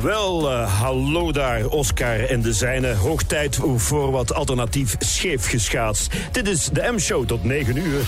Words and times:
Wel, 0.00 0.52
uh, 0.52 0.80
hallo 0.80 1.32
daar, 1.32 1.66
Oscar 1.66 2.24
en 2.24 2.42
de 2.42 2.52
zijne. 2.52 2.94
Hoog 2.94 3.22
tijd 3.22 3.58
voor 3.76 4.10
wat 4.10 4.34
alternatief 4.34 4.96
scheef 4.98 5.48
geschaatst. 5.48 6.12
Dit 6.32 6.48
is 6.48 6.64
de 6.64 6.92
M-show 6.92 7.26
tot 7.26 7.44
9 7.44 7.76
uur. 7.76 8.00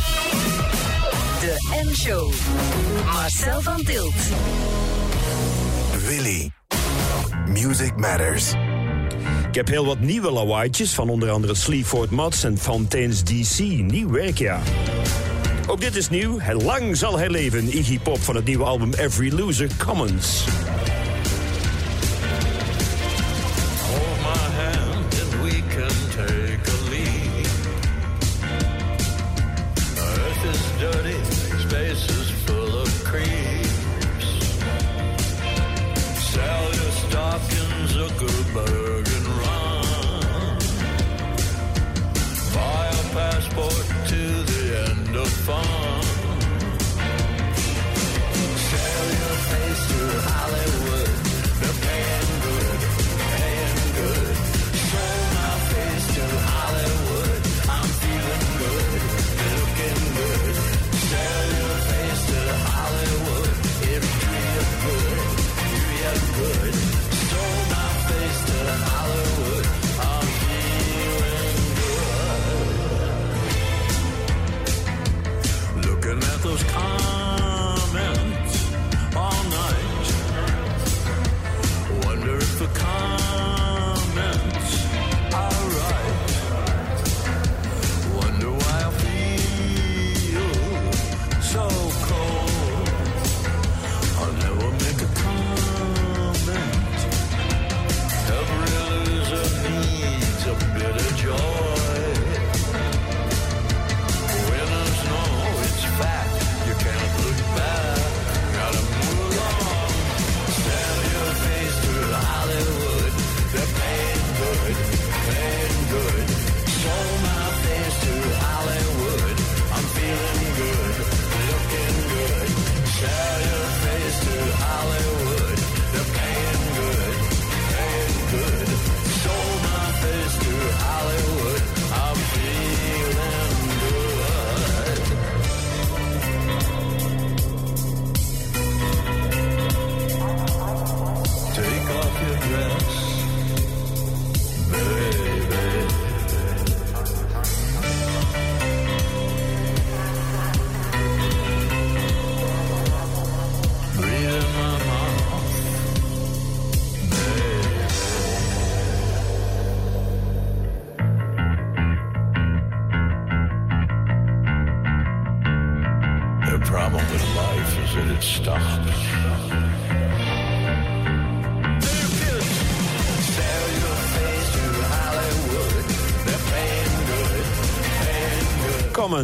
De 1.41 1.83
M-show. 1.85 2.33
Marcel 3.05 3.61
van 3.61 3.83
Tilt. 3.83 4.15
Willy. 6.07 6.51
Music 7.49 7.97
Matters. 7.97 8.53
Ik 9.49 9.55
heb 9.55 9.69
heel 9.69 9.87
wat 9.87 10.01
nieuwe 10.01 10.31
lawaaitjes 10.31 10.95
van 10.95 11.09
onder 11.09 11.31
andere 11.31 11.55
Sleaford 11.55 12.11
Mods 12.11 12.45
en 12.45 12.59
Fontaine's 12.59 13.25
DC. 13.25 13.59
Nieuw 13.59 14.11
werk, 14.11 14.39
ja. 14.39 14.61
Ook 15.67 15.81
dit 15.81 15.97
is 15.97 16.09
nieuw. 16.09 16.39
Lang 16.53 16.97
zal 16.97 17.19
hij 17.19 17.29
leven. 17.29 17.77
Iggy 17.77 17.99
Pop 17.99 18.23
van 18.23 18.35
het 18.35 18.45
nieuwe 18.45 18.65
album 18.65 18.93
Every 18.93 19.35
Loser 19.35 19.69
Commons. 19.87 20.45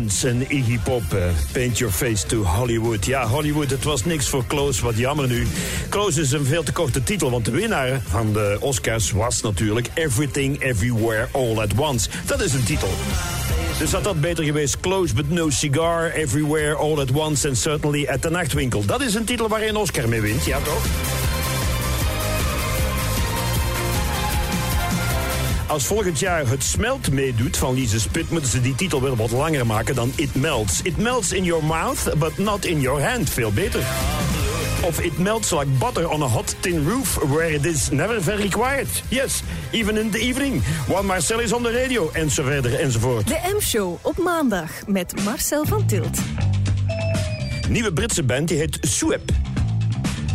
En 0.08 0.44
Iggy 0.48 0.78
Pop. 0.78 1.02
Uh, 1.14 1.24
paint 1.52 1.78
your 1.78 1.92
face 1.92 2.26
to 2.26 2.42
Hollywood. 2.42 3.04
Ja, 3.06 3.26
Hollywood, 3.26 3.70
het 3.70 3.84
was 3.84 4.04
niks 4.04 4.28
voor 4.28 4.46
Close. 4.46 4.82
Wat 4.82 4.96
jammer 4.96 5.28
nu. 5.28 5.46
Close 5.88 6.20
is 6.20 6.32
een 6.32 6.44
veel 6.44 6.62
te 6.62 6.72
korte 6.72 7.02
titel, 7.02 7.30
want 7.30 7.44
de 7.44 7.50
winnaar 7.50 8.00
van 8.08 8.32
de 8.32 8.56
Oscars 8.60 9.10
was 9.10 9.40
natuurlijk 9.40 9.90
Everything 9.94 10.62
Everywhere 10.62 11.28
All 11.32 11.58
at 11.58 11.74
Once. 11.76 12.08
Dat 12.26 12.40
is 12.40 12.52
een 12.52 12.64
titel. 12.64 12.88
Dus 13.78 13.92
had 13.92 14.04
dat 14.04 14.20
beter 14.20 14.44
geweest. 14.44 14.80
Close 14.80 15.14
but 15.14 15.30
no 15.30 15.50
cigar, 15.50 16.10
Everywhere 16.10 16.74
All 16.74 16.98
at 16.98 17.10
Once 17.10 17.48
and 17.48 17.58
Certainly 17.58 18.06
at 18.08 18.22
the 18.22 18.30
Nachtwinkel. 18.30 18.84
Dat 18.84 19.00
is 19.00 19.14
een 19.14 19.24
titel 19.24 19.48
waar 19.48 19.62
je 19.62 19.68
een 19.68 19.76
Oscar 19.76 20.08
mee 20.08 20.20
wint, 20.20 20.44
ja 20.44 20.58
toch? 20.58 21.09
Als 25.70 25.86
volgend 25.86 26.18
jaar 26.18 26.48
het 26.48 26.62
smelt 26.62 27.12
meedoet 27.12 27.56
van 27.56 27.74
Lise 27.74 28.00
Spit... 28.00 28.30
moeten 28.30 28.50
ze 28.50 28.60
die 28.60 28.74
titel 28.74 29.02
wel 29.02 29.16
wat 29.16 29.30
langer 29.30 29.66
maken 29.66 29.94
dan 29.94 30.12
It 30.16 30.34
Melts. 30.34 30.82
It 30.82 30.96
melts 30.96 31.32
in 31.32 31.44
your 31.44 31.64
mouth, 31.64 32.18
but 32.18 32.38
not 32.38 32.64
in 32.64 32.80
your 32.80 33.02
hand. 33.02 33.30
Veel 33.30 33.52
beter. 33.52 33.80
Of 34.82 35.00
it 35.00 35.18
melts 35.18 35.50
like 35.50 35.66
butter 35.78 36.08
on 36.08 36.22
a 36.22 36.26
hot 36.26 36.56
tin 36.60 36.88
roof... 36.88 37.16
where 37.16 37.54
it 37.54 37.64
is 37.64 37.90
never 37.90 38.22
very 38.22 38.48
quiet. 38.48 39.02
Yes, 39.08 39.42
even 39.70 39.96
in 39.96 40.10
the 40.10 40.18
evening. 40.18 40.62
One 40.88 41.06
Marcel 41.06 41.40
is 41.40 41.52
on 41.52 41.62
the 41.62 41.72
radio. 41.72 42.10
En 42.12 42.30
zo 42.30 42.42
verder 42.42 42.74
enzovoort. 42.74 43.28
De 43.28 43.54
M-show 43.56 43.98
op 44.02 44.18
maandag 44.18 44.70
met 44.86 45.24
Marcel 45.24 45.64
van 45.64 45.86
Tilt. 45.86 46.18
Nieuwe 47.68 47.92
Britse 47.92 48.22
band 48.22 48.48
die 48.48 48.58
heet 48.58 48.78
Swep. 48.80 49.30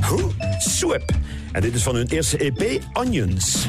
Hoe? 0.02 0.32
Swep. 0.60 1.12
En 1.52 1.62
dit 1.62 1.76
is 1.76 1.84
van 1.84 1.96
hun 1.96 2.08
eerste 2.08 2.38
EP, 2.38 2.82
Onions. 2.94 3.68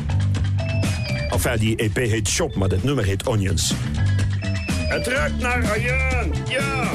Enfin, 1.31 1.59
die 1.59 1.76
EP 1.76 1.97
heet 1.97 2.28
Shop, 2.28 2.54
maar 2.54 2.69
dat 2.69 2.82
nummer 2.82 3.04
heet 3.04 3.26
Onions. 3.26 3.75
Het 4.88 5.06
ruikt 5.06 5.38
naar 5.38 5.70
Arjen, 5.70 6.32
ja! 6.48 6.91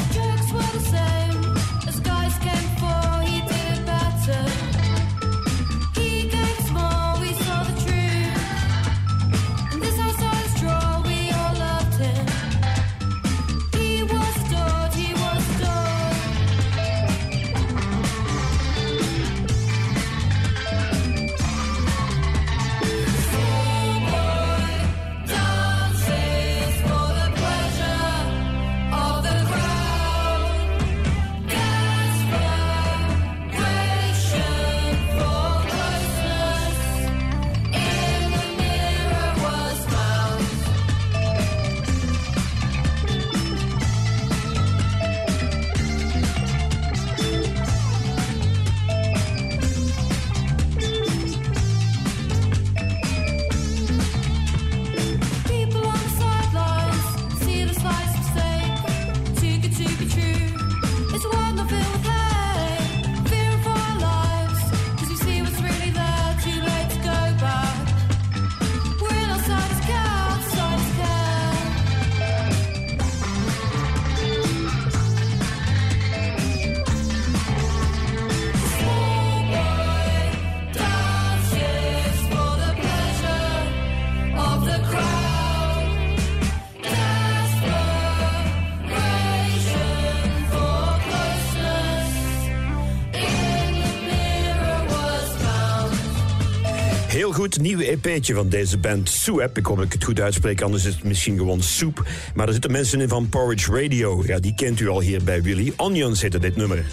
Goed, 97.52 97.62
nieuwe 97.62 97.90
EP'tje 97.90 98.34
van 98.34 98.50
deze 98.50 98.78
band 98.78 99.10
Soep. 99.10 99.58
Ik 99.58 99.66
hoop 99.66 99.76
dat 99.78 99.86
ik 99.86 99.94
het 99.94 100.04
goed 100.04 100.20
uitspreek, 100.20 100.62
anders 100.62 100.86
is 100.86 100.94
het 100.94 101.04
misschien 101.04 101.38
gewoon 101.38 101.62
soep. 101.62 102.08
Maar 102.36 102.48
er 102.48 102.54
zitten 102.54 102.72
mensen 102.72 103.02
in 103.02 103.08
van 103.08 103.30
Porridge 103.30 103.82
Radio. 103.82 104.24
Ja, 104.26 104.40
die 104.40 104.54
kent 104.56 104.80
u 104.80 104.88
al 104.88 105.00
hier 105.00 105.24
bij 105.24 105.42
Willy. 105.42 105.74
Onions 105.76 106.22
heette 106.22 106.40
dit 106.40 106.56
nummer. 106.56 106.86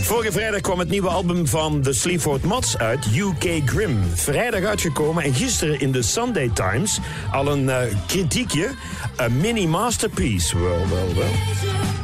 Vorige 0.00 0.32
vrijdag 0.32 0.60
kwam 0.60 0.78
het 0.78 0.88
nieuwe 0.88 1.08
album 1.08 1.46
van 1.46 1.82
The 1.82 1.92
Sleaford 1.92 2.44
Mods 2.44 2.78
uit, 2.78 3.06
UK 3.16 3.62
Grim. 3.64 3.98
Vrijdag 4.14 4.64
uitgekomen 4.64 5.22
en 5.22 5.34
gisteren 5.34 5.80
in 5.80 5.92
de 5.92 6.02
Sunday 6.02 6.50
Times 6.54 6.98
al 7.32 7.52
een 7.52 7.64
uh, 7.64 7.78
kritiekje. 8.06 8.70
Een 9.16 9.36
mini 9.36 9.66
masterpiece. 9.66 10.58
Wel, 10.58 10.88
wel, 10.88 11.14
wel. 11.14 11.95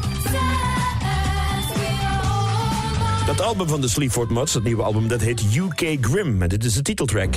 Dat 3.37 3.47
album 3.47 3.69
van 3.69 3.81
de 3.81 3.89
Sleaford 3.89 4.31
Mods, 4.31 4.53
dat 4.53 4.63
nieuwe 4.63 4.83
album, 4.83 5.09
dat 5.09 5.21
heet 5.21 5.43
UK 5.57 5.97
Grim. 6.01 6.43
En 6.43 6.49
dit 6.49 6.65
is 6.65 6.75
de 6.75 6.83
titeltrack. 6.83 7.35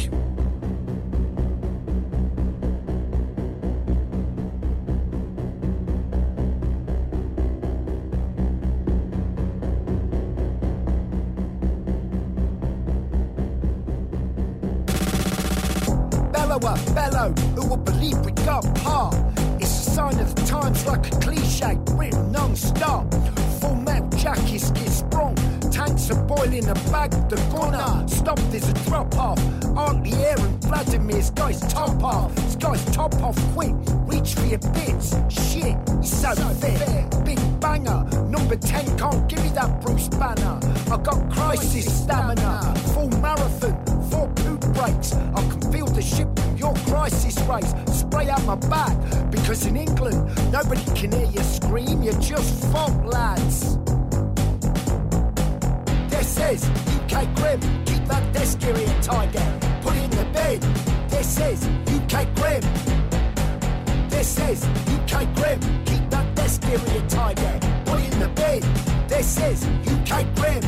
Top 32.92 33.14
off 33.22 33.38
quick, 33.54 33.74
reach 34.06 34.34
for 34.36 34.46
your 34.46 34.60
bits. 34.74 35.16
Shit, 35.30 35.78
he's 36.02 36.22
so, 36.22 36.34
so 36.34 36.50
fit. 36.56 37.26
Big 37.26 37.40
banger, 37.60 38.04
number 38.28 38.56
10 38.56 38.98
can't 38.98 39.28
give 39.28 39.44
me 39.44 39.50
that 39.50 39.82
Bruce 39.82 40.08
Banner. 40.10 40.60
I 40.92 40.98
got 40.98 41.32
crisis 41.32 41.86
stamina, 42.04 42.74
full 42.94 43.10
marathon, 43.20 43.76
four 44.10 44.28
poop 44.30 44.62
breaks. 44.74 45.14
I 45.14 45.42
can 45.50 45.72
feel 45.72 45.88
the 45.88 46.02
ship 46.02 46.28
from 46.38 46.58
your 46.58 46.74
crisis 46.88 47.40
race 47.42 47.74
spray 47.92 48.30
out 48.30 48.44
my 48.46 48.56
back 48.56 48.96
because 49.32 49.66
in 49.66 49.76
England 49.76 50.18
nobody 50.52 50.84
can 50.96 51.12
hear 51.12 51.30
you 51.32 51.44
scream. 51.44 52.04
You're 52.04 52.20
just 52.20 52.64
fuck 52.72 52.94
lads. 53.06 53.78
This 56.10 56.38
is 56.40 56.70
UK 57.02 57.34
Grim. 57.36 57.60
Keep 57.86 58.06
that 58.06 58.34
desk 58.34 58.64
area 58.64 59.02
tiger. 59.02 59.60
Put 59.82 59.96
it 59.96 60.04
in 60.04 60.10
the 60.12 60.26
bed. 60.34 60.62
This 61.10 61.40
is. 61.40 61.75
This 64.26 64.64
is 64.64 64.66
UK 64.66 65.36
Grim. 65.36 65.60
Keep 65.86 66.10
that 66.10 66.34
desk 66.34 66.66
area 66.66 67.08
tiger. 67.08 67.60
Put 67.86 68.00
it 68.00 68.12
in 68.12 68.20
the 68.20 68.28
bed. 68.30 68.64
This 69.08 69.38
is 69.38 69.64
UK 69.86 70.26
Grim. 70.34 70.64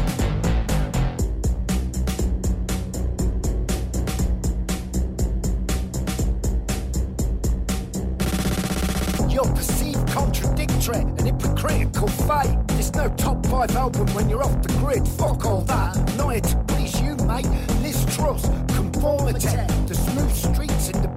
You're 9.28 9.52
perceived 9.56 10.08
contradictory 10.08 11.00
and 11.00 11.22
hypocritical 11.22 12.10
fate. 12.10 12.56
There's 12.68 12.94
no 12.94 13.10
top 13.18 13.44
five 13.48 13.76
album 13.76 14.06
when 14.14 14.30
you're 14.30 14.44
off 14.44 14.62
the 14.62 14.72
grid. 14.74 15.08
Fuck 15.08 15.46
all 15.46 15.62
that. 15.62 15.96
Not 16.16 16.30
here 16.30 16.42
to 16.42 16.58
please 16.68 17.02
you, 17.02 17.16
mate. 17.26 17.50
Liz 17.82 18.06
Truss, 18.16 18.48
conformity. 18.76 19.48
The 19.88 19.96
smooth 19.96 20.36
streets 20.36 20.90
in 20.90 21.02
the 21.02 21.17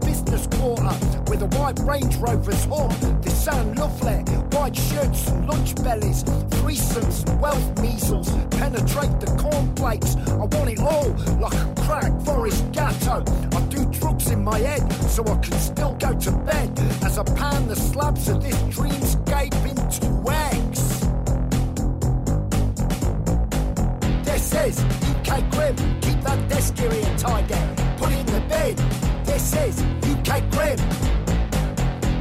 quarter 0.61 0.95
with 1.31 1.43
a 1.43 1.47
white 1.59 1.79
Range 1.81 2.15
Rover's 2.17 2.65
horn. 2.65 2.95
They 3.23 3.31
sound 3.31 3.79
lovely. 3.79 4.19
White 4.57 4.77
shirts 4.77 5.29
and 5.29 5.49
lunch 5.49 5.75
bellies. 5.77 6.23
Threesomes 6.55 7.29
and 7.29 7.41
wealth 7.41 7.81
measles. 7.81 8.31
Penetrate 8.51 9.19
the 9.21 9.31
cornflakes. 9.41 10.17
I 10.29 10.45
want 10.55 10.71
it 10.71 10.81
all 10.81 11.11
like 11.41 11.55
a 11.55 11.75
crack 11.83 12.12
Forest 12.23 12.73
Gatto. 12.73 13.25
I 13.57 13.61
do 13.69 13.87
drugs 13.87 14.31
in 14.31 14.45
my 14.45 14.59
head 14.59 14.85
so 15.09 15.23
I 15.25 15.37
can 15.39 15.59
still 15.59 15.95
go 15.95 16.12
to 16.19 16.33
bed 16.33 16.79
as 17.03 17.19
I 17.19 17.25
pan 17.25 17.67
the 17.67 17.77
slabs 17.77 18.29
of 18.29 18.43
this 18.43 18.57
dreamscape 18.77 19.57
into 19.73 20.07
eggs. 20.31 20.83
This 24.29 24.55
is 24.67 24.85
UK 25.11 25.51
Grim. 25.53 25.77
Keep 26.03 26.21
that 26.21 26.49
desk 26.51 26.79
area 26.81 27.17
tidy. 27.17 27.55
Put 27.97 28.12
it 28.12 28.19
in 28.19 28.27
the 28.27 28.45
bed. 28.49 28.77
This 29.25 29.55
is 29.55 30.00
UK 30.41 30.51
Grim. 30.51 30.79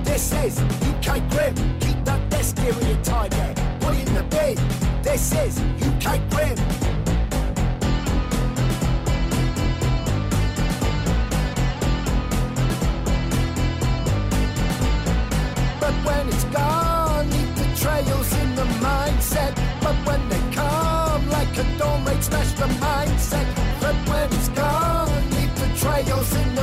This 0.03 0.33
is 0.33 0.59
UK 0.59 1.29
Grim. 1.29 1.55
Keep 1.79 2.03
that 2.05 2.29
desk 2.29 2.59
area 2.59 2.97
tidy. 3.03 3.53
Put 3.79 3.95
it 3.95 4.07
in 4.07 4.13
the 4.13 4.23
bed. 4.23 4.57
This 5.03 5.31
is 5.33 5.59
UK 5.59 6.19
Grim. 6.29 6.57
But 15.79 15.93
when 16.05 16.27
it's 16.27 16.43
gone, 16.45 17.29
leave 17.29 17.55
the 17.55 17.67
trails 17.79 18.33
in 18.41 18.55
the 18.55 18.65
mindset. 18.83 19.55
But 19.81 19.95
when 20.05 20.27
they 20.29 20.41
come, 20.53 21.29
like 21.29 21.57
a 21.57 21.77
dawn 21.77 22.03
raid, 22.05 22.23
smash 22.23 22.51
the 22.53 22.67
mindset. 22.83 23.47
But 23.79 23.95
when 24.09 24.27
it's 24.33 24.49
gone, 24.49 25.29
leave 25.31 25.55
the 25.55 25.69
trails 25.79 26.35
in 26.35 26.55
the 26.55 26.58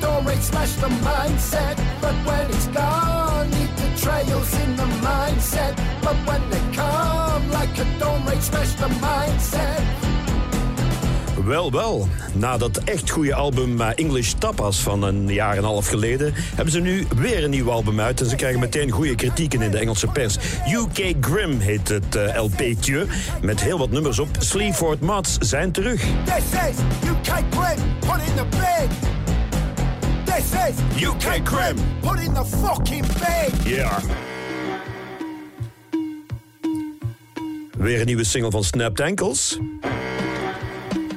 dawn 0.00 0.24
raid, 0.26 0.42
smash 0.42 0.74
the 0.74 0.88
mindset. 0.88 1.76
But 2.00 2.14
when 2.26 2.46
it's 2.50 2.66
gone, 2.66 3.50
the 3.50 3.88
trails 3.96 4.52
in 4.62 4.76
the 4.76 4.88
mindset. 5.06 5.74
But 6.02 6.16
when 6.26 6.42
they 6.50 6.62
come, 6.76 7.50
like 7.50 7.78
a 7.78 7.86
dawn 7.98 8.24
raid, 8.26 8.42
smash 8.42 8.74
the 8.74 8.88
mindset. 8.88 10.00
Wel, 11.44 11.72
wel. 11.72 12.08
Na 12.32 12.56
dat 12.56 12.76
echt 12.76 13.10
goede 13.10 13.34
album 13.34 13.80
eh, 13.80 13.88
English 13.94 14.32
Tapas 14.32 14.80
van 14.80 15.02
een 15.02 15.28
jaar 15.28 15.52
en 15.52 15.58
een 15.58 15.64
half 15.64 15.88
geleden... 15.88 16.32
hebben 16.34 16.72
ze 16.72 16.80
nu 16.80 17.06
weer 17.16 17.44
een 17.44 17.50
nieuw 17.50 17.70
album 17.70 18.00
uit. 18.00 18.20
En 18.20 18.26
ze 18.26 18.36
krijgen 18.36 18.60
meteen 18.60 18.90
goede 18.90 19.14
kritieken 19.14 19.62
in 19.62 19.70
de 19.70 19.78
Engelse 19.78 20.06
pers. 20.06 20.36
UK 20.72 21.14
Grim 21.20 21.58
heet 21.58 21.88
het 21.88 22.16
eh, 22.16 22.42
LP'tje. 22.42 23.06
Met 23.42 23.60
heel 23.60 23.78
wat 23.78 23.90
nummers 23.90 24.18
op. 24.18 24.28
Sleaford 24.38 25.00
Mods 25.00 25.38
zijn 25.38 25.72
terug. 25.72 26.00
This 26.00 26.60
is 26.68 26.76
UK 27.10 27.44
Grim, 27.50 27.78
put 28.00 28.28
in 28.28 28.34
the 28.36 28.46
bed. 28.50 29.19
This 30.40 30.52
is 30.52 31.02
UK 31.02 31.46
Grim. 31.46 31.76
put 32.00 32.20
in 32.20 32.34
the 32.34 32.44
fucking 32.44 33.06
bed. 33.06 33.52
Ja. 33.64 34.00
Weer 37.78 38.00
een 38.00 38.06
nieuwe 38.06 38.24
single 38.24 38.50
van 38.50 38.64
Snapped 38.64 39.00
Ankles. 39.00 39.58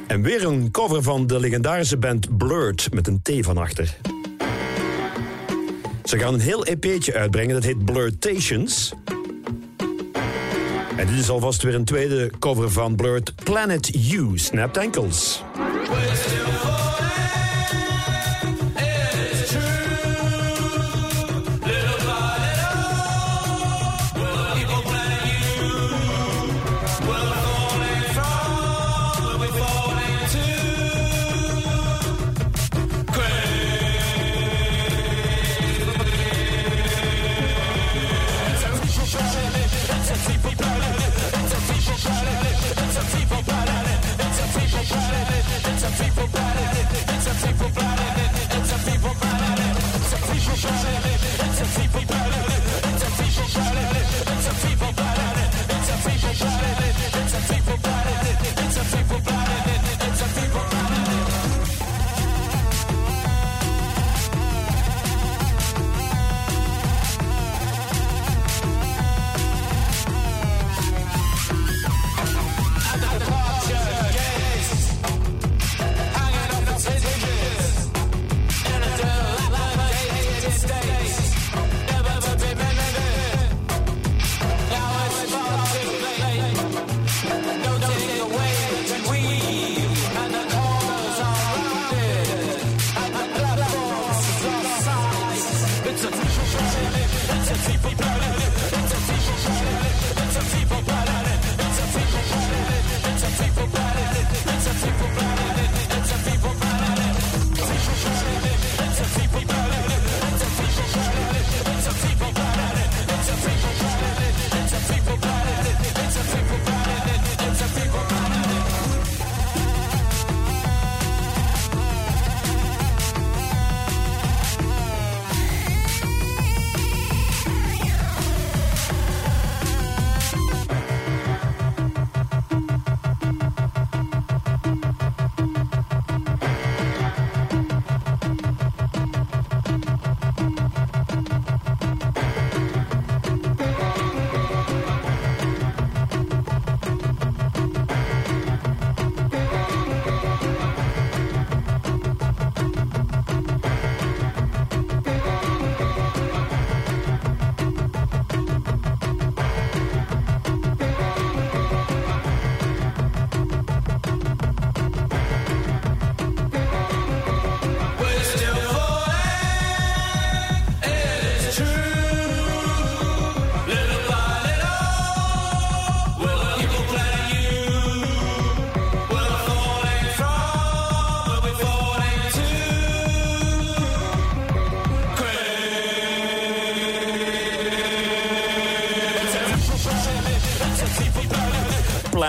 En 0.08 0.22
weer 0.22 0.46
een 0.46 0.72
cover 0.72 1.04
van 1.04 1.28
de 1.28 1.40
legendarische 1.40 1.98
band 1.98 2.38
Blurred 2.38 2.94
met 2.94 3.08
een 3.08 3.22
T 3.22 3.32
van 3.40 3.58
achter. 3.58 3.98
Ze 6.04 6.20
gaan 6.20 6.34
een 6.34 6.40
heel 6.40 6.66
EP'tje 6.66 7.14
uitbrengen, 7.14 7.54
dat 7.54 7.64
heet 7.64 7.86
Blurtations. 7.86 8.94
En 10.96 11.08
dit 11.08 11.20
is 11.20 11.30
alvast 11.30 11.62
weer 11.62 11.76
een 11.76 11.86
tweede 11.86 12.32
cover 12.40 12.72
van 12.72 12.96
Blurred 12.96 13.36
Planet 13.44 13.96
U, 13.96 14.38
Snapped 14.38 14.78
Ankles. 14.78 15.44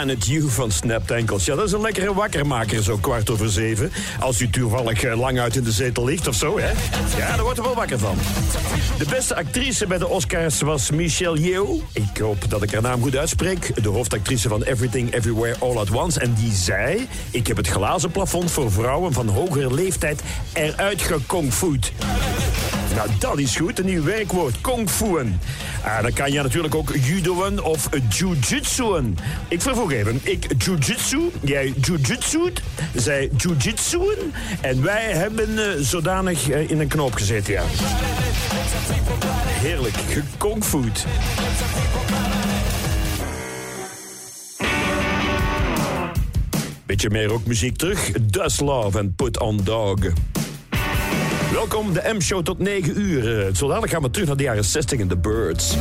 Planet 0.04 0.28
U 0.28 0.50
van 0.50 0.70
Snapped 0.70 1.10
Ankles. 1.10 1.44
Ja, 1.44 1.54
dat 1.54 1.66
is 1.66 1.72
een 1.72 1.80
lekkere 1.80 2.14
wakkermaker, 2.14 2.82
zo 2.82 2.96
kwart 2.96 3.30
over 3.30 3.50
zeven. 3.50 3.92
Als 4.20 4.40
u 4.40 4.50
toevallig 4.50 5.02
eh, 5.02 5.18
lang 5.18 5.38
uit 5.40 5.56
in 5.56 5.62
de 5.62 5.72
zetel 5.72 6.04
ligt 6.04 6.28
of 6.28 6.34
zo, 6.34 6.58
hè. 6.58 6.70
Ja, 7.18 7.34
daar 7.34 7.42
wordt 7.42 7.58
er 7.58 7.64
wel 7.64 7.74
wakker 7.74 7.98
van. 7.98 8.16
De 8.98 9.04
beste 9.08 9.36
actrice 9.36 9.86
bij 9.86 9.98
de 9.98 10.08
Oscars 10.08 10.60
was 10.60 10.90
Michelle 10.90 11.40
Yeoh. 11.40 11.82
Ik 11.92 12.18
hoop 12.18 12.50
dat 12.50 12.62
ik 12.62 12.70
haar 12.70 12.82
naam 12.82 13.02
goed 13.02 13.16
uitspreek. 13.16 13.82
De 13.82 13.88
hoofdactrice 13.88 14.48
van 14.48 14.62
Everything 14.62 15.14
Everywhere 15.14 15.56
All 15.58 15.76
at 15.76 15.90
Once. 15.90 16.20
En 16.20 16.34
die 16.34 16.52
zei... 16.52 17.08
Ik 17.30 17.46
heb 17.46 17.56
het 17.56 17.68
glazen 17.68 18.10
plafond 18.10 18.50
voor 18.50 18.72
vrouwen 18.72 19.12
van 19.12 19.28
hogere 19.28 19.74
leeftijd 19.74 20.22
eruit 20.52 21.02
gekongfoed. 21.02 21.92
Nou, 22.94 23.08
dat 23.18 23.38
is 23.38 23.56
goed. 23.56 23.78
Een 23.78 23.84
nieuw 23.84 24.04
werkwoord. 24.04 24.60
Kung 24.60 24.90
Fu'en. 24.90 25.40
Ah, 25.84 26.02
dan 26.02 26.12
kan 26.12 26.32
je 26.32 26.42
natuurlijk 26.42 26.74
ook 26.74 26.94
judoën 26.94 27.62
of 27.62 27.88
jujitsu'en. 28.08 29.16
Ik 29.48 29.62
vervoeg 29.62 29.92
even. 29.92 30.20
Ik 30.22 30.62
jujitsu, 30.62 31.30
jij 31.40 31.74
jujitsu't, 31.80 32.60
zij 32.94 33.30
jujitsu'en. 33.36 34.32
En 34.60 34.82
wij 34.82 35.12
hebben 35.12 35.50
uh, 35.50 35.64
zodanig 35.80 36.48
uh, 36.48 36.70
in 36.70 36.80
een 36.80 36.88
knoop 36.88 37.14
gezeten, 37.14 37.52
ja. 37.52 37.62
Heerlijk. 39.46 39.94
Gekongfoed. 40.08 41.06
Beetje 46.86 47.10
meer 47.10 47.26
rockmuziek 47.26 47.76
terug. 47.76 48.10
Dust 48.22 48.60
Love 48.60 48.98
en 48.98 49.14
Put 49.14 49.38
On 49.38 49.60
Dog. 49.64 49.98
Welkom, 51.54 51.92
de 51.92 52.14
M-show 52.14 52.42
tot 52.42 52.58
9 52.58 53.00
uur. 53.00 53.50
Zo 53.56 53.66
dadelijk 53.66 53.92
gaan 53.92 54.02
we 54.02 54.10
terug 54.10 54.26
naar 54.26 54.36
de 54.36 54.42
jaren 54.42 54.64
60 54.64 54.98
in 54.98 55.08
The 55.08 55.16
Birds. 55.16 55.74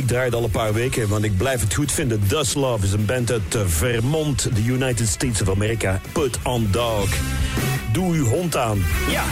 Ik 0.00 0.06
draai 0.06 0.24
het 0.24 0.34
al 0.34 0.44
een 0.44 0.50
paar 0.50 0.72
weken, 0.72 1.08
want 1.08 1.24
ik 1.24 1.36
blijf 1.36 1.60
het 1.60 1.74
goed 1.74 1.92
vinden. 1.92 2.20
Dust 2.28 2.54
Love 2.54 2.84
is 2.84 2.92
een 2.92 3.04
band 3.04 3.32
uit 3.32 3.54
eh, 3.54 3.60
Vermont, 3.66 4.48
de 4.54 4.62
United 4.64 5.08
States 5.08 5.42
of 5.42 5.50
America. 5.50 6.00
Put 6.12 6.38
on 6.42 6.68
dog. 6.70 7.08
Doe 7.92 8.14
uw 8.14 8.24
hond 8.24 8.56
aan. 8.56 8.82
Ja. 9.10 9.22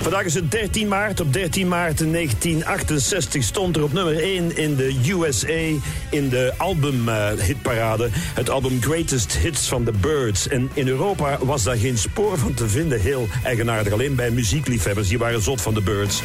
Vandaag 0.00 0.24
is 0.24 0.34
het 0.34 0.50
13 0.50 0.88
maart. 0.88 1.20
Op 1.20 1.32
13 1.32 1.68
maart 1.68 1.98
1968 1.98 3.42
stond 3.42 3.76
er 3.76 3.82
op 3.82 3.92
nummer 3.92 4.22
1 4.22 4.56
in 4.56 4.76
de 4.76 4.96
USA 5.08 5.80
in 6.10 6.28
de 6.28 6.52
albumhitparade. 6.56 8.08
het 8.12 8.50
album 8.50 8.82
Greatest 8.82 9.36
Hits 9.36 9.68
van 9.68 9.84
The 9.84 9.92
Birds. 10.00 10.48
En 10.48 10.70
in 10.72 10.88
Europa 10.88 11.38
was 11.40 11.62
daar 11.62 11.76
geen 11.76 11.98
spoor 11.98 12.38
van 12.38 12.54
te 12.54 12.68
vinden. 12.68 13.00
Heel 13.00 13.28
eigenaardig. 13.44 13.92
Alleen 13.92 14.14
bij 14.14 14.30
muziekliefhebbers. 14.30 15.08
Die 15.08 15.18
waren 15.18 15.42
zot 15.42 15.60
van 15.60 15.74
The 15.74 15.82
Birds. 15.82 16.22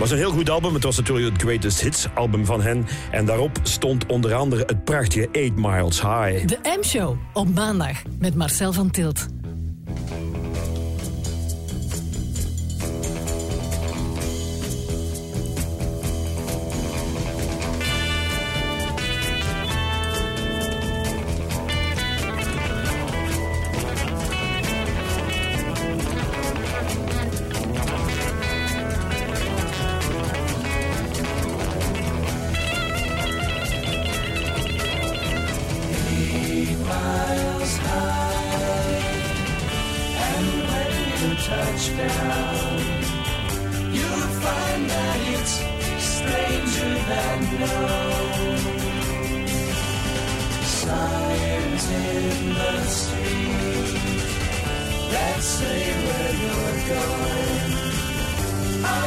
Was 0.00 0.10
een 0.10 0.16
heel 0.16 0.30
goed 0.30 0.50
album. 0.50 0.74
Het 0.74 0.84
was 0.84 0.96
natuurlijk 0.96 1.32
het 1.32 1.42
Greatest 1.42 1.80
Hits 1.80 2.06
album 2.14 2.44
van 2.44 2.62
hen. 2.62 2.86
En 3.10 3.24
daarop 3.24 3.58
stond 3.62 4.06
onder 4.06 4.34
andere 4.34 4.62
het 4.66 4.84
prachtige 4.84 5.28
8 5.32 5.56
Miles 5.56 6.00
High. 6.02 6.46
De 6.46 6.58
M-show 6.78 7.16
op 7.32 7.54
maandag 7.54 8.02
met 8.18 8.34
Marcel 8.34 8.72
van 8.72 8.90
Tilt. 8.90 9.26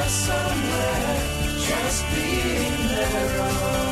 Somewhere 0.09 1.21
just 1.59 2.05
being 2.13 2.87
their 2.87 3.82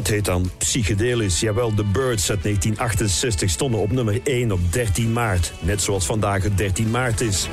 Dat 0.00 0.08
heet 0.08 0.24
dan 0.24 0.50
psychedelisch. 0.58 1.40
Jawel, 1.40 1.74
de 1.74 1.84
Birds 1.84 2.30
uit 2.30 2.42
1968 2.42 3.50
stonden 3.50 3.80
op 3.80 3.92
nummer 3.92 4.20
1 4.24 4.52
op 4.52 4.72
13 4.72 5.12
maart. 5.12 5.52
Net 5.60 5.82
zoals 5.82 6.06
vandaag 6.06 6.42
het 6.42 6.56
13 6.56 6.90
maart 6.90 7.20
is. 7.20 7.48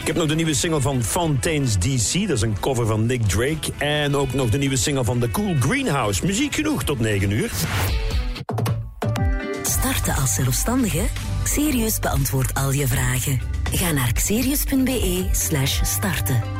Ik 0.00 0.06
heb 0.06 0.16
nog 0.16 0.26
de 0.28 0.34
nieuwe 0.34 0.54
single 0.54 0.80
van 0.80 1.02
Fontaine's 1.02 1.78
DC. 1.78 2.28
Dat 2.28 2.36
is 2.36 2.42
een 2.42 2.60
cover 2.60 2.86
van 2.86 3.06
Nick 3.06 3.22
Drake. 3.22 3.72
En 3.78 4.16
ook 4.16 4.32
nog 4.32 4.50
de 4.50 4.58
nieuwe 4.58 4.76
single 4.76 5.04
van 5.04 5.18
The 5.18 5.30
Cool 5.30 5.56
Greenhouse. 5.60 6.26
Muziek 6.26 6.54
genoeg 6.54 6.84
tot 6.84 7.00
9 7.00 7.30
uur. 7.30 7.50
Starten 9.62 10.14
als 10.14 10.34
zelfstandige? 10.34 11.04
Xerius 11.42 11.98
beantwoordt 11.98 12.54
al 12.54 12.72
je 12.72 12.86
vragen. 12.86 13.40
Ga 13.72 13.92
naar 13.92 14.12
xerius.be 14.12 15.28
slash 15.32 15.80
starten. 15.82 16.59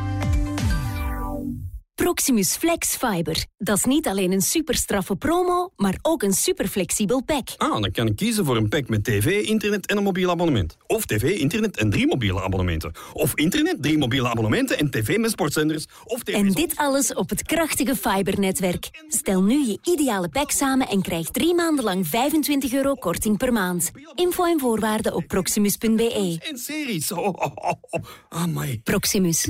Proximus 2.31 2.57
Flex 2.57 2.95
Fiber. 2.95 3.45
Dat 3.57 3.77
is 3.77 3.83
niet 3.83 4.07
alleen 4.07 4.31
een 4.31 4.41
superstraffe 4.41 5.15
promo, 5.15 5.71
maar 5.75 5.97
ook 6.01 6.23
een 6.23 6.33
superflexibel 6.33 7.23
pack. 7.23 7.47
Ah, 7.57 7.81
dan 7.81 7.91
kan 7.91 8.07
ik 8.07 8.15
kiezen 8.15 8.45
voor 8.45 8.57
een 8.57 8.69
pack 8.69 8.89
met 8.89 9.03
tv, 9.03 9.47
internet 9.47 9.85
en 9.85 9.97
een 9.97 10.03
mobiel 10.03 10.29
abonnement. 10.29 10.77
Of 10.87 11.05
tv, 11.05 11.39
internet 11.39 11.77
en 11.77 11.89
drie 11.89 12.07
mobiele 12.07 12.41
abonnementen. 12.41 12.91
Of 13.13 13.35
internet, 13.35 13.81
drie 13.81 13.97
mobiele 13.97 14.27
abonnementen 14.27 14.77
en 14.77 14.89
tv 14.89 15.17
met 15.17 15.31
sportzenders. 15.31 15.85
Of 16.05 16.23
tv 16.23 16.33
En 16.33 16.51
dit 16.51 16.77
alles 16.77 17.13
op 17.13 17.29
het 17.29 17.43
krachtige 17.43 17.95
fibernetwerk. 17.95 18.89
Stel 19.07 19.43
nu 19.43 19.65
je 19.65 19.79
ideale 19.83 20.29
pack 20.29 20.51
samen 20.51 20.87
en 20.87 21.01
krijg 21.01 21.29
drie 21.29 21.55
maanden 21.55 21.83
lang 21.83 22.07
25 22.07 22.73
euro 22.73 22.93
korting 22.93 23.37
per 23.37 23.53
maand. 23.53 23.91
Info 24.15 24.45
en 24.45 24.59
voorwaarden 24.59 25.13
op 25.13 25.27
proximus.be. 25.27 26.37
En 26.49 26.57
series. 26.57 27.11
Oh, 27.21 27.27
oh, 27.27 27.51
oh, 27.55 27.71
oh. 27.89 28.03
Amai. 28.29 28.81
Proximus. 28.83 29.47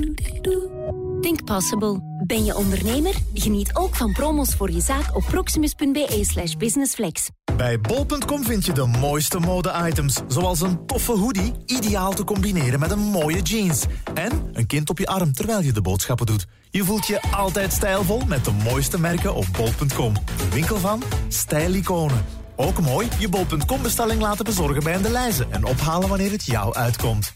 Think 1.22 1.44
possible. 1.44 2.00
Ben 2.26 2.44
je 2.44 2.56
ondernemer? 2.56 3.14
Geniet 3.34 3.76
ook 3.76 3.94
van 3.96 4.12
promos 4.12 4.54
voor 4.54 4.70
je 4.70 4.80
zaak 4.80 5.16
op 5.16 5.24
proximus.be 5.24 6.18
slash 6.20 6.54
businessflex. 6.54 7.28
Bij 7.56 7.80
bol.com 7.80 8.44
vind 8.44 8.66
je 8.66 8.72
de 8.72 8.86
mooiste 8.86 9.38
mode-items, 9.38 10.20
zoals 10.26 10.60
een 10.60 10.86
toffe 10.86 11.12
hoodie, 11.12 11.52
ideaal 11.66 12.14
te 12.14 12.24
combineren 12.24 12.80
met 12.80 12.90
een 12.90 12.98
mooie 12.98 13.42
jeans. 13.42 13.84
En 14.14 14.50
een 14.52 14.66
kind 14.66 14.90
op 14.90 14.98
je 14.98 15.06
arm 15.06 15.32
terwijl 15.32 15.62
je 15.62 15.72
de 15.72 15.80
boodschappen 15.80 16.26
doet. 16.26 16.46
Je 16.70 16.84
voelt 16.84 17.06
je 17.06 17.20
altijd 17.36 17.72
stijlvol 17.72 18.20
met 18.26 18.44
de 18.44 18.52
mooiste 18.52 19.00
merken 19.00 19.34
op 19.34 19.46
bol.com. 19.52 20.14
De 20.14 20.48
winkel 20.50 20.76
van 20.76 21.02
stijliconen. 21.28 22.24
Ook 22.56 22.80
mooi, 22.80 23.08
je 23.18 23.28
bol.com 23.28 23.82
bestelling 23.82 24.20
laten 24.20 24.44
bezorgen 24.44 24.82
bij 24.82 24.94
een 24.94 25.02
de 25.02 25.10
lijzen 25.10 25.46
en 25.50 25.64
ophalen 25.64 26.08
wanneer 26.08 26.30
het 26.30 26.44
jou 26.44 26.74
uitkomt. 26.74 27.32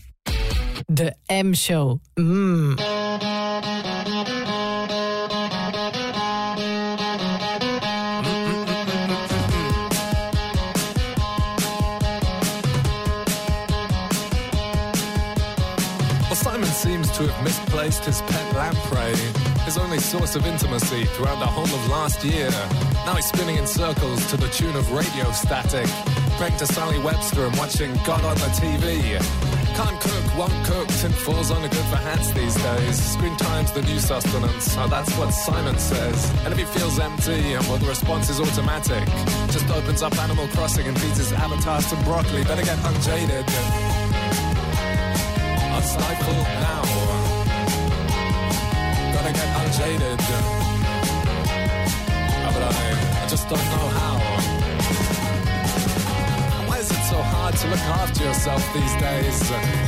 De 0.86 1.16
M-show. 1.26 1.98
Mmm. 2.14 2.74
To 17.16 17.26
have 17.26 17.44
misplaced 17.44 18.04
his 18.04 18.20
pet 18.20 18.54
lamprey, 18.54 19.16
his 19.64 19.78
only 19.78 19.98
source 19.98 20.36
of 20.36 20.46
intimacy 20.46 21.06
throughout 21.16 21.38
the 21.38 21.46
whole 21.46 21.64
of 21.64 21.88
last 21.88 22.22
year. 22.22 22.50
Now 23.06 23.14
he's 23.14 23.24
spinning 23.24 23.56
in 23.56 23.66
circles 23.66 24.26
to 24.30 24.36
the 24.36 24.48
tune 24.48 24.76
of 24.76 24.92
Radio 24.92 25.30
Static, 25.32 25.88
praying 26.36 26.58
to 26.58 26.66
Sally 26.66 26.98
Webster 26.98 27.46
and 27.46 27.56
watching 27.56 27.94
God 28.04 28.22
on 28.22 28.34
the 28.34 28.52
TV. 28.60 29.00
Can't 29.74 29.98
cook, 29.98 30.36
won't 30.36 30.66
cook, 30.66 30.88
tin 31.00 31.10
falls 31.10 31.50
only 31.50 31.70
good 31.70 31.86
for 31.86 31.96
hats 31.96 32.32
these 32.32 32.54
days. 32.54 33.02
Screen 33.12 33.36
time's 33.38 33.72
the 33.72 33.80
new 33.80 33.98
sustenance, 33.98 34.76
oh, 34.76 34.86
that's 34.86 35.16
what 35.16 35.30
Simon 35.30 35.78
says. 35.78 36.30
And 36.44 36.52
if 36.52 36.58
he 36.58 36.66
feels 36.66 36.98
empty, 36.98 37.54
and 37.54 37.66
well, 37.66 37.78
the 37.78 37.88
response 37.88 38.28
is 38.28 38.40
automatic, 38.40 39.06
just 39.50 39.70
opens 39.70 40.02
up 40.02 40.14
Animal 40.18 40.48
Crossing 40.48 40.86
and 40.86 41.00
feeds 41.00 41.16
his 41.16 41.32
avatar 41.32 41.80
some 41.80 42.02
broccoli. 42.04 42.44
Better 42.44 42.62
get 42.62 42.78
unjaded. 42.84 43.95
Unstifled 45.86 46.46
now. 46.60 46.82
Gotta 49.12 49.32
get 49.32 49.48
unjaded. 49.60 50.18
But 52.42 52.62
I, 52.62 53.22
I 53.22 53.26
just 53.28 53.48
don't 53.48 53.58
know 53.58 53.88
how. 53.94 54.35
So 57.16 57.22
hard 57.22 57.56
to 57.56 57.68
look 57.72 57.86
after 57.96 58.28
yourself 58.28 58.60
these 58.76 58.94
days? 59.00 59.40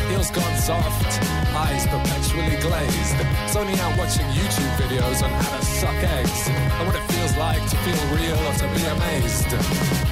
Heels 0.09 0.33
gone 0.33 0.57
soft, 0.57 1.21
eyes 1.53 1.85
perpetually 1.85 2.57
glazed. 2.57 3.21
Only 3.53 3.77
out 3.85 3.93
watching 4.01 4.25
YouTube 4.33 4.73
videos 4.81 5.21
on 5.21 5.29
how 5.37 5.61
to 5.61 5.65
suck 5.77 6.01
eggs 6.17 6.49
and 6.49 6.89
what 6.89 6.97
it 6.97 7.05
feels 7.13 7.37
like 7.37 7.61
to 7.69 7.77
feel 7.85 8.01
real 8.17 8.39
or 8.49 8.55
to 8.57 8.67
be 8.73 8.81
amazed. 8.81 9.45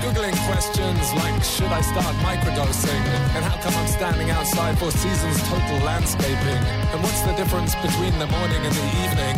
Googling 0.04 0.36
questions 0.44 1.00
like, 1.16 1.40
should 1.40 1.72
I 1.72 1.80
start 1.80 2.12
microdosing? 2.20 3.04
And 3.32 3.42
how 3.48 3.56
come 3.64 3.72
I'm 3.80 3.88
standing 3.88 4.28
outside 4.28 4.76
Four 4.76 4.90
Seasons 4.90 5.40
total 5.48 5.78
landscaping. 5.88 6.60
And 6.92 7.00
what's 7.00 7.22
the 7.24 7.32
difference 7.32 7.72
between 7.80 8.12
the 8.20 8.28
morning 8.28 8.60
and 8.60 8.76
the 8.76 8.88
evening? 9.08 9.36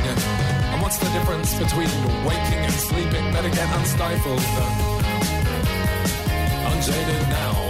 And 0.74 0.82
what's 0.82 0.98
the 0.98 1.10
difference 1.14 1.54
between 1.54 1.94
waking 2.26 2.58
and 2.58 2.74
sleeping? 2.74 3.22
Better 3.30 3.54
get 3.54 3.70
unstifled. 3.70 4.42
Unjaded 6.74 7.22
now. 7.30 7.67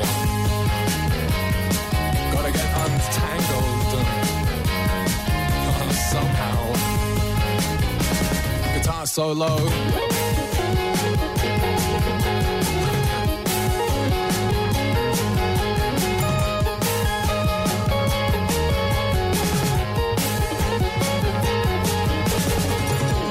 Guitar 8.98 9.06
solo. 9.06 9.46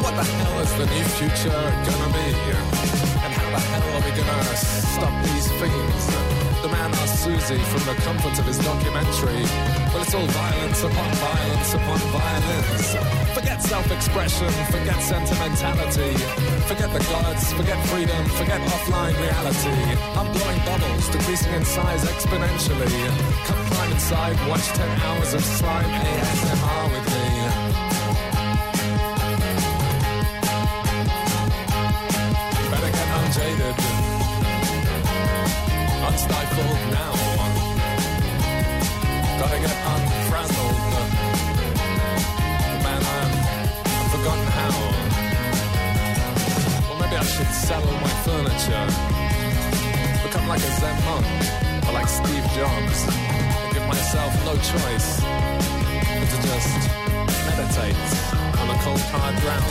What 0.04 0.16
the 0.16 0.24
hell 0.24 0.60
is 0.62 0.72
the 0.78 0.86
new 0.86 1.04
future 1.04 1.50
gonna 1.50 2.14
be? 2.14 2.28
And 3.24 3.34
how 3.34 3.50
the 3.50 3.60
hell 3.60 3.88
are 3.92 4.04
we 4.06 4.12
gonna 4.12 4.56
stop 4.56 5.24
these 5.26 5.52
fiends? 5.60 6.06
The 6.62 6.70
man 6.70 6.94
asked 6.94 7.24
Susie 7.26 7.58
from 7.58 7.94
the 7.94 8.02
comfort 8.04 8.40
of 8.40 8.46
his 8.46 8.60
documentary. 8.60 9.44
Well, 9.92 10.04
it's 10.04 10.14
all 10.14 10.28
violence 10.28 10.84
upon 10.84 11.12
violence 11.16 11.74
upon 11.74 11.98
violence. 11.98 13.17
Forget 13.38 13.62
self-expression, 13.62 14.50
forget 14.72 15.00
sentimentality. 15.00 16.18
Forget 16.66 16.92
the 16.92 16.98
gods, 17.06 17.54
forget 17.54 17.78
freedom, 17.86 18.26
forget 18.30 18.60
offline 18.62 19.14
reality. 19.22 19.78
I'm 20.18 20.32
blowing 20.34 20.60
bubbles, 20.66 21.08
decreasing 21.10 21.54
in 21.54 21.64
size 21.64 22.04
exponentially. 22.06 22.90
Come 23.46 23.64
climb 23.68 23.92
inside, 23.92 24.50
watch 24.50 24.66
10 24.66 25.02
hours 25.02 25.36
of 25.36 25.44
slime 25.44 25.86
ASMR 25.86 26.90
with 26.94 27.06
me. 27.14 27.28
Better 32.72 32.92
get 32.98 33.08
unjaded. 33.20 33.76
Unstifled 36.08 36.92
now. 36.92 37.57
Should 47.38 47.54
sell 47.54 47.84
all 47.84 48.00
my 48.02 48.16
furniture. 48.26 48.86
Become 50.26 50.48
like 50.48 50.64
a 50.70 50.72
Zen 50.82 50.98
monk, 51.06 51.26
or 51.86 51.94
like 51.94 52.10
Steve 52.10 52.46
Jobs. 52.58 53.00
And 53.62 53.74
give 53.74 53.86
myself 53.86 54.34
no 54.50 54.54
choice 54.74 55.10
but 56.18 56.28
to 56.34 56.38
just 56.50 56.80
meditate 57.46 58.10
on 58.62 58.68
a 58.74 58.78
cold 58.82 59.04
hard 59.14 59.36
ground. 59.44 59.70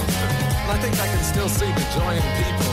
And 0.62 0.70
I 0.70 0.78
think 0.78 0.94
I 0.94 1.08
can 1.08 1.22
still 1.32 1.48
see 1.48 1.70
the 1.78 1.86
joy 1.98 2.14
in 2.14 2.26
people. 2.42 2.72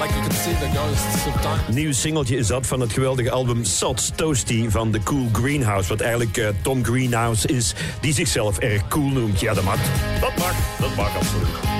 Like 0.00 0.12
you 0.16 0.22
can 0.22 0.36
see 0.44 0.54
the 0.64 0.70
ghosts 0.72 1.26
of. 1.26 1.74
Nieuw 1.74 1.92
singeltje 1.92 2.36
is 2.36 2.46
dat 2.46 2.66
van 2.66 2.80
het 2.80 2.92
geweldige 2.92 3.30
album 3.30 3.64
Sots 3.64 4.12
Toasty 4.14 4.68
van 4.68 4.90
The 4.90 5.00
Cool 5.02 5.28
Greenhouse. 5.32 5.88
Wat 5.88 6.00
eigenlijk 6.00 6.36
eh, 6.36 6.48
Tom 6.62 6.84
Greenhouse 6.84 7.48
is, 7.48 7.74
die 8.00 8.12
zichzelf 8.12 8.58
erg 8.58 8.88
cool 8.88 9.08
noemt. 9.08 9.40
Ja, 9.40 9.54
dat 9.54 9.64
mag. 9.64 9.78
Dat 10.20 10.36
mag. 10.36 10.54
Dat 10.78 10.96
mag 10.96 11.16
absoluut. 11.16 11.77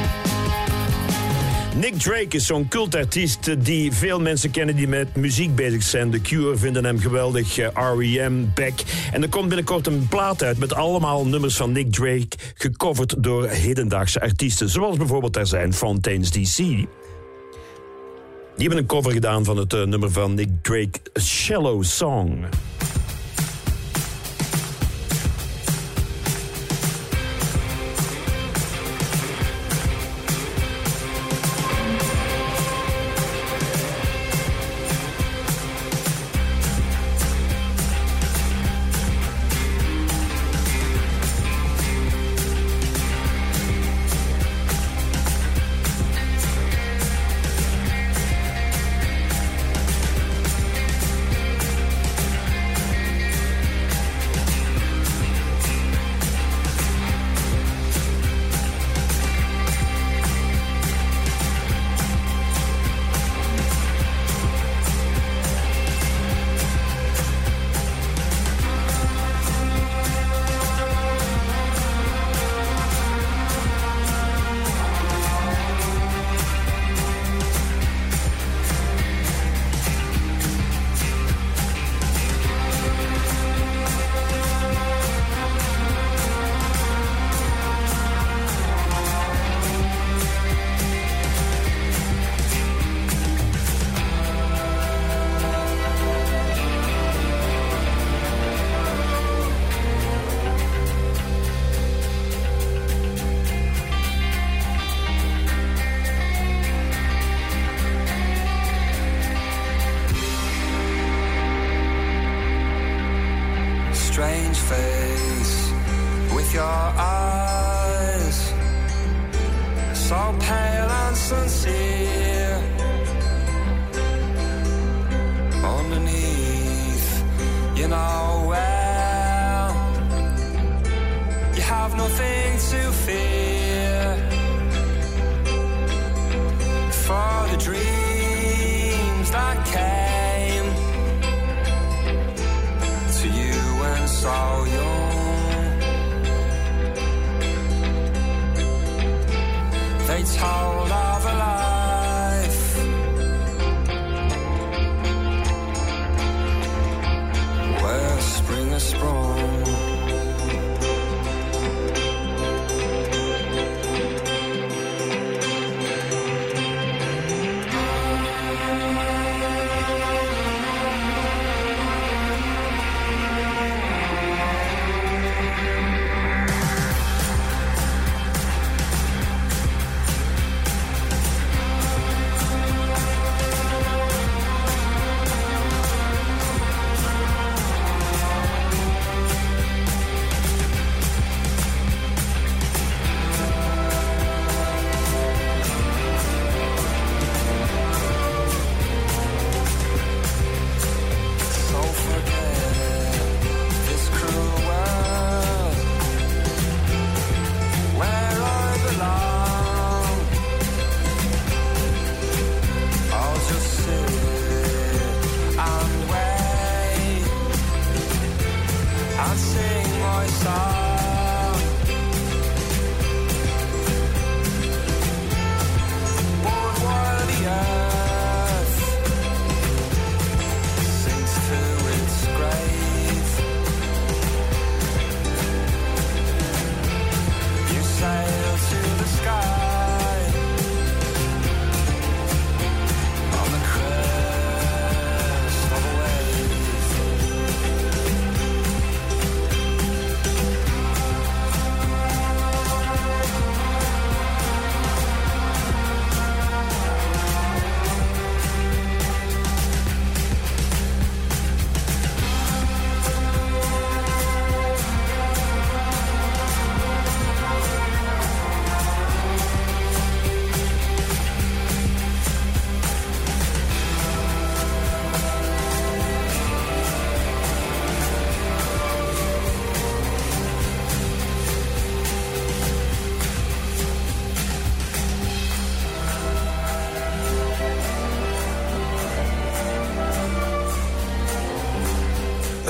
Nick 1.79 1.99
Drake 1.99 2.37
is 2.37 2.47
zo'n 2.47 2.69
cultartiest 2.69 3.65
die 3.65 3.93
veel 3.93 4.21
mensen 4.21 4.51
kennen 4.51 4.77
die 4.77 4.89
met 4.89 5.17
muziek 5.17 5.55
bezig 5.55 5.83
zijn. 5.83 6.11
The 6.11 6.21
Cure 6.21 6.57
vinden 6.57 6.85
hem 6.85 6.99
geweldig, 6.99 7.59
eh, 7.59 7.95
R.E.M., 7.97 8.51
Beck. 8.55 8.83
En 9.13 9.23
er 9.23 9.29
komt 9.29 9.47
binnenkort 9.49 9.87
een 9.87 10.07
plaat 10.09 10.43
uit 10.43 10.59
met 10.59 10.75
allemaal 10.75 11.27
nummers 11.27 11.57
van 11.57 11.73
Nick 11.73 11.93
Drake... 11.93 12.29
gecoverd 12.55 13.23
door 13.23 13.47
hedendaagse 13.47 14.21
artiesten. 14.21 14.69
Zoals 14.69 14.97
bijvoorbeeld 14.97 15.37
er 15.37 15.47
zijn 15.47 15.75
Fontaine's 15.75 16.31
D.C. 16.31 16.57
Die 16.57 16.87
hebben 18.57 18.79
een 18.79 18.87
cover 18.87 19.13
gedaan 19.13 19.45
van 19.45 19.57
het 19.57 19.73
eh, 19.73 19.83
nummer 19.83 20.11
van 20.11 20.35
Nick 20.35 20.49
Drake, 20.63 21.01
Shallow 21.21 21.85
Song. 21.85 22.47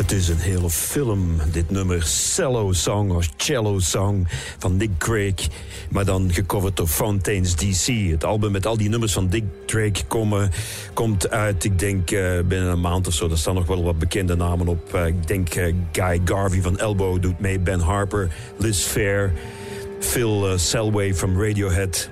Het 0.08 0.16
is 0.16 0.28
een 0.28 0.38
hele 0.38 0.70
film, 0.70 1.36
dit 1.52 1.70
nummer. 1.70 2.02
Cello 2.02 2.72
Song 2.72 3.10
of 3.10 3.28
Cello 3.36 3.78
Song 3.78 4.26
van 4.58 4.78
Dick 4.78 4.90
Drake. 4.98 5.42
Maar 5.90 6.04
dan 6.04 6.32
gecoverd 6.32 6.76
door 6.76 6.86
Fountains 6.86 7.56
DC. 7.56 8.10
Het 8.10 8.24
album 8.24 8.52
met 8.52 8.66
al 8.66 8.76
die 8.76 8.88
nummers 8.88 9.12
van 9.12 9.28
Dick 9.28 9.44
Drake 9.66 10.04
komen, 10.06 10.50
komt 10.94 11.30
uit, 11.30 11.64
ik 11.64 11.78
denk 11.78 12.10
uh, 12.10 12.40
binnen 12.44 12.68
een 12.68 12.80
maand 12.80 13.06
of 13.06 13.12
zo. 13.12 13.30
Er 13.30 13.38
staan 13.38 13.54
nog 13.54 13.66
wel 13.66 13.82
wat 13.82 13.98
bekende 13.98 14.36
namen 14.36 14.68
op. 14.68 14.94
Uh, 14.94 15.06
ik 15.06 15.26
denk 15.26 15.54
uh, 15.54 15.74
Guy 15.92 16.20
Garvey 16.24 16.62
van 16.62 16.78
Elbow 16.78 17.22
doet 17.22 17.40
mee. 17.40 17.58
Ben 17.58 17.80
Harper, 17.80 18.30
Liz 18.58 18.80
Fair, 18.84 19.32
Phil 20.00 20.58
Selway 20.58 21.14
van 21.14 21.42
Radiohead 21.42 22.10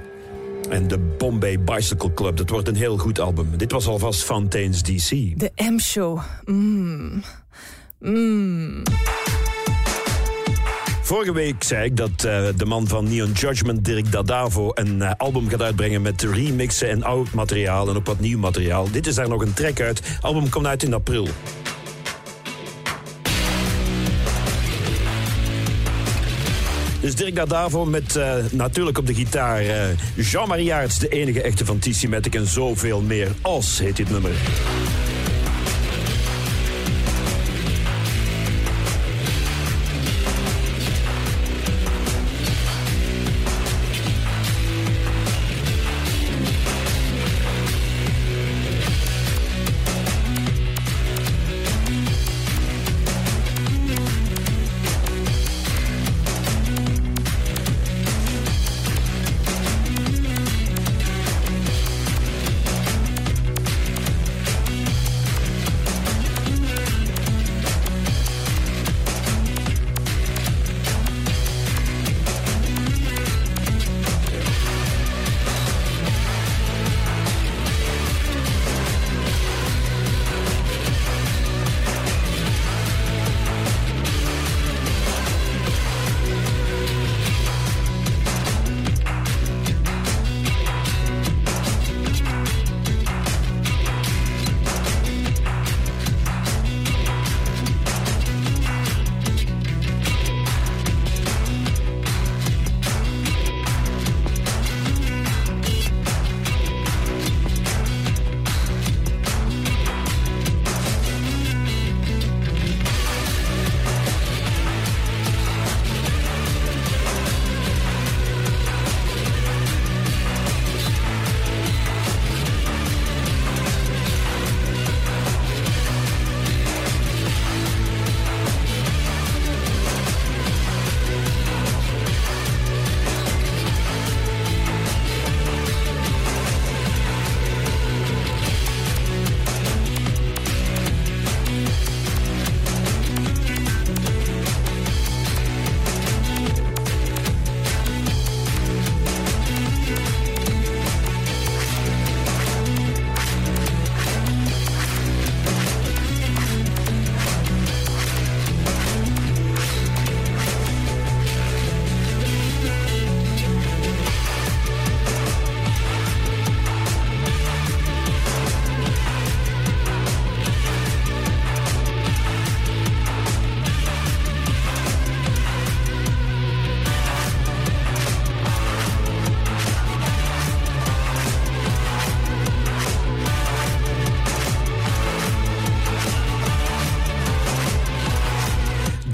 en 0.69 0.89
de 0.89 0.99
Bombay 0.99 1.61
Bicycle 1.61 2.15
Club. 2.15 2.37
Dat 2.37 2.51
wordt 2.51 2.69
een 2.69 2.77
heel 2.77 2.99
goed 2.99 3.21
album. 3.21 3.57
Dit 3.57 3.73
was 3.73 3.87
alvast 3.87 4.25
Fountains 4.25 4.83
DC. 4.83 5.39
De 5.39 5.51
M-show. 5.55 6.21
Mm. 6.45 7.23
Mm. 8.07 8.83
Vorige 11.03 11.33
week 11.33 11.63
zei 11.63 11.85
ik 11.85 11.97
dat 11.97 12.11
uh, 12.11 12.49
de 12.57 12.65
man 12.65 12.89
van 12.89 13.09
Neon 13.09 13.33
Judgment, 13.33 13.85
Dirk 13.85 14.13
Dadavo, 14.13 14.71
een 14.75 14.97
uh, 14.97 15.11
album 15.17 15.49
gaat 15.49 15.63
uitbrengen 15.63 16.03
met 16.03 16.23
remixen 16.23 16.89
en 16.89 17.03
oud 17.03 17.33
materiaal 17.33 17.89
en 17.89 17.97
ook 17.97 18.07
wat 18.07 18.21
nieuw 18.21 18.39
materiaal. 18.39 18.91
Dit 18.91 19.07
is 19.07 19.15
daar 19.15 19.29
nog 19.29 19.43
een 19.43 19.53
track 19.53 19.81
uit. 19.81 20.19
Album 20.21 20.49
komt 20.49 20.67
uit 20.67 20.83
in 20.83 20.95
april. 20.95 21.29
Dus 27.01 27.15
Dirk 27.15 27.35
Dadavo 27.35 27.85
met 27.85 28.17
uh, 28.17 28.35
natuurlijk 28.53 28.99
op 28.99 29.07
de 29.07 29.15
gitaar 29.15 29.63
Jean-Marie 30.17 30.75
Aerts, 30.75 30.99
de 30.99 31.09
enige 31.09 31.43
echte 31.43 31.65
van 31.65 31.79
Tissimatic 31.79 32.35
en 32.35 32.47
zoveel 32.47 33.01
meer. 33.01 33.29
Os 33.43 33.79
heet 33.79 33.97
dit 33.97 34.11
nummer. 34.11 34.31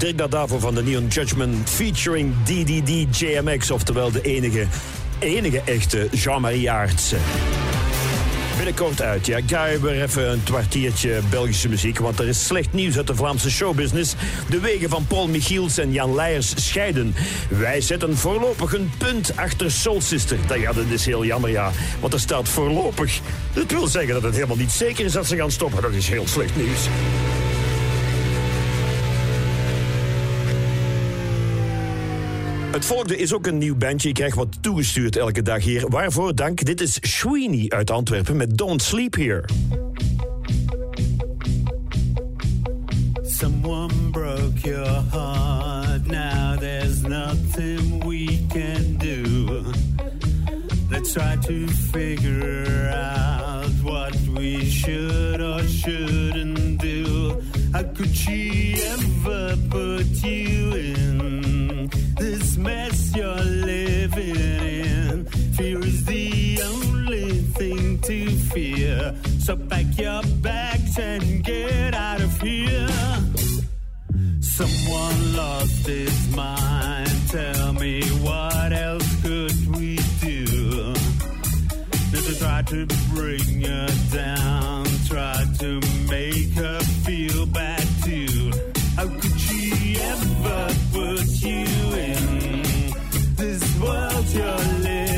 Dirk 0.03 0.17
Dadavo 0.17 0.59
van 0.59 0.75
de 0.75 0.83
Neon 0.83 1.07
Judgment 1.07 1.69
featuring 1.69 2.33
DDD 2.43 3.19
JMX, 3.19 3.71
oftewel 3.71 4.11
de 4.11 4.21
enige, 4.21 4.67
enige 5.19 5.61
echte 5.65 6.07
Jean-Marie 6.11 6.71
Aarts. 6.71 7.13
Binnenkort 8.55 9.01
uit, 9.01 9.25
ja. 9.25 9.39
Ga 9.45 9.79
weer 9.79 10.01
even 10.01 10.31
een 10.31 10.43
kwartiertje 10.43 11.19
Belgische 11.29 11.69
muziek, 11.69 11.99
want 11.99 12.19
er 12.19 12.27
is 12.27 12.45
slecht 12.45 12.73
nieuws 12.73 12.97
uit 12.97 13.07
de 13.07 13.15
Vlaamse 13.15 13.51
showbusiness. 13.51 14.15
De 14.49 14.59
wegen 14.59 14.89
van 14.89 15.05
Paul 15.07 15.27
Michiels 15.27 15.77
en 15.77 15.91
Jan 15.91 16.15
Leijers 16.15 16.53
scheiden. 16.55 17.15
Wij 17.49 17.81
zetten 17.81 18.17
voorlopig 18.17 18.73
een 18.73 18.91
punt 18.97 19.37
achter 19.37 19.71
Soul 19.71 20.01
Sister. 20.01 20.37
Dat, 20.47 20.59
ja, 20.59 20.73
dat 20.73 20.85
is 20.89 21.05
heel 21.05 21.25
jammer, 21.25 21.49
ja. 21.49 21.71
Want 21.99 22.13
er 22.13 22.19
staat 22.19 22.49
voorlopig. 22.49 23.19
Dat 23.53 23.71
wil 23.71 23.87
zeggen 23.87 24.13
dat 24.13 24.23
het 24.23 24.35
helemaal 24.35 24.57
niet 24.57 24.71
zeker 24.71 25.05
is 25.05 25.11
dat 25.11 25.27
ze 25.27 25.35
gaan 25.35 25.51
stoppen. 25.51 25.81
Dat 25.81 25.91
is 25.91 26.07
heel 26.07 26.27
slecht 26.27 26.55
nieuws. 26.55 26.87
Het 32.73 32.85
volgende 32.85 33.17
is 33.17 33.33
ook 33.33 33.47
een 33.47 33.57
nieuw 33.57 33.75
bandje. 33.75 34.09
Ik 34.09 34.13
krijg 34.13 34.35
wat 34.35 34.57
toegestuurd 34.61 35.15
elke 35.15 35.41
dag 35.41 35.63
hier. 35.63 35.89
Waarvoor 35.89 36.35
dank. 36.35 36.65
Dit 36.65 36.81
is 36.81 36.97
Sweeney 37.01 37.65
uit 37.69 37.91
Antwerpen 37.91 38.37
met 38.37 38.57
Don't 38.57 38.81
Sleep 38.81 39.15
Here. 39.15 39.45
Someone 43.21 43.93
broke 44.11 44.59
your 44.61 45.03
heart. 45.11 46.05
Now 46.05 46.57
there's 46.59 47.01
nothing 47.01 48.05
we 48.05 48.45
can 48.47 48.97
do. 48.97 49.63
Let's 50.89 51.11
try 51.11 51.37
to 51.41 51.67
figure 51.91 52.91
out 52.93 53.71
what 53.83 54.15
we 54.35 54.65
should 54.65 55.41
or 55.41 55.59
shouldn't 55.67 56.79
do. 56.81 57.35
How 57.71 57.83
could 57.93 58.15
she 58.15 58.73
ever 58.87 59.57
put 59.69 60.23
you 60.23 60.73
in 60.75 61.12
this 62.15 62.57
mess 62.57 63.15
you're 63.15 63.35
living 63.35 64.35
in? 64.35 65.25
Fear 65.57 65.79
is 65.79 66.05
the 66.05 66.61
only 66.63 67.31
thing 67.57 67.99
to 67.99 68.29
fear. 68.51 69.15
So 69.39 69.55
pack 69.55 69.85
your 69.97 70.21
bags 70.41 70.97
and 70.97 71.43
get 71.43 71.93
out 71.93 72.21
of 72.21 72.41
here. 72.41 72.89
Someone 74.41 75.35
lost 75.35 75.87
his 75.87 76.35
mind. 76.35 77.09
Tell 77.29 77.73
me 77.73 78.01
what 78.21 78.71
else 78.71 79.21
could 79.21 79.75
we 79.75 79.97
do? 80.21 80.93
to 82.33 82.39
try 82.39 82.61
to 82.61 82.85
bring 83.13 83.61
her 83.61 83.87
down, 84.11 84.85
try 85.07 85.43
to 85.59 85.81
make 86.09 86.53
her 86.53 86.79
feel 87.03 87.45
bad 87.47 87.82
what 90.53 90.77
put 90.93 91.27
you 91.41 91.65
in 92.09 92.93
this 93.35 93.79
world 93.79 94.25
you're 94.33 94.57
living. 94.83 95.12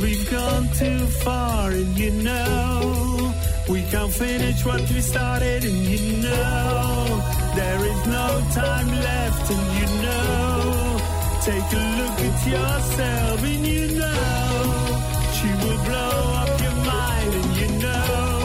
We've 0.00 0.30
gone 0.30 0.68
too 0.74 1.06
far, 1.24 1.70
and 1.70 1.98
you 1.98 2.10
know. 2.10 3.34
We 3.68 3.82
can't 3.84 4.12
finish 4.12 4.64
what 4.64 4.80
we 4.90 5.00
started, 5.00 5.64
and 5.64 5.76
you 5.92 6.22
know. 6.22 7.22
There 7.54 7.84
is 7.92 8.06
no 8.06 8.26
time 8.52 8.90
left, 9.08 9.50
and 9.50 9.66
you 9.78 9.88
know. 10.02 11.00
Take 11.42 11.70
a 11.80 11.84
look 11.98 12.18
at 12.28 12.46
yourself, 12.54 13.42
and 13.44 13.66
you 13.66 13.86
know. 13.98 15.00
She 15.36 15.48
will 15.62 15.80
blow 15.88 16.14
up 16.42 16.60
your 16.60 16.76
mind, 16.94 17.32
and 17.40 17.56
you 17.60 17.68
know. 17.84 18.38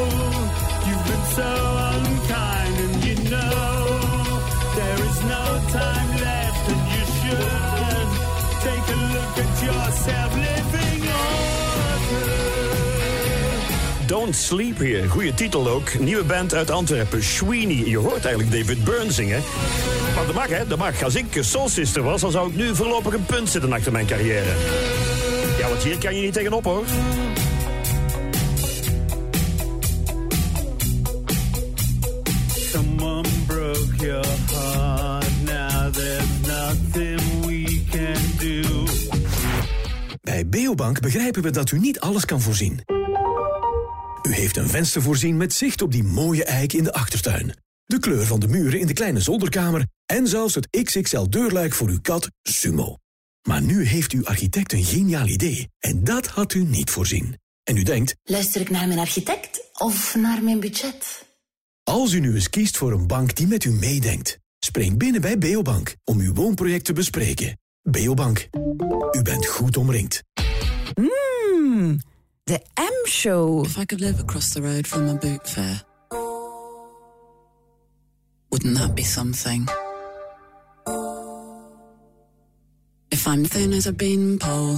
You've 0.88 1.06
been 1.10 1.26
so 1.40 1.52
unkind, 1.94 2.76
and 2.86 3.04
you 3.06 3.16
know. 3.30 3.62
There 4.76 5.00
is 5.10 5.18
no 5.24 5.44
time 5.80 6.13
Don't 14.24 14.36
Sleep 14.36 14.78
Here. 14.78 15.08
Goeie 15.08 15.34
titel 15.34 15.68
ook. 15.68 16.00
Nieuwe 16.00 16.24
band 16.24 16.54
uit 16.54 16.72
Antwerpen, 16.72 17.24
Sweeney. 17.24 17.84
Je 17.86 17.98
hoort 17.98 18.26
eigenlijk 18.26 18.52
David 18.52 18.84
Byrne 18.84 19.12
zingen. 19.12 19.42
Maar 20.16 20.26
dat 20.26 20.36
mag, 20.36 20.48
hè? 20.48 20.68
Dat 20.68 20.78
mag. 20.78 21.04
Als 21.04 21.16
ik 21.16 21.26
Soul 21.40 21.70
Sister 21.70 22.04
was, 22.04 22.22
dan 22.22 22.32
zou 22.32 22.50
ik 22.50 22.56
nu 22.56 22.76
voorlopig 22.76 23.14
een 23.14 23.26
punt 23.26 23.50
zitten 23.50 23.74
achter 23.74 23.92
mijn 23.92 24.06
carrière. 24.06 24.56
Ja, 25.60 25.70
want 25.70 25.84
hier 25.84 25.98
kan 25.98 26.16
je 26.16 26.22
niet 26.22 26.34
tegenop, 26.34 26.64
hoor. 26.64 26.84
Someone 32.72 33.28
broke 33.48 33.96
your 33.96 34.26
heart. 34.52 35.26
Now 35.46 35.94
there's 35.94 36.48
nothing 36.48 37.46
we 37.46 37.84
can 37.92 38.22
do. 38.40 38.84
Bij 40.22 40.48
Beobank 40.48 41.00
begrijpen 41.00 41.42
we 41.42 41.52
dat 41.52 41.72
u 41.72 41.80
niet 41.80 42.00
alles 42.00 42.26
kan 42.26 42.42
voorzien. 42.42 42.93
Heeft 44.44 44.58
een 44.58 44.70
venster 44.70 45.02
voorzien 45.02 45.38
met 45.38 45.54
zicht 45.54 45.82
op 45.82 45.92
die 45.92 46.04
mooie 46.04 46.44
eik 46.44 46.74
in 46.74 46.84
de 46.84 46.94
achtertuin. 46.94 47.56
De 47.86 48.00
kleur 48.00 48.26
van 48.26 48.40
de 48.40 48.48
muren 48.48 48.80
in 48.80 48.88
de 48.88 48.94
kleine 48.94 49.20
zolderkamer... 49.20 49.88
en 50.06 50.28
zelfs 50.28 50.56
het 50.56 50.84
XXL 50.84 51.30
deurluik 51.30 51.74
voor 51.74 51.88
uw 51.88 52.02
kat 52.02 52.30
Sumo. 52.42 52.98
Maar 53.48 53.62
nu 53.62 53.86
heeft 53.86 54.12
uw 54.12 54.26
architect 54.26 54.74
een 54.74 54.84
geniaal 54.84 55.28
idee. 55.28 55.70
En 55.80 56.04
dat 56.04 56.28
had 56.28 56.54
u 56.54 56.64
niet 56.64 56.90
voorzien. 56.90 57.40
En 57.64 57.78
u 57.78 57.84
denkt, 57.84 58.16
Luister 58.24 58.62
ik 58.62 58.70
naar 58.70 58.88
mijn 58.88 59.00
architect 59.00 59.70
of 59.74 60.16
naar 60.16 60.44
mijn 60.44 60.60
budget? 60.60 61.26
als 61.84 62.14
u 62.14 62.20
nu 62.20 62.34
eens 62.34 62.50
kiest 62.50 62.78
voor 62.78 62.92
een 62.92 63.08
bank 63.08 63.36
die 63.36 63.48
met 63.48 63.64
u 63.64 63.72
meedenkt... 63.72 64.40
spring 64.60 64.98
binnen 64.98 65.22
bij 65.22 65.38
Beobank 65.38 65.96
om 66.04 66.20
uw 66.20 66.34
woonproject 66.34 66.86
te 66.86 66.94
bespreken. 66.94 67.60
Beobank, 67.82 68.48
u 69.12 69.22
bent 69.22 69.46
goed 69.46 69.78
omringd. 69.78 70.24
Mmm, 70.94 72.00
de 72.46 72.60
M-show. 72.78 73.64
If 73.66 73.78
I 73.78 73.86
could 73.86 74.02
live 74.02 74.20
across 74.20 74.54
the 74.54 74.62
road 74.62 74.86
from 74.88 75.08
a 75.08 75.16
boot 75.16 75.48
fair, 75.48 75.82
wouldn't 78.52 78.78
that 78.78 78.96
be 78.96 79.04
something? 79.04 79.68
If 83.12 83.28
I'm 83.28 83.46
thin 83.46 83.74
as 83.74 83.88
a 83.88 83.94
beanpole, 83.94 84.78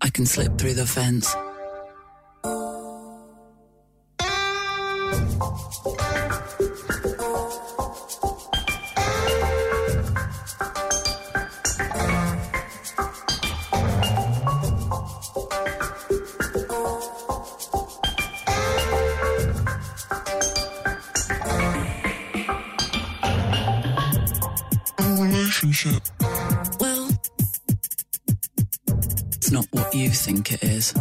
I 0.00 0.08
can 0.10 0.26
slip 0.26 0.58
through 0.58 0.74
the 0.74 0.86
fence. 0.86 1.34
You 30.00 30.08
think 30.08 30.52
it 30.52 30.62
is. 30.64 30.94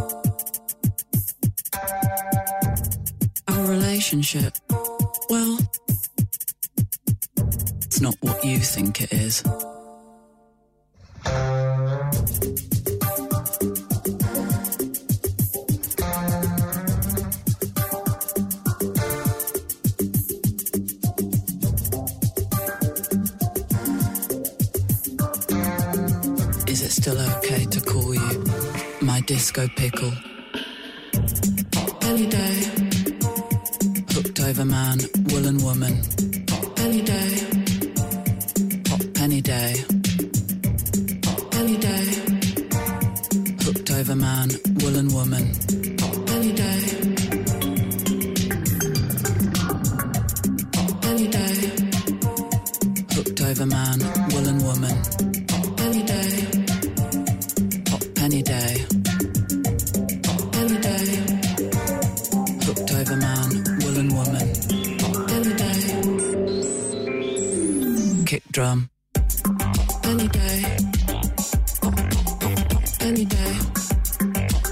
Our 3.48 3.66
relationship, 3.66 4.54
well, 5.30 5.58
it's 7.86 8.02
not 8.02 8.16
what 8.20 8.44
you 8.44 8.58
think 8.58 9.02
it 9.02 9.14
is. 9.14 9.42
Disco 29.30 29.68
pickle? 29.76 30.12
Any 32.02 32.26
day. 32.26 32.56
Hooked 34.10 34.40
over 34.40 34.66
man, 34.66 34.98
woolen 35.28 35.60
woman. 35.60 36.02
Any 36.78 37.04
day. 37.04 37.32
Hot 38.90 39.14
penny 39.14 39.42
day. 39.42 39.76
Any 41.54 41.78
day. 41.78 42.06
Hooked 43.62 43.92
over 43.92 44.16
man, 44.16 44.50
woolen 44.82 45.10
woman. 45.14 45.79
Drum. 68.60 68.90
Any 70.04 70.28
day. 70.28 70.60
Any 73.00 73.24
day. 73.24 73.54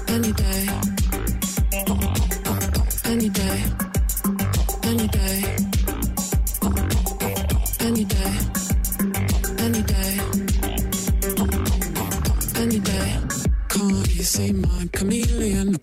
Any 0.08 0.32
day. 0.32 0.62
Any 3.04 3.28
day. 3.38 3.58
Any 4.84 5.08
day. 5.08 5.40
Any 7.80 8.04
day. 8.04 8.34
Any 9.64 9.82
day. 9.82 10.10
Any 12.56 12.78
day. 12.90 13.08
Can't 13.70 14.16
you 14.16 14.22
see 14.22 14.52
my 14.52 14.88
chameleon? 14.92 15.77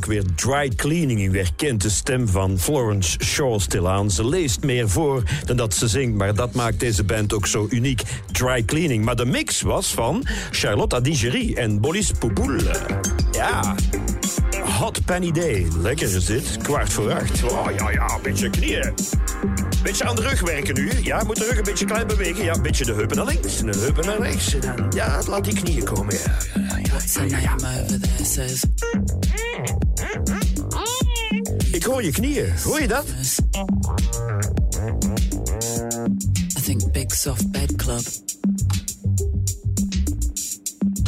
Weer 0.00 0.24
dry 0.34 0.68
cleaning. 0.76 1.20
U 1.20 1.38
herkent 1.38 1.82
de 1.82 1.90
stem 1.90 2.28
van 2.28 2.58
Florence 2.58 3.18
Shaw 3.24 3.60
stilaan. 3.60 4.10
Ze 4.10 4.28
leest 4.28 4.62
meer 4.62 4.88
voor 4.88 5.22
dan 5.44 5.56
dat 5.56 5.74
ze 5.74 5.88
zingt, 5.88 6.16
maar 6.16 6.34
dat 6.34 6.54
maakt 6.54 6.80
deze 6.80 7.04
band 7.04 7.32
ook 7.34 7.46
zo 7.46 7.66
uniek. 7.70 8.02
Dry 8.30 8.64
cleaning. 8.64 9.04
Maar 9.04 9.16
de 9.16 9.24
mix 9.24 9.60
was 9.60 9.94
van 9.94 10.26
Charlotte 10.50 10.96
Adigerie 10.96 11.56
en 11.56 11.80
Boris 11.80 12.12
Poupoul. 12.18 12.60
Ja. 13.32 13.74
Hot 14.78 15.04
Penny 15.04 15.30
Day. 15.30 15.66
Lekker 15.78 16.16
is 16.16 16.24
dit. 16.24 16.56
Kwart 16.62 16.92
voor 16.92 17.12
acht. 17.12 17.42
Oh 17.42 17.66
ja, 17.76 17.90
ja, 17.90 18.18
beetje 18.22 18.50
knieën. 18.50 18.94
Beetje 19.82 20.04
aan 20.04 20.16
de 20.16 20.22
rug 20.22 20.40
werken 20.40 20.74
nu. 20.74 20.90
Ja, 21.02 21.22
moet 21.24 21.36
de 21.36 21.44
rug 21.44 21.56
een 21.56 21.64
beetje 21.64 21.84
klein 21.84 22.06
bewegen. 22.06 22.44
Ja, 22.44 22.54
een 22.54 22.62
beetje 22.62 22.84
de 22.84 22.92
heupen 22.92 23.16
naar 23.16 23.26
links 23.26 23.60
en 23.60 23.70
de 23.70 23.78
heupen 23.78 24.06
naar 24.06 24.20
rechts. 24.20 24.56
Ja, 24.90 25.22
laat 25.26 25.44
die 25.44 25.54
knieën 25.54 25.84
komen. 25.84 26.14
Ja, 26.14 26.36
ja, 26.54 26.76
ja, 26.76 26.90
What's 26.90 27.14
her 27.14 27.26
name 27.28 28.71
Ik 31.82 31.88
hoor 31.88 32.02
je 32.02 32.10
knieën. 32.10 32.52
Hoor 32.64 32.80
je 32.80 32.88
dat? 32.88 33.04
I 36.58 36.62
think 36.62 36.92
big 36.92 37.14
soft 37.14 37.50
bed 37.50 37.76
club. 37.76 38.02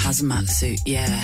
Hazmat 0.02 0.48
suit, 0.48 0.80
yeah. 0.84 1.22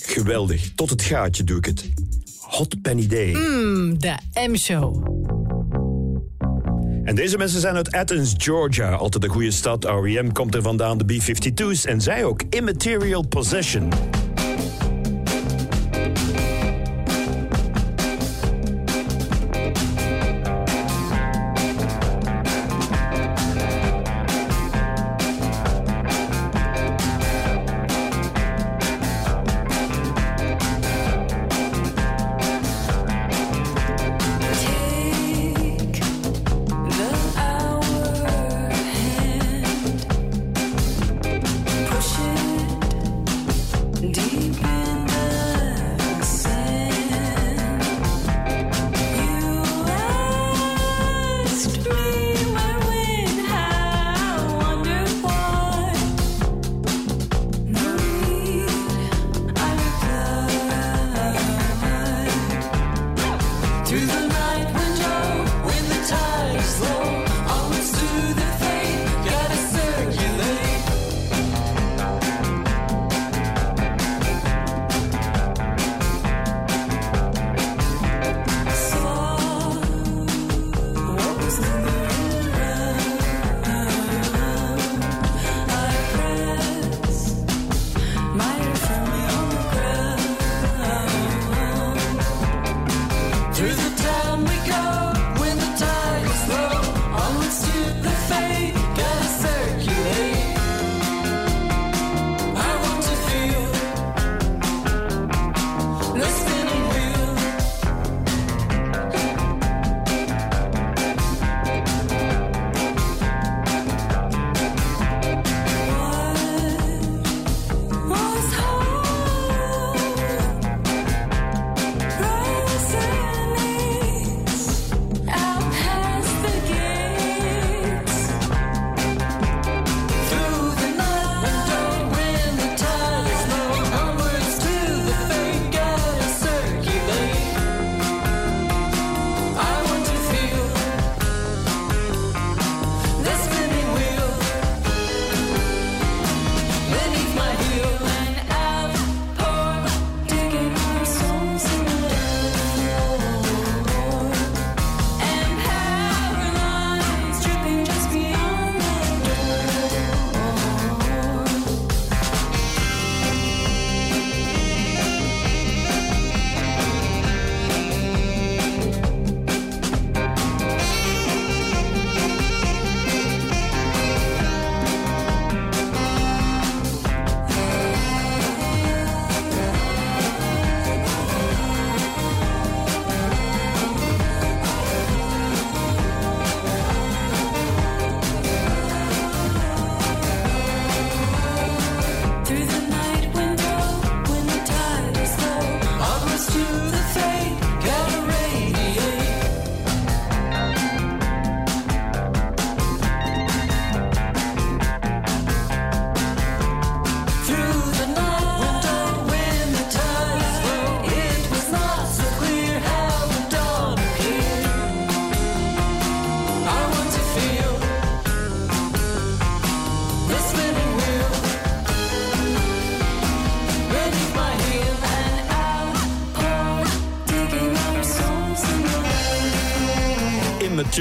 Geweldig. 0.00 0.74
Tot 0.74 0.90
het 0.90 1.02
gaatje 1.02 1.44
doe 1.44 1.58
ik 1.58 1.64
het. 1.64 1.90
Hot 2.40 2.82
Penny 2.82 3.06
Day. 3.06 3.32
Mmm, 3.32 3.98
de 3.98 4.14
M-show. 4.48 5.06
En 7.04 7.14
deze 7.14 7.36
mensen 7.36 7.60
zijn 7.60 7.76
uit 7.76 7.92
Athens, 7.92 8.34
Georgia. 8.36 8.92
Altijd 8.92 9.24
een 9.24 9.30
goede 9.30 9.50
stad. 9.50 9.84
R.E.M. 9.84 10.32
komt 10.32 10.54
er 10.54 10.62
vandaan, 10.62 10.98
de 10.98 11.04
B-52's. 11.04 11.84
En 11.84 12.00
zij 12.00 12.24
ook. 12.24 12.42
Immaterial 12.50 13.26
Possession. 13.26 14.11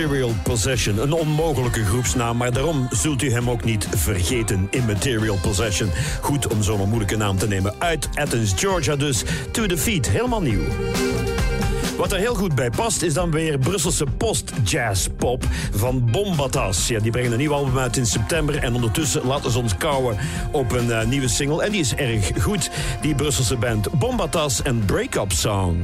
Immaterial 0.02 0.36
Possession. 0.44 0.98
Een 0.98 1.14
onmogelijke 1.14 1.86
groepsnaam, 1.86 2.38
maar 2.38 2.54
daarom 2.54 2.88
zult 2.90 3.22
u 3.22 3.32
hem 3.32 3.50
ook 3.50 3.64
niet 3.64 3.88
vergeten. 3.96 4.68
Immaterial 4.70 5.38
Possession. 5.42 5.90
Goed 6.22 6.48
om 6.48 6.64
zo'n 6.64 6.88
moeilijke 6.88 7.16
naam 7.16 7.38
te 7.38 7.48
nemen. 7.48 7.74
Uit 7.78 8.10
Athens, 8.14 8.54
Georgia 8.56 8.96
dus. 8.96 9.24
To 9.52 9.66
the 9.66 9.78
Feet, 9.78 10.10
helemaal 10.10 10.42
nieuw. 10.42 10.62
Wat 11.98 12.12
er 12.12 12.18
heel 12.18 12.36
goed 12.36 12.56
bij 12.56 12.70
past 12.70 13.02
is 13.02 13.14
dan 13.14 13.32
weer 13.32 13.58
Brusselse 13.58 14.06
post-jazz-pop 14.18 15.44
van 15.72 16.12
Bombatas. 16.12 16.88
Ja, 16.88 17.00
die 17.00 17.12
brengen 17.12 17.32
een 17.32 17.38
nieuw 17.38 17.54
album 17.54 17.78
uit 17.78 17.98
in 17.98 18.06
september 18.06 18.58
en 18.58 18.74
ondertussen 18.74 19.26
laten 19.26 19.52
ze 19.52 19.60
ons 19.60 19.78
kouwen 19.78 20.18
op 20.52 20.72
een 20.72 20.92
eh, 20.92 21.06
nieuwe 21.06 21.28
single. 21.28 21.64
En 21.64 21.72
die 21.72 21.82
is 21.82 21.96
erg 21.96 22.44
goed, 22.44 22.70
die 23.02 23.16
Brusselse 23.16 23.56
band 23.56 23.92
Bombatas 24.00 24.62
en 24.62 24.86
Breakup 24.86 25.32
Song. 25.32 25.78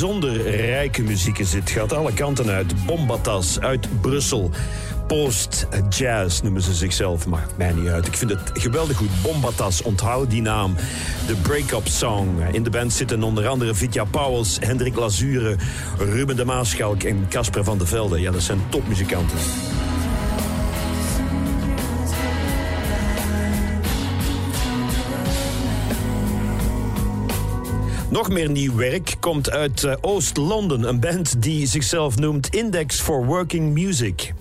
Bijzonder 0.00 0.50
rijke 0.50 1.02
muziek 1.02 1.38
is 1.38 1.50
dit. 1.50 1.70
Gaat 1.70 1.92
alle 1.92 2.12
kanten 2.12 2.48
uit. 2.48 2.84
Bombatas 2.86 3.60
uit 3.60 4.00
Brussel. 4.00 4.50
Post-jazz 5.06 6.40
noemen 6.40 6.62
ze 6.62 6.74
zichzelf. 6.74 7.26
Maakt 7.26 7.56
mij 7.56 7.72
niet 7.72 7.88
uit. 7.88 8.06
Ik 8.06 8.16
vind 8.16 8.30
het 8.30 8.50
geweldig 8.52 8.96
goed. 8.96 9.22
Bombatas, 9.22 9.82
onthoud 9.82 10.30
die 10.30 10.42
naam. 10.42 10.74
De 11.26 11.34
break-up 11.34 11.88
song. 11.88 12.28
In 12.52 12.62
de 12.62 12.70
band 12.70 12.92
zitten 12.92 13.22
onder 13.22 13.46
andere 13.46 13.74
Vitya 13.74 14.04
Pauwels, 14.04 14.56
Hendrik 14.60 14.96
Lazure, 14.96 15.56
Ruben 15.98 16.36
de 16.36 16.44
Maaschalk 16.44 17.02
en 17.02 17.26
Casper 17.28 17.64
van 17.64 17.78
der 17.78 17.86
Velde. 17.86 18.20
Ja, 18.20 18.30
dat 18.30 18.42
zijn 18.42 18.60
topmuzikanten. 18.68 19.38
Nog 28.20 28.28
meer 28.28 28.50
nieuw 28.50 28.74
werk 28.74 29.14
komt 29.20 29.50
uit 29.50 29.84
eh, 29.84 29.94
Oost-Londen. 30.00 30.88
Een 30.88 31.00
band 31.00 31.42
die 31.42 31.66
zichzelf 31.66 32.18
noemt 32.18 32.48
Index 32.48 33.00
for 33.00 33.26
Working 33.26 33.72
Music. 33.72 34.32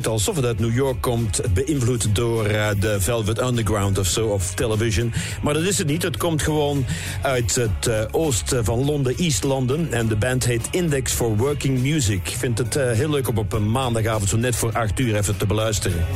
Klinkt 0.00 0.12
alsof 0.12 0.36
het 0.36 0.44
uit 0.44 0.58
New 0.58 0.74
York 0.74 1.00
komt, 1.00 1.40
beïnvloed 1.54 2.14
door 2.14 2.46
eh, 2.46 2.68
de 2.80 3.00
Velvet 3.00 3.40
Underground 3.40 3.98
of 3.98 4.06
zo, 4.06 4.26
of 4.26 4.54
television. 4.54 5.12
Maar 5.42 5.54
dat 5.54 5.62
is 5.62 5.78
het 5.78 5.86
niet. 5.86 6.02
Het 6.02 6.16
komt 6.16 6.42
gewoon 6.42 6.86
uit 7.22 7.54
het 7.54 7.86
eh, 7.86 8.04
oosten 8.10 8.64
van 8.64 8.84
Londen, 8.84 9.16
East 9.16 9.44
London. 9.44 9.92
En 9.92 10.06
de 10.06 10.16
band 10.16 10.44
heet 10.44 10.68
Index 10.70 11.12
for 11.12 11.36
Working 11.36 11.78
Music. 11.80 12.28
Ik 12.28 12.36
vind 12.36 12.58
het 12.58 12.76
eh, 12.76 12.90
heel 12.90 13.10
leuk 13.10 13.28
om 13.28 13.38
op 13.38 13.52
een 13.52 13.70
maandagavond 13.70 14.28
zo 14.28 14.36
net 14.36 14.56
voor 14.56 14.72
acht 14.72 14.98
uur 14.98 15.16
even 15.16 15.36
te 15.36 15.46
beluisteren. 15.46 16.06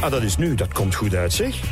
Ah, 0.00 0.10
dat 0.10 0.22
is 0.22 0.36
nu. 0.36 0.54
Dat 0.54 0.72
komt 0.72 0.94
goed 0.94 1.14
uit, 1.14 1.32
zeg. 1.32 1.71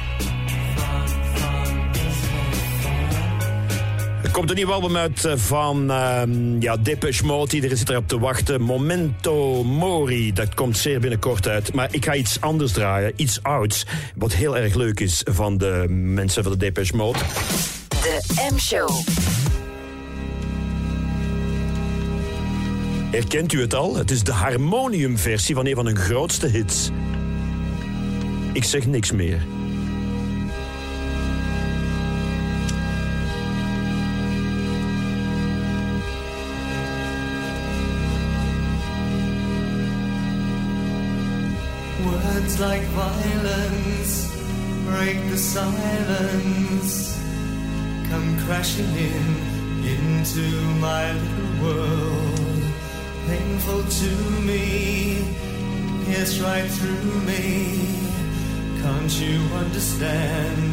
Komt 4.40 4.52
een 4.52 4.58
nieuw 4.58 4.72
album 4.74 4.96
uit 4.96 5.24
eh, 5.24 5.36
van 5.36 5.90
ehm, 5.90 6.60
ja, 6.60 6.76
Depeche 6.76 7.24
Mode. 7.24 7.54
Iedereen 7.54 7.76
zit 7.76 7.88
erop 7.88 8.08
te 8.08 8.18
wachten. 8.18 8.60
Momento 8.62 9.64
Mori. 9.64 10.32
Dat 10.32 10.54
komt 10.54 10.78
zeer 10.78 11.00
binnenkort 11.00 11.48
uit. 11.48 11.72
Maar 11.72 11.88
ik 11.90 12.04
ga 12.04 12.14
iets 12.14 12.40
anders 12.40 12.72
draaien. 12.72 13.12
Iets 13.16 13.42
ouds. 13.42 13.86
Wat 14.14 14.32
heel 14.32 14.56
erg 14.56 14.74
leuk 14.74 15.00
is 15.00 15.22
van 15.24 15.58
de 15.58 15.86
mensen 15.88 16.42
van 16.42 16.52
de 16.52 16.58
Depeche 16.58 16.96
Mode. 16.96 17.18
De 17.88 18.46
M-show. 18.52 18.90
Herkent 23.10 23.52
u 23.52 23.60
het 23.60 23.74
al? 23.74 23.96
Het 23.96 24.10
is 24.10 24.22
de 24.22 24.32
harmoniumversie 24.32 25.54
van 25.54 25.66
een 25.66 25.74
van 25.74 25.86
hun 25.86 25.96
grootste 25.96 26.46
hits. 26.46 26.90
Ik 28.52 28.64
zeg 28.64 28.86
niks 28.86 29.12
meer. 29.12 29.59
Like 42.60 42.82
violence 42.82 44.30
break 44.90 45.18
the 45.30 45.36
silence, 45.36 47.16
come 48.10 48.28
crashing 48.44 48.92
in 48.96 49.26
into 49.94 50.46
my 50.86 51.12
little 51.12 51.54
world. 51.64 52.62
Painful 53.26 53.82
to 54.00 54.10
me, 54.48 55.24
pierce 56.04 56.40
right 56.40 56.68
through 56.76 57.20
me. 57.30 57.48
Can't 58.82 59.14
you 59.20 59.38
understand? 59.62 60.72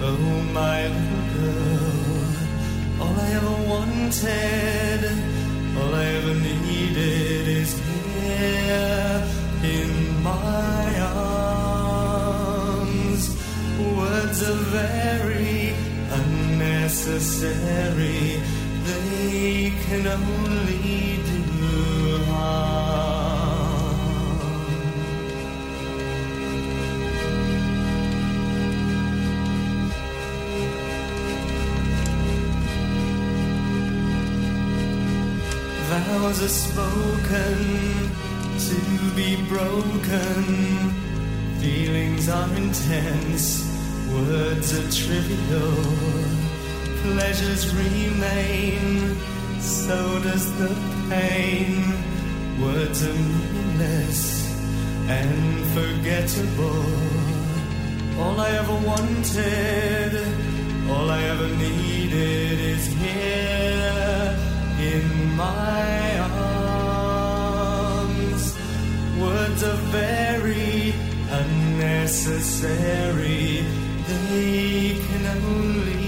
Oh, 0.00 0.42
my 0.60 0.86
little 0.96 1.26
girl. 1.36 3.02
All 3.02 3.16
I 3.26 3.28
ever 3.38 3.56
wanted, 3.74 5.00
all 5.78 5.94
I 5.94 6.04
ever 6.18 6.34
needed 6.34 7.48
is 7.48 7.78
here 7.78 9.47
in 9.62 10.22
my 10.22 11.00
arms. 11.00 11.28
Words 13.96 14.42
are 14.42 14.54
very 14.54 15.74
unnecessary, 16.10 18.40
they 18.84 19.72
can 19.86 20.06
only 20.06 21.20
do 21.30 22.18
harm. 22.24 23.58
Vows 35.88 36.42
are 36.42 36.48
spoken 36.48 38.10
to 38.58 39.14
be 39.14 39.36
broken. 39.48 40.44
Feelings 41.60 42.28
are 42.28 42.52
intense, 42.56 43.62
words 44.12 44.74
are 44.74 44.90
trivial. 44.90 45.74
Pleasures 47.02 47.72
remain, 47.74 49.16
so 49.60 50.20
does 50.22 50.46
the 50.58 50.74
pain. 51.08 51.84
Words 52.60 53.04
are 53.04 53.14
meaningless 53.14 54.44
and 55.08 55.64
forgettable. 55.76 56.84
All 58.20 58.40
I 58.40 58.50
ever 58.50 58.78
wanted, 58.84 60.12
all 60.90 61.08
I 61.10 61.22
ever 61.22 61.48
needed 61.48 62.58
is 62.74 62.86
here 62.86 64.36
in 64.80 65.36
my 65.36 66.18
arms. 66.18 66.37
Words 69.20 69.62
are 69.64 69.80
very 69.90 70.94
unnecessary, 71.30 73.64
they 74.06 74.96
can 75.06 75.26
only 75.44 76.07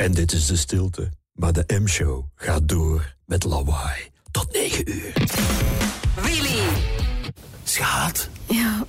En 0.00 0.12
dit 0.12 0.32
is 0.32 0.46
de 0.46 0.56
stilte. 0.56 1.10
Maar 1.32 1.52
de 1.52 1.64
M-show 1.80 2.24
gaat 2.34 2.68
door 2.68 3.14
met 3.26 3.44
lawaai. 3.44 4.08
Tot 4.30 4.52
9 4.52 4.90
uur. 4.90 5.12
Willy. 6.22 6.60
Schaat. 7.64 8.28
Ja. 8.48 8.84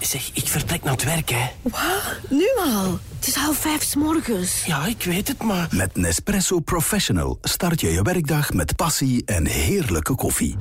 Zeg, 0.00 0.30
ik 0.32 0.46
vertrek 0.46 0.82
naar 0.82 0.92
het 0.92 1.04
werk, 1.04 1.30
hè. 1.30 1.46
Wat? 1.62 2.18
Nu 2.28 2.46
al? 2.56 2.98
Het 3.18 3.26
is 3.26 3.34
half 3.34 3.56
vijf 3.56 3.82
's 3.82 3.94
morgens. 3.94 4.64
Ja, 4.64 4.86
ik 4.86 5.02
weet 5.02 5.28
het, 5.28 5.42
maar... 5.42 5.68
Met 5.70 5.96
Nespresso 5.96 6.60
Professional 6.60 7.38
start 7.42 7.80
je 7.80 7.90
je 7.90 8.02
werkdag 8.02 8.52
met 8.52 8.76
passie 8.76 9.24
en 9.24 9.46
heerlijke 9.46 10.14
koffie. 10.14 10.56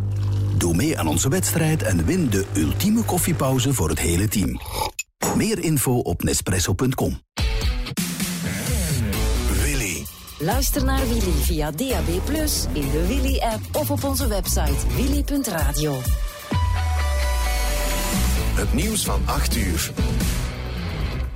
Doe 0.58 0.76
mee 0.76 1.00
aan 1.00 1.08
onze 1.08 1.30
wedstrijd 1.30 1.84
en 1.84 2.06
win 2.06 2.30
de 2.30 2.46
ultieme 2.56 3.04
koffiepauze 3.04 3.74
voor 3.74 3.90
het 3.90 4.00
hele 4.00 4.28
team. 4.28 4.62
Meer 5.36 5.60
info 5.60 5.98
op 5.98 6.24
nespresso.com. 6.24 7.20
Luister 10.42 10.86
naar 10.86 11.08
Willy 11.08 11.32
via 11.32 11.72
DAB+, 11.72 12.08
in 12.74 12.92
de 12.92 13.06
Willy-app 13.08 13.62
of 13.72 13.92
op 13.92 14.04
onze 14.04 14.28
website 14.28 14.88
willy.radio. 14.96 15.98
Het 18.56 18.74
nieuws 18.74 19.04
van 19.04 19.22
8 19.26 19.56
uur. 19.56 19.92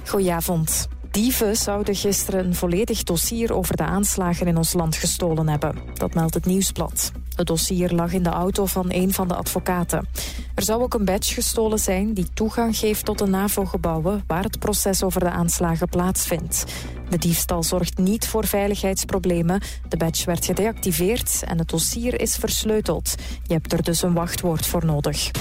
Goedenavond. 0.08 0.88
Dieven 1.12 1.56
zouden 1.56 1.96
gisteren 1.96 2.46
een 2.46 2.56
volledig 2.56 3.04
dossier 3.04 3.54
over 3.54 3.78
de 3.78 3.84
aanslagen 3.84 4.48
in 4.48 4.58
ons 4.58 4.74
land 4.74 4.96
gestolen 4.96 5.48
hebben. 5.48 5.76
Dat 5.94 6.14
meldt 6.14 6.34
het 6.34 6.46
Nieuwsblad. 6.46 7.12
Het 7.36 7.48
dossier 7.48 7.92
lag 7.92 8.14
in 8.14 8.24
de 8.24 8.30
auto 8.30 8.66
van 8.66 8.86
een 8.88 9.14
van 9.14 9.28
de 9.28 9.36
advocaten. 9.36 10.08
Er 10.56 10.64
zou 10.64 10.82
ook 10.82 10.94
een 10.94 11.06
badge 11.06 11.34
gestolen 11.34 11.80
zijn 11.80 12.14
die 12.14 12.28
toegang 12.34 12.78
geeft 12.78 13.06
tot 13.06 13.18
de 13.18 13.26
NAVO-gebouwen... 13.26 14.24
waar 14.28 14.44
het 14.44 14.60
proces 14.60 15.04
over 15.04 15.20
de 15.20 15.30
aanslagen 15.30 15.90
plaatsvindt. 15.90 16.64
De 17.10 17.18
diefstal 17.18 17.64
zorgt 17.64 17.98
niet 17.98 18.28
voor 18.28 18.48
veiligheidsproblemen. 18.48 19.62
De 19.88 19.98
badge 19.98 20.26
werd 20.26 20.46
gedeactiveerd 20.46 21.44
en 21.46 21.58
het 21.58 21.70
dossier 21.70 22.22
is 22.22 22.36
versleuteld. 22.36 23.16
Je 23.44 23.54
hebt 23.54 23.74
er 23.74 23.84
dus 23.84 24.02
een 24.02 24.14
wachtwoord 24.14 24.66
voor 24.66 24.86
nodig. 24.86 25.32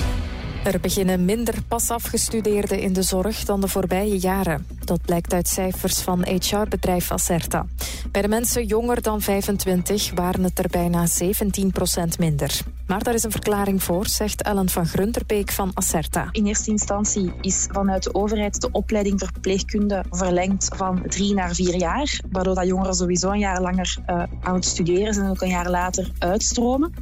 Er 0.65 0.81
beginnen 0.81 1.25
minder 1.25 1.55
pas 1.69 1.91
afgestudeerden 1.91 2.81
in 2.81 2.93
de 2.93 3.03
zorg 3.03 3.45
dan 3.45 3.61
de 3.61 3.69
voorbije 3.69 4.19
jaren. 4.19 4.67
Dat 4.85 5.03
blijkt 5.03 5.33
uit 5.33 5.49
cijfers 5.49 6.01
van 6.01 6.27
HR-bedrijf 6.27 7.11
Acerta. 7.11 7.67
Bij 8.11 8.23
de 8.23 8.29
mensen 8.29 8.67
jonger 8.67 9.03
dan 9.03 9.21
25 9.21 10.11
waren 10.15 10.45
het 10.45 10.59
er 10.59 10.69
bijna 10.71 11.07
17% 11.07 12.19
minder. 12.19 12.61
Maar 12.87 13.03
daar 13.03 13.15
is 13.15 13.23
een 13.23 13.31
verklaring 13.31 13.83
voor, 13.83 14.07
zegt 14.07 14.43
Ellen 14.43 14.69
van 14.69 14.87
Grunterbeek 14.87 15.51
van 15.51 15.71
Acerta. 15.75 16.29
In 16.33 16.47
eerste 16.47 16.71
instantie 16.71 17.33
is 17.41 17.67
vanuit 17.71 18.03
de 18.03 18.15
overheid 18.15 18.61
de 18.61 18.69
opleiding 18.73 19.19
verpleegkunde 19.19 20.05
verlengd 20.11 20.69
van 20.77 21.03
drie 21.09 21.35
naar 21.35 21.55
vier 21.55 21.77
jaar, 21.77 22.21
waardoor 22.31 22.55
dat 22.55 22.67
jongeren 22.67 22.95
sowieso 22.95 23.31
een 23.31 23.39
jaar 23.39 23.61
langer 23.61 23.97
uh, 24.07 24.23
aan 24.41 24.55
het 24.55 24.65
studeren 24.65 25.15
zijn 25.15 25.27
en 25.27 25.33
ook 25.33 25.43
een 25.43 25.49
jaar 25.49 25.71
later 25.71 26.11
uitstromen. 26.19 26.93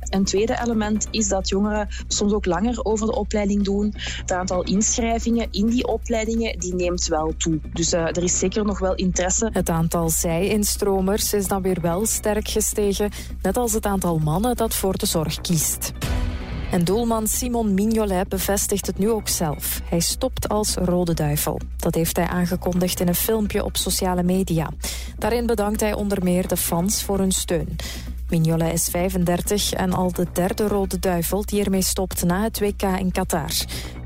Een 0.00 0.24
tweede 0.24 0.58
element 0.64 1.08
is 1.10 1.28
dat 1.28 1.48
jongeren 1.48 1.88
soms 2.08 2.32
ook 2.32 2.46
langer 2.46 2.84
over 2.84 3.01
de 3.06 3.16
opleiding 3.16 3.64
doen. 3.64 3.94
Het 3.96 4.32
aantal 4.32 4.62
inschrijvingen 4.62 5.48
in 5.50 5.66
die 5.66 5.86
opleidingen 5.86 6.58
die 6.58 6.74
neemt 6.74 7.06
wel 7.06 7.34
toe. 7.36 7.60
Dus 7.72 7.92
uh, 7.92 8.00
er 8.00 8.22
is 8.22 8.38
zeker 8.38 8.64
nog 8.64 8.78
wel 8.78 8.94
interesse. 8.94 9.50
Het 9.52 9.68
aantal 9.68 10.10
zij-instromers 10.10 11.32
is 11.32 11.46
dan 11.46 11.62
weer 11.62 11.80
wel 11.80 12.06
sterk 12.06 12.48
gestegen, 12.48 13.10
net 13.42 13.56
als 13.56 13.72
het 13.72 13.86
aantal 13.86 14.18
mannen 14.18 14.56
dat 14.56 14.74
voor 14.74 14.96
de 14.96 15.06
zorg 15.06 15.40
kiest. 15.40 15.92
En 16.72 16.84
doelman 16.84 17.26
Simon 17.26 17.74
Mignolet 17.74 18.28
bevestigt 18.28 18.86
het 18.86 18.98
nu 18.98 19.10
ook 19.10 19.28
zelf. 19.28 19.80
Hij 19.84 20.00
stopt 20.00 20.48
als 20.48 20.74
Rode 20.74 21.14
Duivel. 21.14 21.60
Dat 21.76 21.94
heeft 21.94 22.16
hij 22.16 22.26
aangekondigd 22.26 23.00
in 23.00 23.08
een 23.08 23.14
filmpje 23.14 23.64
op 23.64 23.76
sociale 23.76 24.22
media. 24.22 24.70
Daarin 25.18 25.46
bedankt 25.46 25.80
hij 25.80 25.94
onder 25.94 26.24
meer 26.24 26.48
de 26.48 26.56
fans 26.56 27.02
voor 27.02 27.18
hun 27.18 27.32
steun. 27.32 27.76
Mignolet 28.32 28.72
is 28.72 28.88
35 28.88 29.72
en 29.72 29.92
al 29.92 30.12
de 30.12 30.26
derde 30.32 30.66
Rode 30.66 30.98
Duivel 30.98 31.44
die 31.44 31.64
ermee 31.64 31.82
stopt 31.82 32.24
na 32.24 32.42
het 32.42 32.60
WK 32.60 32.82
in 32.82 33.12
Qatar. 33.12 33.50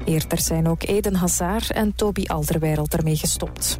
Eerder 0.05 0.41
zijn 0.41 0.69
ook 0.69 0.83
Eden 0.83 1.15
Hazard 1.15 1.71
en 1.71 1.95
Toby 1.95 2.25
Alderweireld 2.27 2.95
ermee 2.95 3.17
gestopt. 3.17 3.79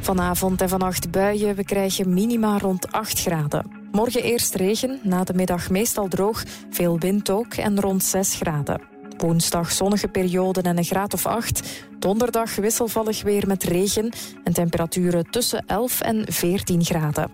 Vanavond 0.00 0.60
en 0.60 0.68
vannacht 0.68 1.10
buien, 1.10 1.54
we 1.54 1.64
krijgen 1.64 2.14
minima 2.14 2.58
rond 2.58 2.92
8 2.92 3.20
graden. 3.20 3.70
Morgen 3.92 4.22
eerst 4.22 4.54
regen, 4.54 5.00
na 5.02 5.24
de 5.24 5.34
middag 5.34 5.70
meestal 5.70 6.08
droog, 6.08 6.44
veel 6.70 6.98
wind 6.98 7.30
ook 7.30 7.54
en 7.54 7.80
rond 7.80 8.04
6 8.04 8.34
graden. 8.34 8.80
Woensdag 9.16 9.72
zonnige 9.72 10.08
perioden 10.08 10.62
en 10.62 10.78
een 10.78 10.84
graad 10.84 11.14
of 11.14 11.26
8. 11.26 11.86
Donderdag 11.98 12.54
wisselvallig 12.54 13.22
weer 13.22 13.46
met 13.46 13.62
regen 13.62 14.12
en 14.44 14.52
temperaturen 14.52 15.30
tussen 15.30 15.64
11 15.66 16.00
en 16.00 16.24
14 16.28 16.84
graden. 16.84 17.30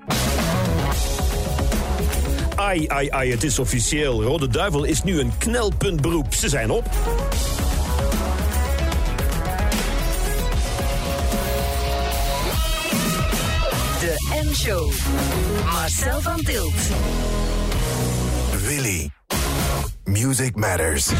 Ai, 2.68 2.86
ai, 2.88 3.10
ai, 3.10 3.30
het 3.30 3.44
is 3.44 3.58
officieel. 3.58 4.22
Rode 4.22 4.48
Duivel 4.48 4.84
is 4.84 5.02
nu 5.02 5.20
een 5.20 5.32
knelpuntberoep. 5.38 6.34
Ze 6.34 6.48
zijn 6.48 6.70
op. 6.70 6.84
De 14.00 14.40
M-show. 14.44 14.92
Marcel 15.64 16.20
van 16.20 16.42
Tilt. 16.42 16.74
Willy. 18.66 19.10
Music 20.04 20.56
Matters. 20.56 21.10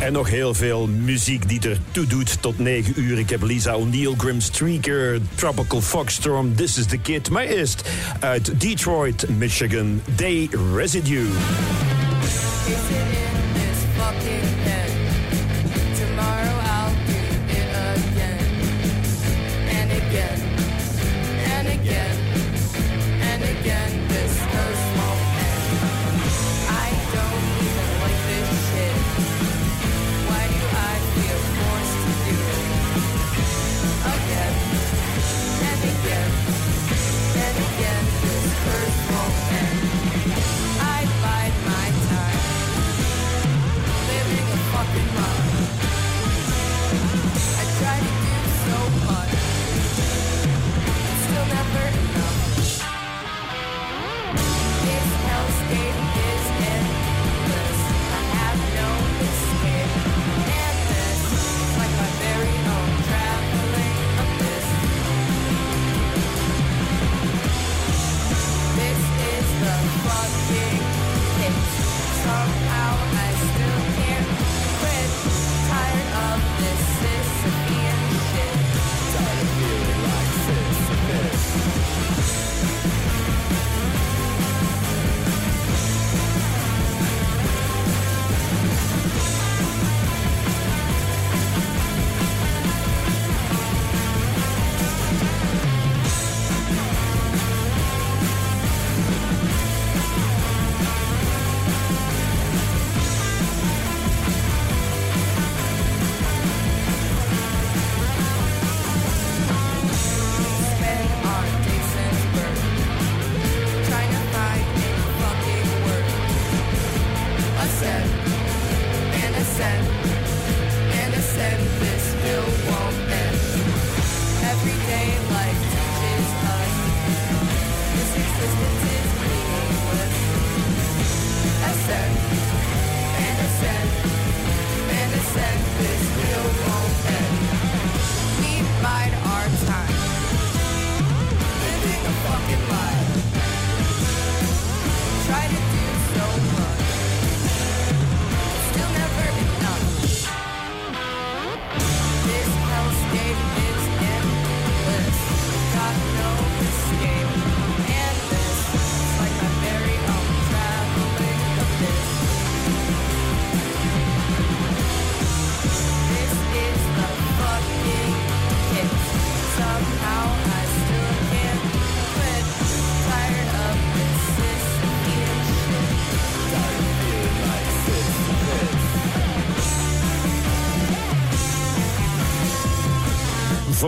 En 0.00 0.12
nog 0.12 0.30
heel 0.30 0.54
veel 0.54 0.86
muziek 0.86 1.48
die 1.48 1.68
er 1.68 1.78
toe 1.90 2.06
doet 2.06 2.42
tot 2.42 2.58
9 2.58 2.92
uur. 2.96 3.18
Ik 3.18 3.30
heb 3.30 3.42
Lisa 3.42 3.74
O'Neill, 3.74 4.14
Grim 4.16 4.40
Streaker, 4.40 5.20
Tropical 5.34 5.80
Foxstorm, 5.80 6.54
This 6.54 6.78
is 6.78 6.86
the 6.86 6.98
Kid. 6.98 7.30
Maar 7.30 7.44
eerst 7.44 7.88
uit 8.20 8.60
Detroit, 8.60 9.28
Michigan, 9.28 10.02
Day 10.16 10.48
Residue. 10.74 11.26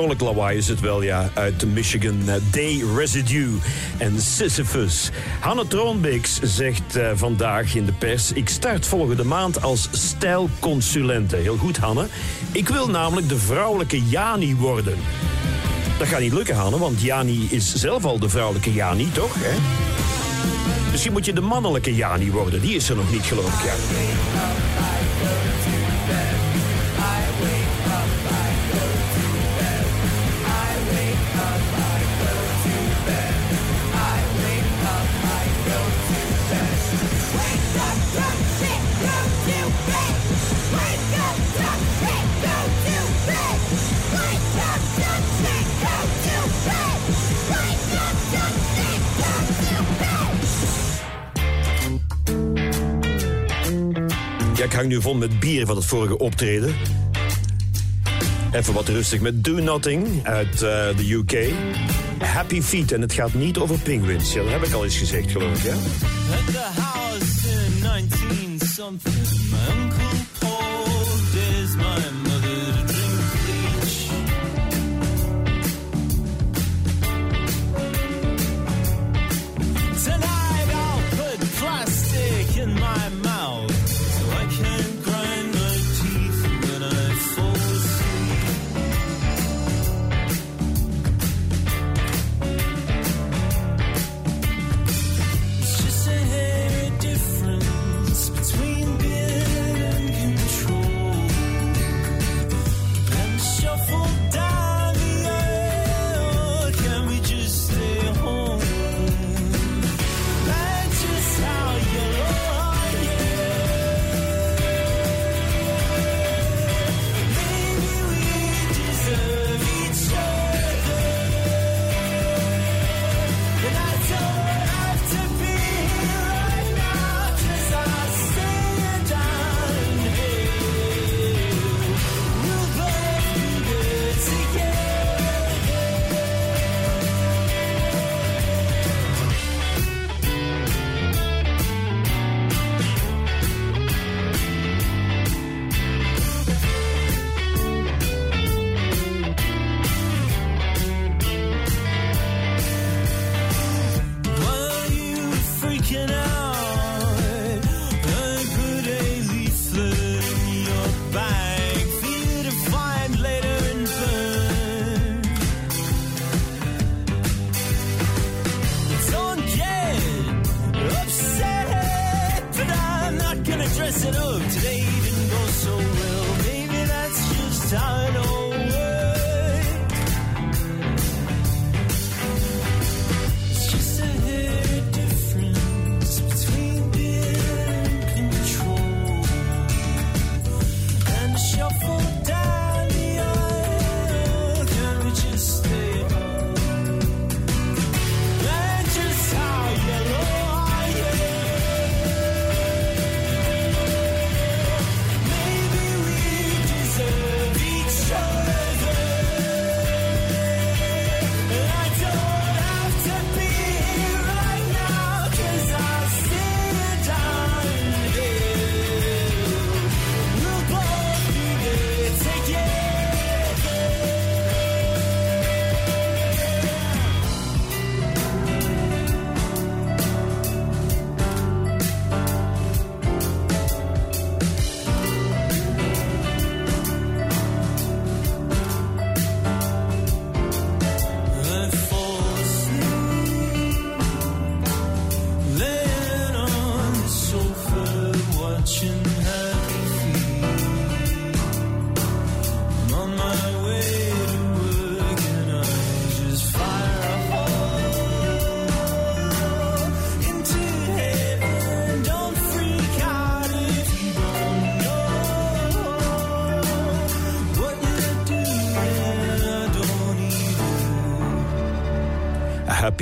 Vrolijk 0.00 0.20
lawaai 0.20 0.58
is 0.58 0.68
het 0.68 0.80
wel, 0.80 1.02
ja. 1.02 1.30
Uit 1.34 1.64
Michigan 1.72 2.22
uh, 2.26 2.34
Day 2.50 2.84
Residue 2.96 3.58
en 3.98 4.20
Sisyphus. 4.20 5.10
Hanne 5.40 5.66
Troonbeeks 5.66 6.40
zegt 6.42 6.96
uh, 6.96 7.10
vandaag 7.14 7.74
in 7.74 7.84
de 7.84 7.92
pers... 7.92 8.32
ik 8.32 8.48
start 8.48 8.86
volgende 8.86 9.24
maand 9.24 9.62
als 9.62 9.88
stijlconsulente. 9.92 11.36
Heel 11.36 11.56
goed, 11.56 11.76
Hanne. 11.76 12.06
Ik 12.52 12.68
wil 12.68 12.88
namelijk 12.88 13.28
de 13.28 13.36
vrouwelijke 13.36 14.02
Jani 14.02 14.56
worden. 14.56 14.96
Dat 15.98 16.08
gaat 16.08 16.20
niet 16.20 16.32
lukken, 16.32 16.54
Hanne, 16.54 16.78
want 16.78 17.00
Jani 17.00 17.46
is 17.50 17.74
zelf 17.74 18.04
al 18.04 18.18
de 18.18 18.28
vrouwelijke 18.28 18.72
Jani, 18.72 19.12
toch? 19.12 19.34
Hè? 19.38 19.56
Misschien 20.90 21.12
moet 21.12 21.24
je 21.24 21.32
de 21.32 21.40
mannelijke 21.40 21.94
Jani 21.94 22.30
worden. 22.30 22.60
Die 22.60 22.74
is 22.74 22.88
er 22.88 22.96
nog 22.96 23.12
niet, 23.12 23.22
geloof 23.22 23.62
ik. 23.62 23.64
Ja. 23.64 24.69
Ik 54.62 54.72
hang 54.72 54.88
nu 54.88 55.00
vol 55.00 55.14
met 55.14 55.40
bier 55.40 55.66
van 55.66 55.76
het 55.76 55.84
vorige 55.84 56.18
optreden. 56.18 56.74
Even 58.52 58.74
wat 58.74 58.88
rustig 58.88 59.20
met 59.20 59.44
Do 59.44 59.52
Nothing 59.52 60.06
uit 60.22 60.62
eh, 60.62 60.96
de 60.96 61.12
UK. 61.12 61.52
Happy 62.18 62.62
Feet, 62.62 62.92
en 62.92 63.00
het 63.00 63.12
gaat 63.12 63.34
niet 63.34 63.58
over 63.58 63.78
penguins. 63.78 64.34
Dat 64.34 64.48
heb 64.48 64.62
ik 64.62 64.72
al 64.72 64.84
eens 64.84 64.96
gezegd, 64.96 65.30
geloof 65.30 65.64
ik, 65.64 65.72
the 66.52 66.80
house 66.80 67.48
in 67.48 67.82
19 67.82 68.60
something, 68.74 69.39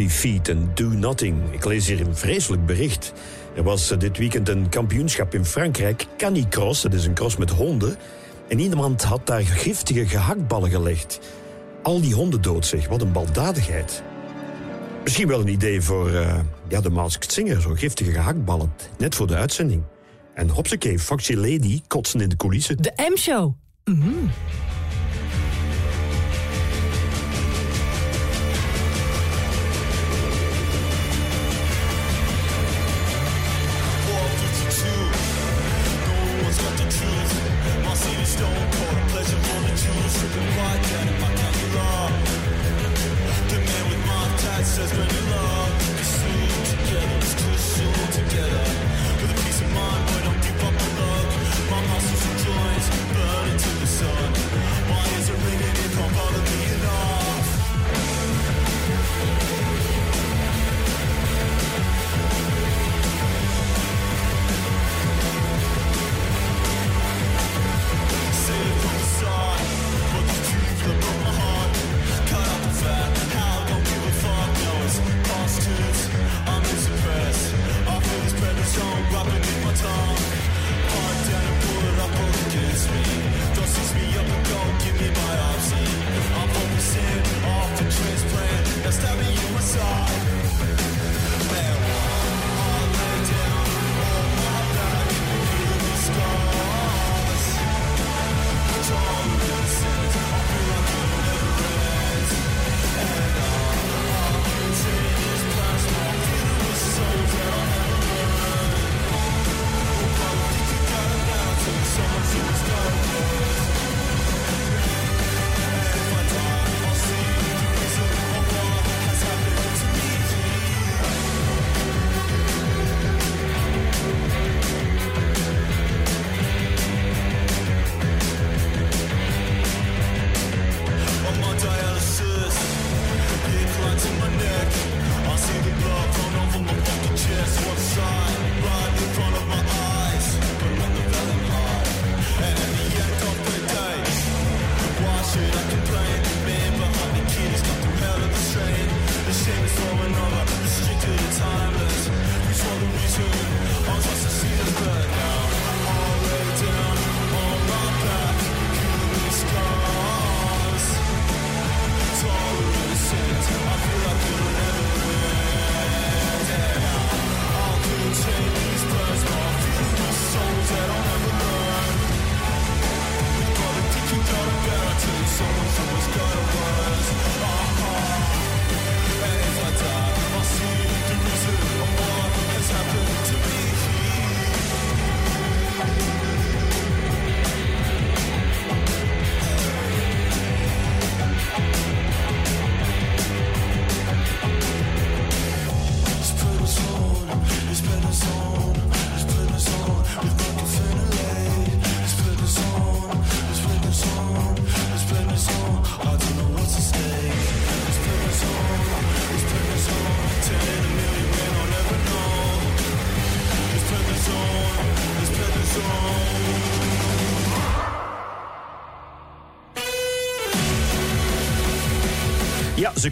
Happy 0.09 0.29
Feet 0.29 0.49
en 0.49 0.71
Do 0.75 0.89
Nothing. 0.89 1.37
Ik 1.51 1.65
lees 1.65 1.87
hier 1.87 2.01
een 2.01 2.17
vreselijk 2.17 2.67
bericht. 2.67 3.13
Er 3.55 3.63
was 3.63 3.91
eh, 3.91 3.99
dit 3.99 4.19
weekend 4.19 4.49
een 4.49 4.69
kampioenschap 4.69 5.35
in 5.35 5.45
Frankrijk, 5.45 6.07
Canicross. 6.17 6.83
Dat 6.83 6.93
is 6.93 7.07
een 7.07 7.15
cross 7.15 7.37
met 7.37 7.51
honden. 7.51 7.97
En 8.49 8.59
iemand 8.59 9.03
had 9.03 9.27
daar 9.27 9.43
giftige 9.43 10.07
gehaktballen 10.07 10.71
gelegd. 10.71 11.21
Al 11.83 12.01
die 12.01 12.15
honden 12.15 12.43
dood 12.43 12.67
zeg, 12.67 12.89
wat 12.89 13.03
een 13.03 13.13
baldadigheid. 13.13 14.03
Misschien 15.03 15.29
wel 15.29 15.41
een 15.41 15.49
idee 15.49 15.81
voor 15.81 16.13
eh, 16.13 16.39
ja, 16.69 16.81
de 16.81 16.91
Masked 16.91 17.33
Singer, 17.33 17.61
zo 17.61 17.75
giftige 17.75 18.13
gehaktballen. 18.13 18.73
Net 18.99 19.15
voor 19.15 19.27
de 19.27 19.35
uitzending. 19.35 19.83
En 20.35 20.49
hopsakee, 20.49 20.99
Foxy 20.99 21.35
Lady 21.35 21.81
kotsen 21.87 22.21
in 22.21 22.29
de 22.29 22.37
coulissen. 22.37 22.77
De 22.77 22.93
M-show. 22.97 23.55
Says 23.85 24.68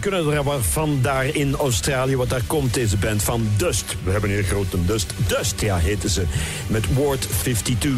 ze 0.01 0.09
kunnen 0.09 0.33
er 0.33 0.63
van 0.63 0.99
daar 1.01 1.25
in 1.25 1.55
Australië, 1.55 2.15
want 2.15 2.29
daar 2.29 2.41
komt 2.47 2.73
deze 2.73 2.97
band 2.97 3.23
van 3.23 3.47
Dust. 3.57 3.95
We 4.03 4.11
hebben 4.11 4.29
hier 4.29 4.43
grote 4.43 4.85
Dust. 4.85 5.13
Dust, 5.27 5.61
ja, 5.61 5.77
heten 5.77 6.09
ze. 6.09 6.23
Met 6.67 6.93
Ward 6.93 7.27
52. 7.41 7.91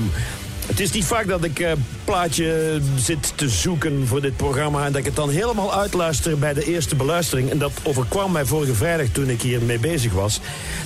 Het 0.66 0.80
is 0.80 0.92
niet 0.92 1.06
vaak 1.06 1.28
dat 1.28 1.44
ik 1.44 1.60
een 1.60 1.86
plaatje 2.04 2.80
zit 2.96 3.34
te 3.36 3.50
zoeken 3.50 4.08
voor 4.08 4.22
dit 4.22 4.38
programma... 4.38 4.86
en 4.86 4.92
dat 4.92 5.00
ik 5.00 5.06
het 5.06 5.16
dan 5.16 5.30
helemaal 5.30 5.74
uitluister 5.74 6.38
bij 6.38 6.54
de 6.54 6.66
eerste 6.66 6.96
beluistering. 6.96 7.50
En 7.50 7.58
dat 7.58 7.72
overkwam 7.84 8.32
mij 8.32 8.46
vorige 8.46 8.74
vrijdag 8.74 9.08
toen 9.08 9.30
ik 9.30 9.42
hier 9.42 9.62
mee 9.62 9.80
bezig 9.80 10.14
was... 10.14 10.40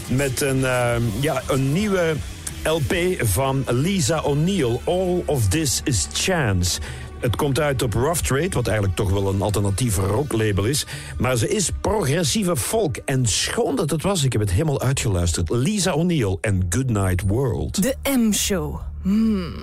met 0.07 0.41
een, 0.41 0.65
eh, 0.65 0.95
ja, 1.19 1.41
een 1.48 1.73
nieuwe 1.73 2.15
LP 2.64 2.94
van 3.19 3.64
Lisa 3.68 4.19
O'Neill. 4.19 4.80
All 4.84 5.23
of 5.26 5.48
This 5.48 5.81
is 5.84 6.07
Chance. 6.14 6.80
Het 7.24 7.36
komt 7.36 7.60
uit 7.60 7.82
op 7.82 7.94
Rough 7.94 8.22
Trade, 8.22 8.50
wat 8.50 8.68
eigenlijk 8.68 8.98
toch 8.98 9.10
wel 9.10 9.28
een 9.28 9.41
alternatieve 9.41 10.02
rocklabel 10.02 10.66
is. 10.66 10.86
Maar 11.18 11.36
ze 11.36 11.50
is 11.50 11.70
progressieve 11.82 12.58
folk. 12.58 12.98
En 13.06 13.26
schoon 13.26 13.76
dat 13.76 13.90
het 13.90 14.02
was, 14.02 14.24
ik 14.24 14.32
heb 14.32 14.41
het 14.41 14.52
helemaal 14.52 14.82
uitgeluisterd. 14.82 15.50
Lisa 15.50 15.91
O'Neill 15.91 16.38
en 16.41 16.66
Goodnight 16.70 17.22
World. 17.28 17.82
De 17.82 17.95
M-show. 18.18 18.80
Hmm. 19.02 19.54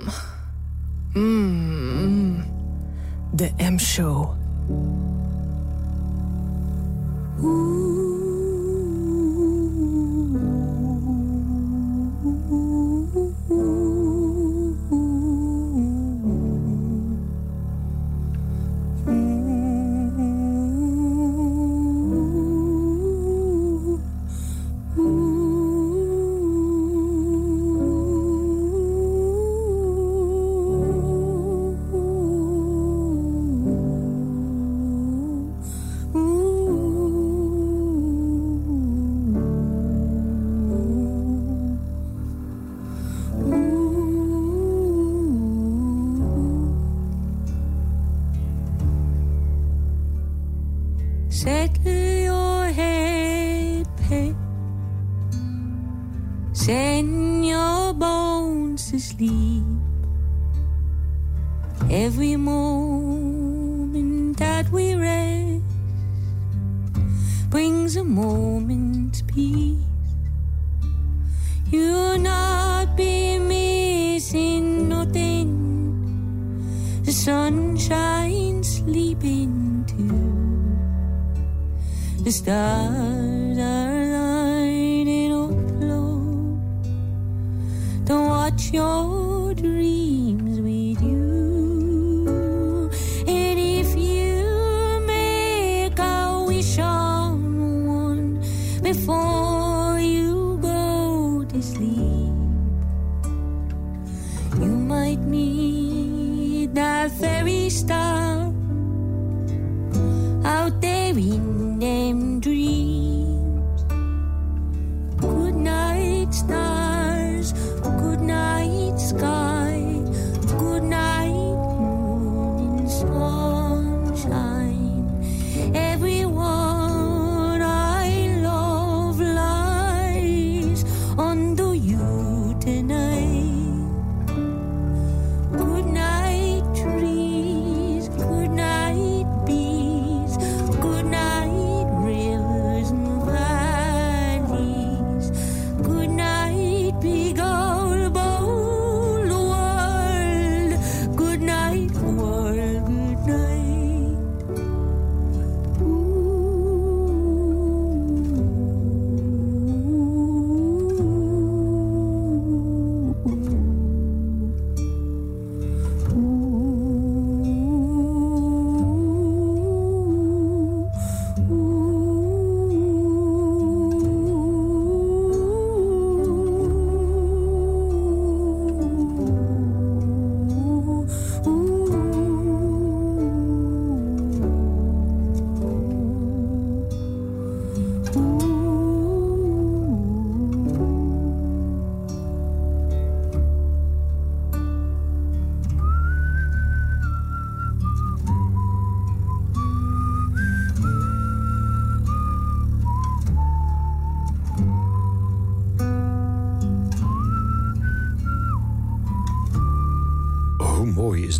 Hmm. 1.13 2.45
De 3.31 3.51
M-show. 3.57 4.29
Settle 7.41 8.00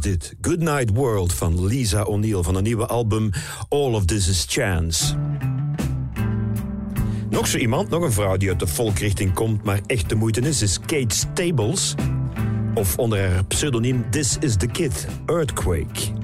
dit? 0.02 0.34
Goodnight 0.42 0.90
World 0.94 1.34
van 1.34 1.66
Lisa 1.66 2.04
O'Neill 2.04 2.42
van 2.42 2.56
een 2.56 2.64
nieuwe 2.64 2.86
album 2.86 3.30
All 3.70 3.94
of 3.94 4.06
This 4.06 4.28
is 4.28 4.46
Chance. 4.50 5.16
Nog 7.30 7.48
zo 7.48 7.58
iemand, 7.58 7.90
nog 7.90 8.04
een 8.04 8.12
vrouw 8.12 8.38
die 8.38 8.50
uit 8.50 8.60
de 8.60 8.68
volkrichting 8.68 9.34
komt, 9.34 9.64
maar 9.64 9.80
echt 9.86 10.10
de 10.10 10.16
moeite 10.16 10.42
is, 10.42 10.62
is 10.62 10.80
Kate 10.80 11.16
Stables. 11.16 11.96
Of 12.74 12.98
onder 12.98 13.30
haar 13.30 13.46
pseudoniem 13.46 14.06
This 14.10 14.38
is 14.40 14.56
the 14.56 14.68
Kid, 14.68 15.08
Earthquake. 15.26 16.21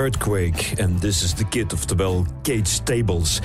Earthquake. 0.00 0.76
En 0.76 0.98
This 0.98 1.22
is 1.22 1.32
the 1.32 1.44
Kid, 1.44 1.72
oftewel 1.72 2.26
Kate 2.42 2.70
Stables. 2.70 3.40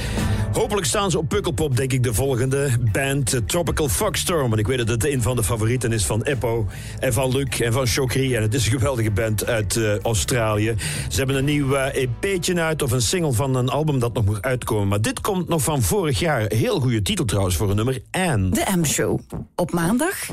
Hopelijk 0.51 0.87
staan 0.87 1.11
ze 1.11 1.17
op 1.17 1.29
Pukkelpop, 1.29 1.75
denk 1.75 1.93
ik, 1.93 2.03
de 2.03 2.13
volgende 2.13 2.69
band 2.91 3.33
uh, 3.33 3.39
Tropical 3.45 3.89
Foxstorm. 3.89 4.47
Want 4.47 4.59
ik 4.59 4.67
weet 4.67 4.77
dat 4.77 4.87
het 4.87 5.05
een 5.05 5.21
van 5.21 5.35
de 5.35 5.43
favorieten 5.43 5.91
is 5.91 6.05
van 6.05 6.23
Eppo 6.23 6.67
en 6.99 7.13
van 7.13 7.31
Luc 7.31 7.59
en 7.59 7.73
van 7.73 7.87
Chokri. 7.87 8.35
En 8.35 8.41
het 8.41 8.53
is 8.53 8.65
een 8.65 8.71
geweldige 8.71 9.11
band 9.11 9.45
uit 9.45 9.75
uh, 9.75 9.97
Australië. 9.99 10.75
Ze 11.09 11.17
hebben 11.17 11.35
een 11.35 11.45
nieuw 11.45 11.73
uh, 11.73 11.95
EP'tje 11.95 12.61
uit 12.61 12.81
of 12.81 12.91
een 12.91 13.01
single 13.01 13.33
van 13.33 13.55
een 13.55 13.69
album 13.69 13.99
dat 13.99 14.13
nog 14.13 14.25
moet 14.25 14.41
uitkomen. 14.41 14.87
Maar 14.87 15.01
dit 15.01 15.21
komt 15.21 15.47
nog 15.47 15.63
van 15.63 15.81
vorig 15.81 16.19
jaar. 16.19 16.45
Heel 16.47 16.79
goede 16.79 17.01
titel 17.01 17.25
trouwens 17.25 17.55
voor 17.55 17.69
een 17.69 17.75
nummer. 17.75 18.01
Anne. 18.11 18.49
De 18.49 18.65
M-show. 18.75 19.19
Op 19.55 19.71
maandag 19.71 20.27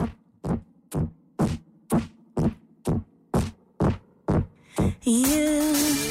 You 5.04 6.01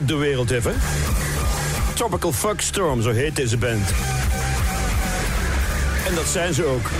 de 0.00 0.16
wereld 0.16 0.50
even. 0.50 0.74
Tropical 1.94 2.32
Fuck 2.32 2.60
Storm, 2.60 3.02
zo 3.02 3.10
heet 3.10 3.36
deze 3.36 3.56
band. 3.56 3.88
En 6.06 6.14
dat 6.14 6.26
zijn 6.26 6.54
ze 6.54 6.64
ook. 6.64 6.90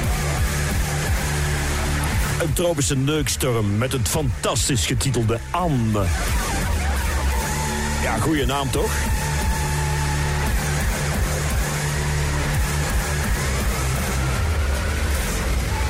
Een 2.40 2.52
tropische 2.52 2.96
neukstorm 2.96 3.78
met 3.78 3.92
het 3.92 4.08
fantastisch 4.08 4.86
getitelde 4.86 5.38
Anne. 5.50 6.04
Ja, 8.02 8.18
goede 8.18 8.46
naam 8.46 8.70
toch? 8.70 8.92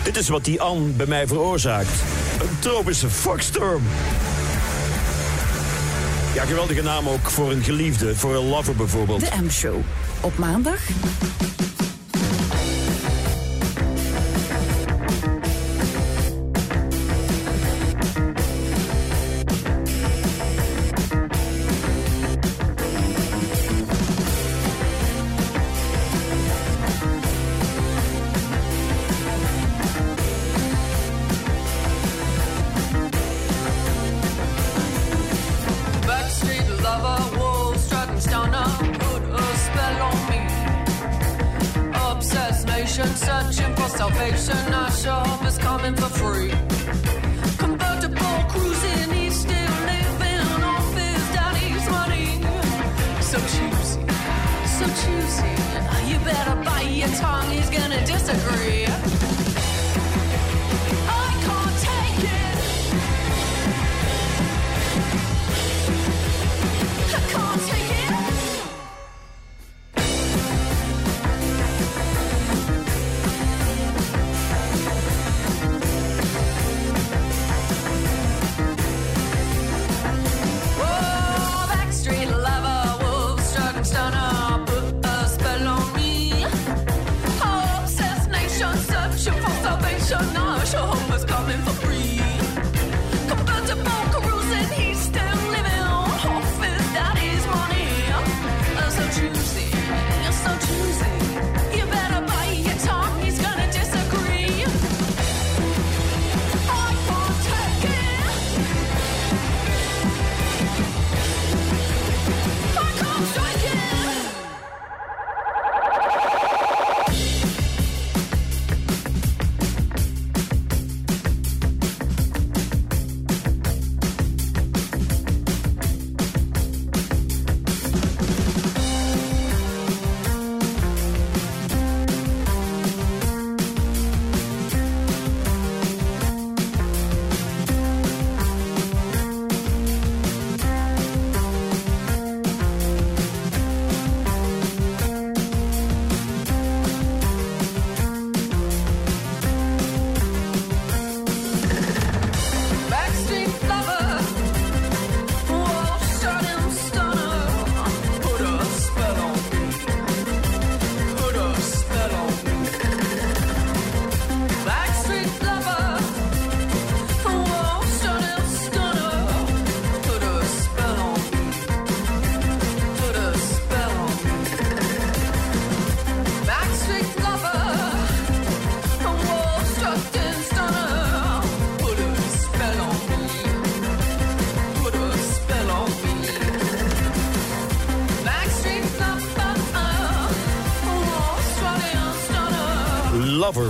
Dit 0.02 0.16
is 0.16 0.28
wat 0.28 0.44
die 0.44 0.60
Anne 0.60 0.88
bij 0.88 1.06
mij 1.06 1.26
veroorzaakt. 1.26 2.02
Een 2.40 2.58
tropische 2.58 3.10
fuckstorm. 3.10 3.82
Ja, 6.34 6.44
geweldige 6.44 6.82
naam 6.82 7.08
ook 7.08 7.30
voor 7.30 7.50
een 7.50 7.62
geliefde, 7.62 8.16
voor 8.16 8.34
een 8.34 8.48
lover 8.48 8.76
bijvoorbeeld. 8.76 9.20
de 9.20 9.42
M-show. 9.42 9.76
Op 10.20 10.38
maandag 10.38 10.80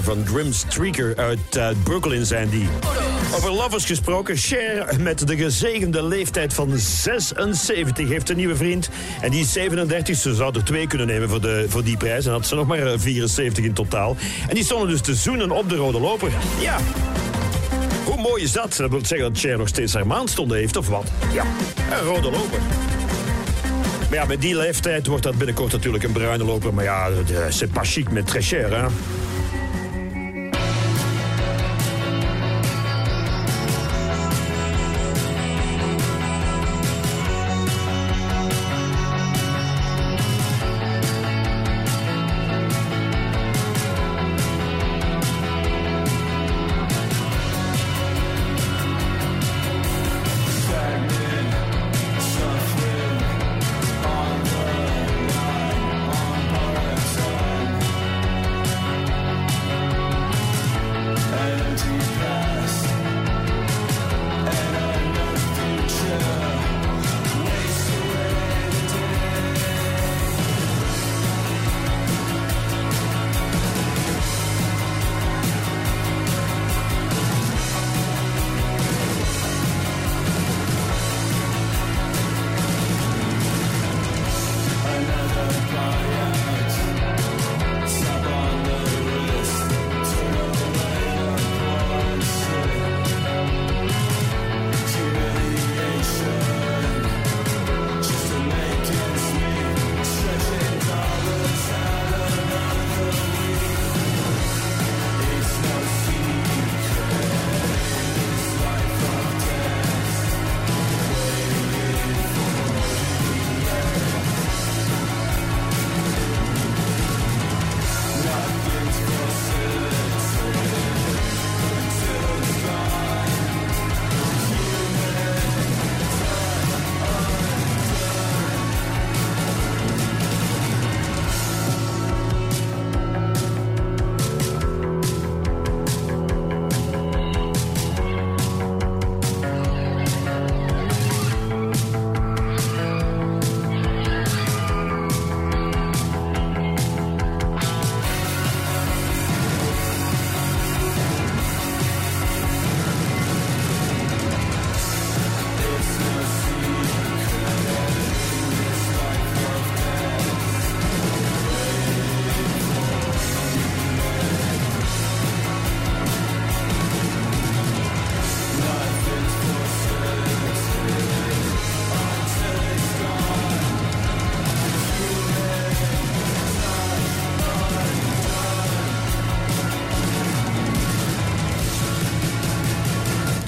van 0.02 0.26
Grim 0.26 0.52
Streaker 0.52 1.16
uit 1.16 1.56
eh, 1.56 1.68
Brooklyn 1.82 2.26
zijn 2.26 2.48
die. 2.48 2.68
Over 3.34 3.52
lovers 3.52 3.84
gesproken, 3.84 4.36
Cher 4.36 5.00
met 5.00 5.26
de 5.26 5.36
gezegende 5.36 6.04
leeftijd 6.04 6.54
van 6.54 6.78
76 6.78 8.08
heeft 8.08 8.30
een 8.30 8.36
nieuwe 8.36 8.56
vriend. 8.56 8.88
En 9.20 9.30
die 9.30 9.40
is 9.40 9.52
37, 9.52 10.16
ze 10.16 10.34
zou 10.34 10.54
er 10.54 10.64
twee 10.64 10.86
kunnen 10.86 11.06
nemen 11.06 11.28
voor, 11.28 11.40
de, 11.40 11.66
voor 11.68 11.84
die 11.84 11.96
prijs. 11.96 12.26
En 12.26 12.32
had 12.32 12.46
ze 12.46 12.54
nog 12.54 12.66
maar 12.66 12.86
eh, 12.86 12.98
74 12.98 13.64
in 13.64 13.72
totaal. 13.72 14.16
En 14.48 14.54
die 14.54 14.64
stonden 14.64 14.88
dus 14.88 15.00
te 15.00 15.14
zoenen 15.14 15.50
op 15.50 15.68
de 15.68 15.76
rode 15.76 16.00
loper. 16.00 16.30
Ja. 16.60 16.78
Hoe 18.04 18.16
mooi 18.16 18.42
is 18.42 18.52
dat? 18.52 18.76
Dat 18.76 18.90
wil 18.90 19.06
zeggen 19.06 19.32
dat 19.32 19.38
Cher 19.38 19.58
nog 19.58 19.68
steeds 19.68 19.94
haar 19.94 20.06
maandstonden 20.06 20.56
heeft, 20.56 20.76
of 20.76 20.88
wat? 20.88 21.04
Ja, 21.32 21.44
een 21.90 22.04
rode 22.04 22.30
loper. 22.30 22.58
Maar 24.08 24.18
ja, 24.18 24.24
met 24.26 24.40
die 24.40 24.56
leeftijd 24.56 25.06
wordt 25.06 25.22
dat 25.22 25.36
binnenkort 25.36 25.72
natuurlijk 25.72 26.04
een 26.04 26.12
bruine 26.12 26.44
loper. 26.44 26.74
Maar 26.74 26.84
ja, 26.84 27.08
c'est 27.48 27.72
pas 27.72 27.92
chic 27.92 28.10
met 28.10 28.26
très 28.26 28.48
cher, 28.48 28.76
hè? 28.76 28.86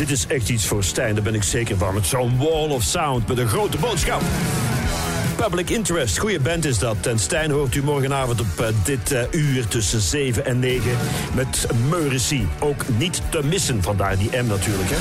Dit 0.04 0.16
is 0.16 0.26
echt 0.26 0.48
iets 0.48 0.66
voor 0.66 0.84
Stijn, 0.84 1.14
daar 1.14 1.24
ben 1.24 1.34
ik 1.34 1.42
zeker 1.42 1.76
van. 1.76 1.94
Met 1.94 2.06
zo'n 2.06 2.38
wall 2.38 2.68
of 2.68 2.82
sound 2.82 3.28
met 3.28 3.38
een 3.38 3.48
grote 3.48 3.78
boodschap. 3.78 4.22
Public 5.36 5.70
Interest, 5.70 6.18
goede 6.18 6.40
band 6.40 6.64
is 6.64 6.78
dat. 6.78 7.06
En 7.06 7.18
Stijn 7.18 7.50
hoort 7.50 7.74
u 7.74 7.82
morgenavond 7.82 8.40
op 8.40 8.60
eh, 8.60 8.66
dit 8.84 9.12
eh, 9.12 9.22
uur 9.30 9.68
tussen 9.68 10.00
7 10.00 10.44
en 10.44 10.58
9 10.58 10.90
met 11.34 11.66
Meuricy. 11.88 12.42
Ook 12.58 12.84
niet 12.96 13.22
te 13.30 13.44
missen, 13.44 13.82
vandaar 13.82 14.18
die 14.18 14.30
M 14.30 14.46
natuurlijk, 14.46 14.90
hè. 14.90 14.96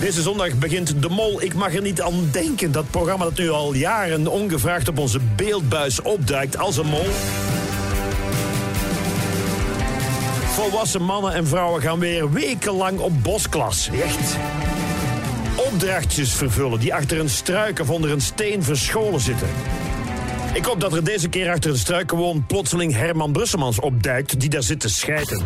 Deze 0.00 0.22
zondag 0.22 0.58
begint 0.58 1.02
De 1.02 1.08
Mol. 1.08 1.42
Ik 1.42 1.54
mag 1.54 1.74
er 1.74 1.82
niet 1.82 2.02
aan 2.02 2.28
denken. 2.32 2.72
Dat 2.72 2.90
programma 2.90 3.24
dat 3.24 3.38
nu 3.38 3.50
al 3.50 3.74
jaren 3.74 4.26
ongevraagd 4.26 4.88
op 4.88 4.98
onze 4.98 5.20
beeldbuis 5.36 6.02
opduikt 6.02 6.58
als 6.58 6.76
een 6.76 6.86
mol. 6.86 7.06
Volwassen 10.54 11.02
mannen 11.02 11.32
en 11.32 11.46
vrouwen 11.46 11.82
gaan 11.82 11.98
weer 11.98 12.32
wekenlang 12.32 12.98
op 12.98 13.22
bosklas. 13.22 13.88
Echt. 14.02 14.36
Opdrachtjes 15.56 16.32
vervullen 16.32 16.80
die 16.80 16.94
achter 16.94 17.20
een 17.20 17.30
struik 17.30 17.80
of 17.80 17.90
onder 17.90 18.10
een 18.10 18.20
steen 18.20 18.62
verscholen 18.62 19.20
zitten. 19.20 19.48
Ik 20.52 20.64
hoop 20.64 20.80
dat 20.80 20.92
er 20.92 21.04
deze 21.04 21.28
keer 21.28 21.50
achter 21.50 21.70
een 21.70 21.78
struik 21.78 22.10
gewoon 22.10 22.46
plotseling 22.46 22.92
Herman 22.92 23.32
Brusselmans 23.32 23.80
opduikt... 23.80 24.40
die 24.40 24.48
daar 24.48 24.62
zit 24.62 24.80
te 24.80 24.88
schijten. 24.88 25.42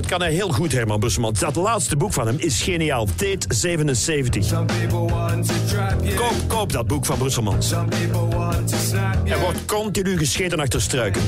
Dat 0.00 0.10
kan 0.10 0.20
hij 0.20 0.32
heel 0.32 0.48
goed, 0.48 0.72
Herman 0.72 0.98
Brusselmans. 0.98 1.38
Dat 1.38 1.56
laatste 1.56 1.96
boek 1.96 2.12
van 2.12 2.26
hem 2.26 2.36
is 2.38 2.62
geniaal. 2.62 3.06
Teet 3.16 3.44
77. 3.48 4.48
Koop, 6.14 6.34
koop 6.46 6.72
dat 6.72 6.86
boek 6.86 7.06
van 7.06 7.18
Brusselmans. 7.18 7.72
Er 9.24 9.38
wordt 9.40 9.64
continu 9.64 10.18
gescheten 10.18 10.60
achter 10.60 10.80
struiken. 10.82 11.22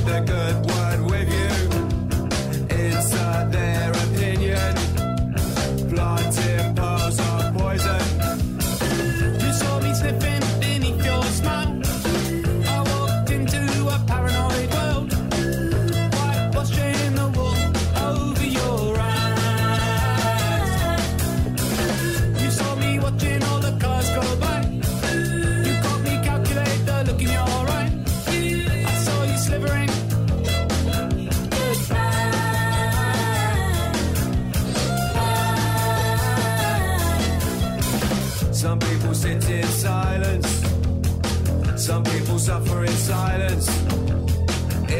Suffer 42.53 42.85
in 42.85 42.97
silence. 43.13 43.67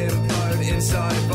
Implode 0.01 0.69
inside 0.73 1.32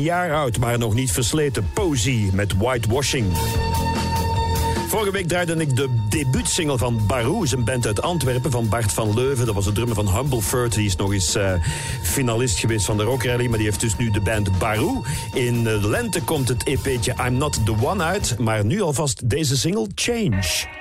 een 0.00 0.06
jaar 0.06 0.34
oud, 0.34 0.58
maar 0.58 0.78
nog 0.78 0.94
niet 0.94 1.12
versleten. 1.12 1.70
Posy 1.72 2.30
met 2.32 2.56
Whitewashing. 2.56 3.26
Vorige 4.88 5.10
week 5.10 5.28
draaide 5.28 5.54
ik 5.54 5.76
de 5.76 5.88
debuutsingle 6.08 6.78
van 6.78 7.06
Barou, 7.06 7.46
een 7.50 7.64
band 7.64 7.86
uit 7.86 8.02
Antwerpen 8.02 8.50
van 8.50 8.68
Bart 8.68 8.92
van 8.92 9.14
Leuven. 9.14 9.46
Dat 9.46 9.54
was 9.54 9.64
de 9.64 9.72
drummer 9.72 9.94
van 9.94 10.08
Humbleford. 10.08 10.74
Die 10.74 10.86
is 10.86 10.96
nog 10.96 11.12
eens 11.12 11.34
eh, 11.34 11.52
finalist 12.02 12.58
geweest 12.58 12.84
van 12.84 12.96
de 12.96 13.02
Rock 13.02 13.24
Rally, 13.24 13.46
maar 13.46 13.58
die 13.58 13.66
heeft 13.66 13.80
dus 13.80 13.96
nu 13.96 14.10
de 14.10 14.20
band 14.20 14.58
Barou. 14.58 15.02
In 15.32 15.56
eh, 15.66 15.82
de 15.82 15.88
lente 15.88 16.22
komt 16.22 16.48
het 16.48 16.64
EP'tje 16.64 17.14
I'm 17.26 17.34
Not 17.36 17.64
The 17.64 17.74
One 17.82 18.04
uit, 18.04 18.38
maar 18.38 18.64
nu 18.64 18.80
alvast 18.80 19.28
deze 19.28 19.56
single 19.56 19.86
Change. 19.94 20.79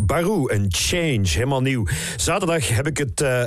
Barou 0.00 0.52
en 0.52 0.66
Change, 0.68 1.28
helemaal 1.28 1.60
nieuw. 1.60 1.86
Zaterdag 2.16 2.68
heb 2.68 2.86
ik 2.86 2.98
het 2.98 3.20
eh, 3.20 3.44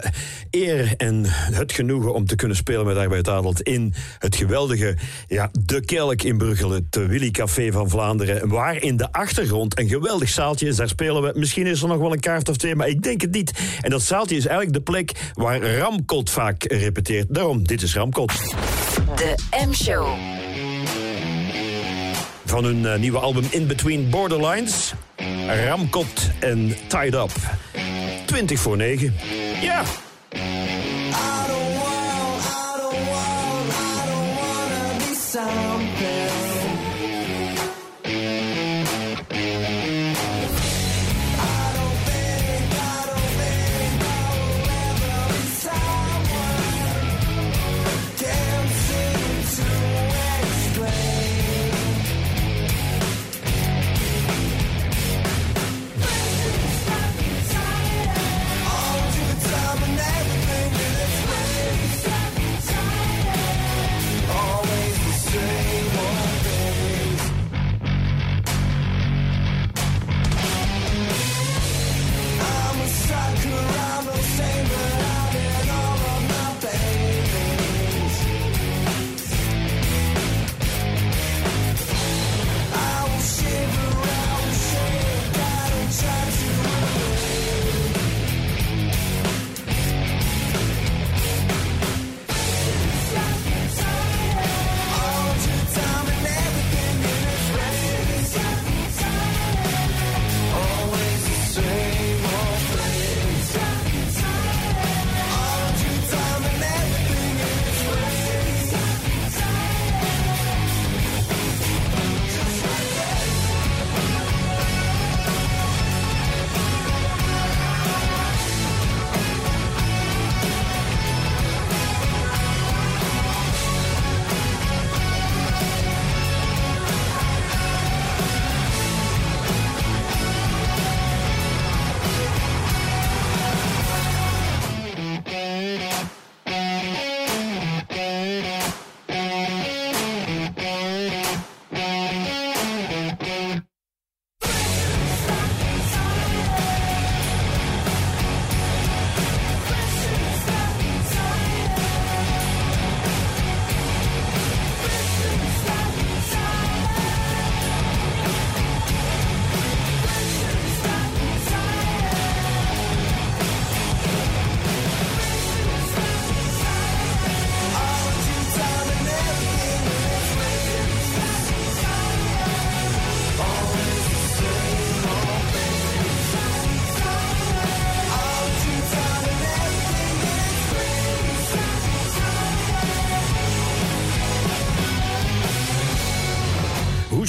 eer 0.50 0.94
en 0.98 1.24
het 1.28 1.72
genoegen 1.72 2.14
om 2.14 2.26
te 2.26 2.36
kunnen 2.36 2.58
spelen 2.58 2.86
met 2.86 2.98
Arbeid 2.98 3.30
Adelt 3.30 3.62
in 3.62 3.94
het 4.20 4.36
geweldige, 4.36 4.98
ja, 5.28 5.50
De 5.60 5.86
Kelk 5.86 6.22
in 6.22 6.38
Bruggel, 6.38 6.70
het 6.70 6.96
eh, 6.96 7.06
Willy 7.06 7.32
Café 7.32 7.72
van 7.72 7.90
Vlaanderen. 7.90 8.48
Waar 8.50 8.82
in 8.82 8.98
de 8.98 9.12
achtergrond 9.12 9.80
een 9.80 9.88
geweldig 9.88 10.30
zaaltje 10.30 10.68
is. 10.68 10.76
Daar 10.76 10.90
spelen 10.90 11.22
we, 11.22 11.32
misschien 11.36 11.68
is 11.68 11.82
er 11.82 11.88
nog 11.88 11.98
wel 11.98 12.14
een 12.14 12.20
kaart 12.20 12.50
of 12.50 12.58
twee, 12.58 12.76
maar 12.76 12.88
ik 12.88 13.04
denk 13.04 13.22
het 13.22 13.32
niet. 13.32 13.52
En 13.82 13.90
dat 13.90 14.02
zaaltje 14.02 14.36
is 14.36 14.46
eigenlijk 14.46 14.76
de 14.78 14.92
plek 14.92 15.32
waar 15.34 15.78
Ramkot 15.78 16.30
vaak 16.30 16.64
repeteert. 16.64 17.34
Daarom, 17.34 17.68
dit 17.68 17.82
is 17.82 17.96
Ramkot. 17.96 18.32
De 19.16 19.36
M-show. 19.68 20.43
Van 22.54 22.64
hun 22.64 22.86
eh, 22.86 23.00
nieuwe 23.00 23.20
album 23.20 23.44
In 23.50 23.68
Between 23.68 24.10
Borderlines. 24.10 24.94
Ramkot 25.68 26.30
en 26.40 26.76
Tied 26.88 27.14
Up. 27.14 27.32
20 28.26 28.60
voor 28.60 28.78
9. 28.78 29.14
Ja. 29.62 29.84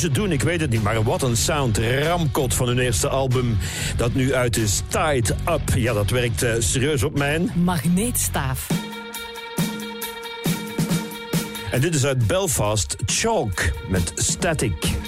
Ze 0.05 0.10
doen, 0.10 0.32
ik 0.32 0.43
weet 0.43 0.60
het 0.60 0.70
niet. 0.70 0.82
Maar 0.82 1.02
wat 1.02 1.22
een 1.22 1.36
sound. 1.36 1.78
Ramkot 1.78 2.55
van 2.55 2.66
hun 2.66 2.78
eerste 2.78 3.09
album. 3.09 3.59
Dat 3.97 4.14
nu 4.14 4.35
uit 4.35 4.56
is. 4.56 4.82
Tied 4.89 5.35
Up. 5.48 5.74
Ja, 5.74 5.93
dat 5.93 6.10
werkt 6.10 6.43
eh, 6.43 6.55
serieus 6.59 7.02
op 7.02 7.18
mijn. 7.18 7.51
Magneetstaaf. 7.55 8.66
En 11.70 11.81
dit 11.81 11.94
is 11.94 12.05
uit 12.05 12.26
Belfast. 12.26 12.97
Chalk 13.06 13.62
met 13.89 14.12
Static. 14.14 15.03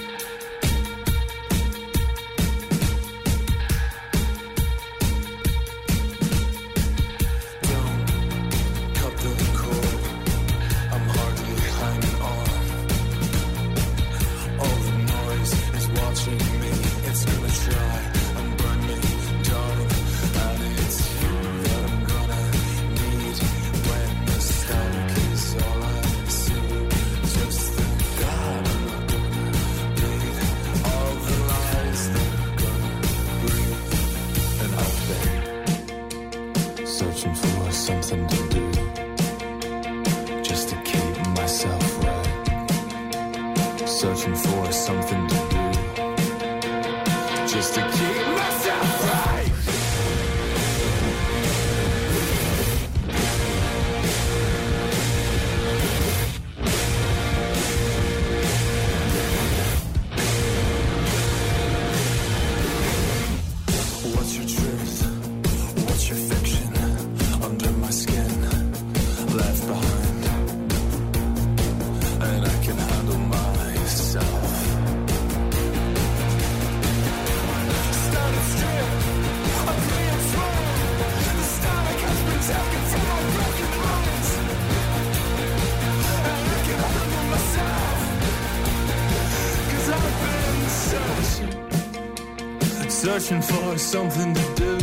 Searching 93.27 93.43
for 93.43 93.77
something 93.77 94.35
to 94.35 94.55
do 94.55 94.79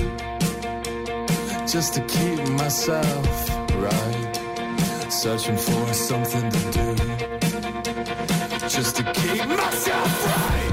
just 1.65 1.93
to 1.93 2.01
keep 2.07 2.45
myself 2.49 3.49
right 3.75 4.37
searching 5.07 5.55
for 5.55 5.93
something 5.93 6.49
to 6.49 6.71
do 6.71 6.95
just 8.67 8.97
to 8.97 9.03
keep 9.13 9.47
myself 9.47 10.25
right 10.25 10.63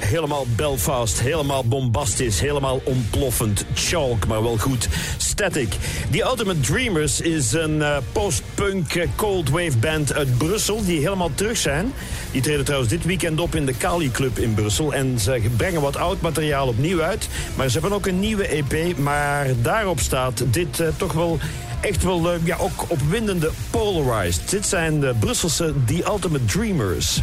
Helemaal 0.00 0.46
Belfast, 0.56 1.20
helemaal 1.20 1.64
bombastisch, 1.64 2.40
helemaal 2.40 2.80
ontploffend. 2.84 3.64
Chalk, 3.74 4.26
maar 4.26 4.42
wel 4.42 4.58
goed. 4.58 4.88
Static. 5.18 5.68
The 6.10 6.22
Ultimate 6.22 6.60
Dreamers 6.60 7.20
is 7.20 7.52
een 7.52 7.82
eh, 7.82 7.96
post-punk 8.12 8.94
eh, 8.94 9.08
cold 9.16 9.50
wave 9.50 9.78
band 9.80 10.12
uit 10.12 10.38
Brussel 10.38 10.84
die 10.84 11.00
helemaal 11.00 11.30
terug 11.34 11.56
zijn. 11.56 11.92
Die 12.34 12.42
treden 12.42 12.64
trouwens 12.64 12.90
dit 12.90 13.04
weekend 13.04 13.40
op 13.40 13.54
in 13.54 13.66
de 13.66 13.74
Kali 13.74 14.10
Club 14.10 14.38
in 14.38 14.54
Brussel. 14.54 14.94
En 14.94 15.18
ze 15.18 15.40
brengen 15.56 15.80
wat 15.80 15.96
oud 15.96 16.20
materiaal 16.20 16.68
opnieuw 16.68 17.02
uit. 17.02 17.28
Maar 17.54 17.68
ze 17.68 17.72
hebben 17.72 17.92
ook 17.92 18.06
een 18.06 18.20
nieuwe 18.20 18.46
EP. 18.46 18.98
Maar 18.98 19.46
daarop 19.62 20.00
staat 20.00 20.44
dit 20.46 20.80
eh, 20.80 20.88
toch 20.96 21.12
wel 21.12 21.38
echt 21.80 22.02
wel 22.02 22.32
eh, 22.32 22.46
ja, 22.46 22.56
ook 22.56 22.84
opwindende 22.88 23.50
Polarized. 23.70 24.50
Dit 24.50 24.66
zijn 24.66 25.00
de 25.00 25.14
Brusselse 25.18 25.74
The 25.86 26.04
Ultimate 26.06 26.44
Dreamers. 26.44 27.22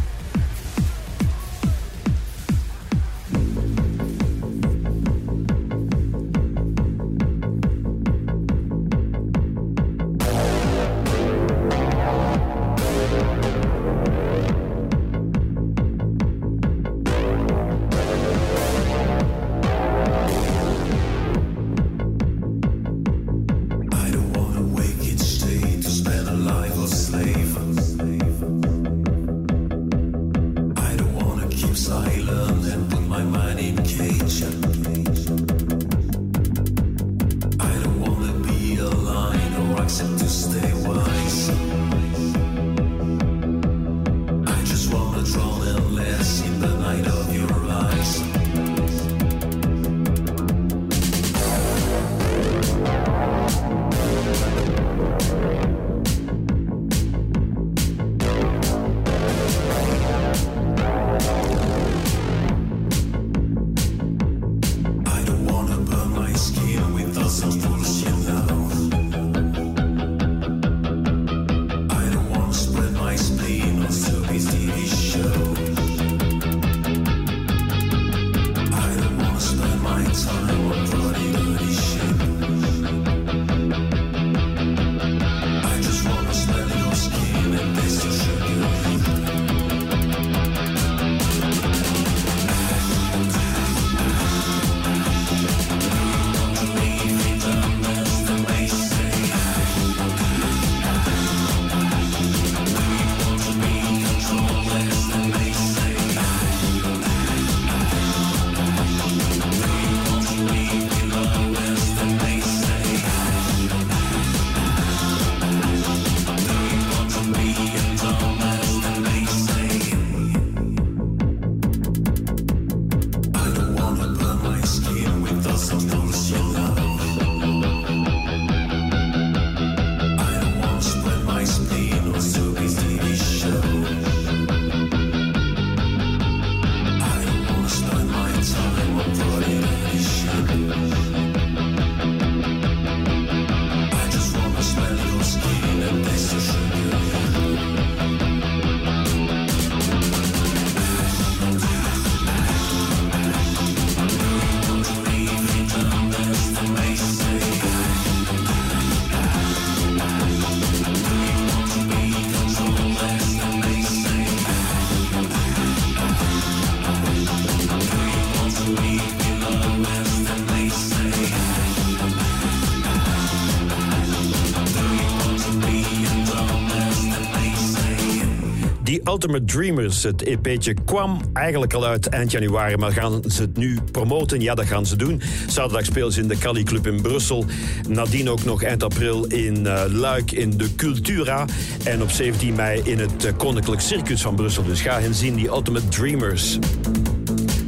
Ultimate 179.22 179.45
Dreamers, 179.45 180.03
het 180.03 180.22
EP'tje, 180.22 180.73
kwam 180.85 181.22
eigenlijk 181.34 181.73
al 181.73 181.85
uit 181.85 182.07
eind 182.07 182.31
januari. 182.31 182.77
Maar 182.77 182.91
gaan 182.91 183.23
ze 183.27 183.41
het 183.41 183.57
nu 183.57 183.80
promoten? 183.91 184.41
Ja, 184.41 184.56
dat 184.56 184.65
gaan 184.65 184.85
ze 184.85 184.95
doen. 184.95 185.22
Zaterdag 185.48 185.85
spelen 185.85 186.11
ze 186.11 186.22
in 186.22 186.27
de 186.27 186.38
Cali 186.38 186.64
Club 186.64 186.88
in 186.88 187.02
Brussel. 187.02 187.45
Nadien 187.88 188.30
ook 188.30 188.43
nog 188.43 188.64
eind 188.64 188.84
april 188.84 189.26
in 189.26 189.68
eh, 189.68 189.84
Luik 189.88 190.31
in 190.31 190.57
de 190.57 190.76
Cultura. 190.76 191.45
En 191.84 192.02
op 192.02 192.11
17 192.11 192.56
mei 192.56 192.81
in 192.84 192.99
het 192.99 193.26
eh, 193.26 193.31
Koninklijk 193.38 193.81
Circus 193.81 194.22
van 194.22 194.35
Brussel. 194.35 194.64
Dus 194.64 194.81
ga 194.81 194.99
hen 194.99 195.15
zien, 195.15 195.35
die 195.35 195.48
Ultimate 195.48 195.88
Dreamers. 195.88 196.57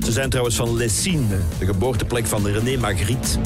Ze 0.04 0.12
zijn 0.12 0.30
trouwens 0.30 0.56
van 0.56 0.76
Lessines, 0.76 1.40
de 1.60 1.66
geboorteplek 1.66 2.26
van 2.26 2.48
René 2.48 2.78
Magritte. 2.78 3.40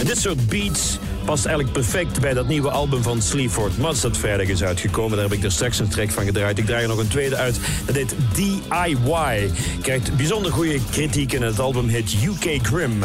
Een 0.00 0.06
dit 0.06 0.18
soort 0.18 0.48
beats 0.48 0.98
past 1.28 1.46
eigenlijk 1.46 1.74
perfect 1.74 2.20
bij 2.20 2.34
dat 2.34 2.46
nieuwe 2.46 2.70
album 2.70 3.02
van 3.02 3.22
Sleaford 3.22 3.78
Mods 3.78 4.00
dat 4.00 4.16
vrijdag 4.16 4.46
is 4.46 4.62
uitgekomen. 4.62 5.16
Daar 5.16 5.28
heb 5.28 5.38
ik 5.38 5.44
er 5.44 5.52
straks 5.52 5.78
een 5.78 5.88
track 5.88 6.10
van 6.10 6.24
gedraaid. 6.24 6.58
Ik 6.58 6.66
draai 6.66 6.82
er 6.82 6.88
nog 6.88 6.98
een 6.98 7.08
tweede 7.08 7.36
uit. 7.36 7.60
Dat 7.86 7.94
heet 7.94 8.14
DIY. 8.34 9.50
Krijgt 9.82 10.16
bijzonder 10.16 10.52
goede 10.52 10.80
kritiek 10.90 11.32
en 11.32 11.42
het 11.42 11.58
album 11.58 11.88
heet 11.88 12.14
UK 12.24 12.66
Grim. 12.66 13.02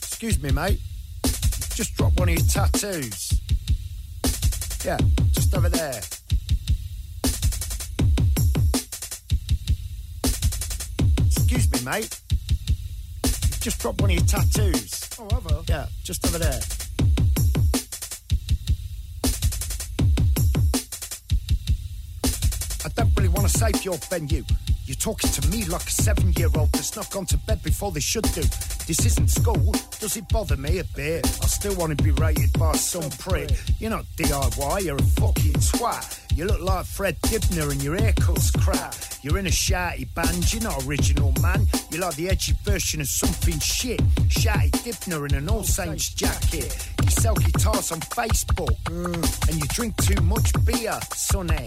Excuse 0.00 0.38
me, 0.40 0.52
mate. 0.52 0.78
Just 1.74 1.96
drop 1.96 2.20
one 2.20 2.32
of 2.32 2.36
your 2.36 2.70
tattoos. 2.70 3.25
Yeah, 4.86 4.98
just 5.32 5.52
over 5.52 5.68
there. 5.68 6.00
Excuse 11.26 11.72
me, 11.72 11.80
mate. 11.84 12.20
Just 13.58 13.80
drop 13.80 14.00
one 14.00 14.10
of 14.10 14.16
your 14.16 14.24
tattoos. 14.26 15.10
Oh, 15.18 15.28
have 15.32 15.46
I? 15.48 15.62
Yeah, 15.66 15.86
just 16.04 16.24
over 16.24 16.38
there. 16.38 16.60
I 22.84 22.88
don't 22.94 23.12
really 23.16 23.30
want 23.30 23.48
to 23.50 23.58
save 23.58 23.84
your 23.84 23.96
venue. 24.08 24.44
You're 24.86 24.94
talking 24.94 25.30
to 25.30 25.48
me 25.48 25.64
like 25.64 25.82
a 25.82 25.90
seven 25.90 26.32
year 26.34 26.48
old 26.54 26.70
that's 26.70 26.94
not 26.94 27.10
gone 27.10 27.26
to 27.26 27.36
bed 27.38 27.60
before 27.64 27.90
they 27.90 27.98
should 27.98 28.22
do. 28.34 28.42
This 28.86 29.04
isn't 29.04 29.30
school. 29.30 29.74
Does 29.98 30.16
it 30.16 30.28
bother 30.28 30.56
me 30.56 30.78
a 30.78 30.84
bit? 30.84 31.26
I 31.42 31.46
still 31.46 31.74
want 31.74 31.98
to 31.98 32.04
be 32.04 32.12
rated 32.12 32.52
by 32.56 32.72
some 32.74 33.10
prick. 33.18 33.50
You're 33.80 33.90
not 33.90 34.04
DIY, 34.16 34.82
you're 34.84 34.96
a 34.96 35.02
fucking 35.02 35.54
twat. 35.54 36.20
You 36.36 36.44
look 36.44 36.60
like 36.60 36.86
Fred 36.86 37.20
Dibner 37.22 37.72
and 37.72 37.82
your 37.82 37.96
haircut's 37.96 38.52
crap. 38.52 38.94
You're 39.22 39.38
in 39.38 39.46
a 39.48 39.50
shouty 39.50 40.06
band, 40.14 40.52
you're 40.52 40.62
not 40.62 40.86
original, 40.86 41.32
man. 41.42 41.66
You're 41.90 42.02
like 42.02 42.14
the 42.14 42.28
edgy 42.28 42.54
version 42.62 43.00
of 43.00 43.08
something 43.08 43.58
shit. 43.58 43.98
Shouty 44.28 44.70
Dibner 44.70 45.28
in 45.28 45.34
an 45.34 45.48
All 45.48 45.64
Saints 45.64 46.14
jacket. 46.14 46.95
You 47.06 47.12
sell 47.12 47.34
guitars 47.36 47.92
on 47.92 48.00
Facebook. 48.00 48.74
Mm. 48.86 49.48
And 49.48 49.56
you 49.56 49.66
drink 49.68 49.96
too 50.02 50.20
much 50.22 50.52
beer, 50.64 50.98
sonny. 51.14 51.64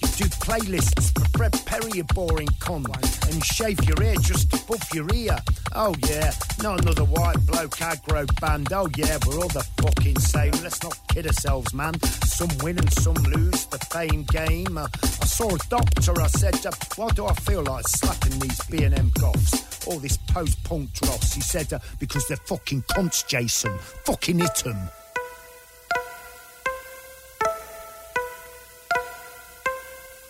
You 0.00 0.08
do 0.08 0.24
playlists 0.46 1.12
for 1.12 1.26
Fred 1.36 1.60
Perry, 1.66 1.98
a 1.98 2.04
boring 2.14 2.48
con. 2.60 2.84
And 3.24 3.34
you 3.34 3.40
shave 3.40 3.82
your 3.84 4.00
ear 4.00 4.14
just 4.20 4.52
above 4.54 4.86
your 4.94 5.12
ear. 5.12 5.36
Oh 5.74 5.92
yeah, 6.08 6.30
not 6.62 6.82
another 6.82 7.04
white 7.04 7.44
bloke 7.46 7.76
aggro 7.78 8.28
band. 8.40 8.72
Oh 8.72 8.88
yeah, 8.96 9.18
we're 9.26 9.40
all 9.40 9.48
the 9.48 9.66
fucking 9.82 10.20
same. 10.20 10.52
Let's 10.62 10.80
not 10.84 10.96
kid 11.08 11.26
ourselves, 11.26 11.74
man. 11.74 12.00
Some 12.24 12.50
win 12.62 12.78
and 12.78 12.92
some 12.92 13.14
lose, 13.14 13.66
the 13.66 13.78
fame 13.78 14.22
game. 14.30 14.78
Uh, 14.78 14.86
I 15.02 15.26
saw 15.26 15.52
a 15.52 15.58
doctor, 15.68 16.20
I 16.20 16.28
said, 16.28 16.64
uh, 16.64 16.70
why 16.94 17.08
do 17.08 17.26
I 17.26 17.34
feel 17.34 17.62
like 17.64 17.88
slapping 17.88 18.38
these 18.38 18.60
B&M 18.66 19.10
goths? 19.18 19.86
All 19.86 19.98
this 19.98 20.16
post-punk 20.16 20.92
dross. 20.92 21.32
He 21.32 21.40
said, 21.40 21.72
uh, 21.72 21.78
because 21.98 22.26
they're 22.28 22.36
fucking 22.36 22.82
cunts, 22.82 23.26
Jason. 23.26 23.76
Fucking 24.04 24.38
hit 24.38 24.66
'em. 24.66 24.75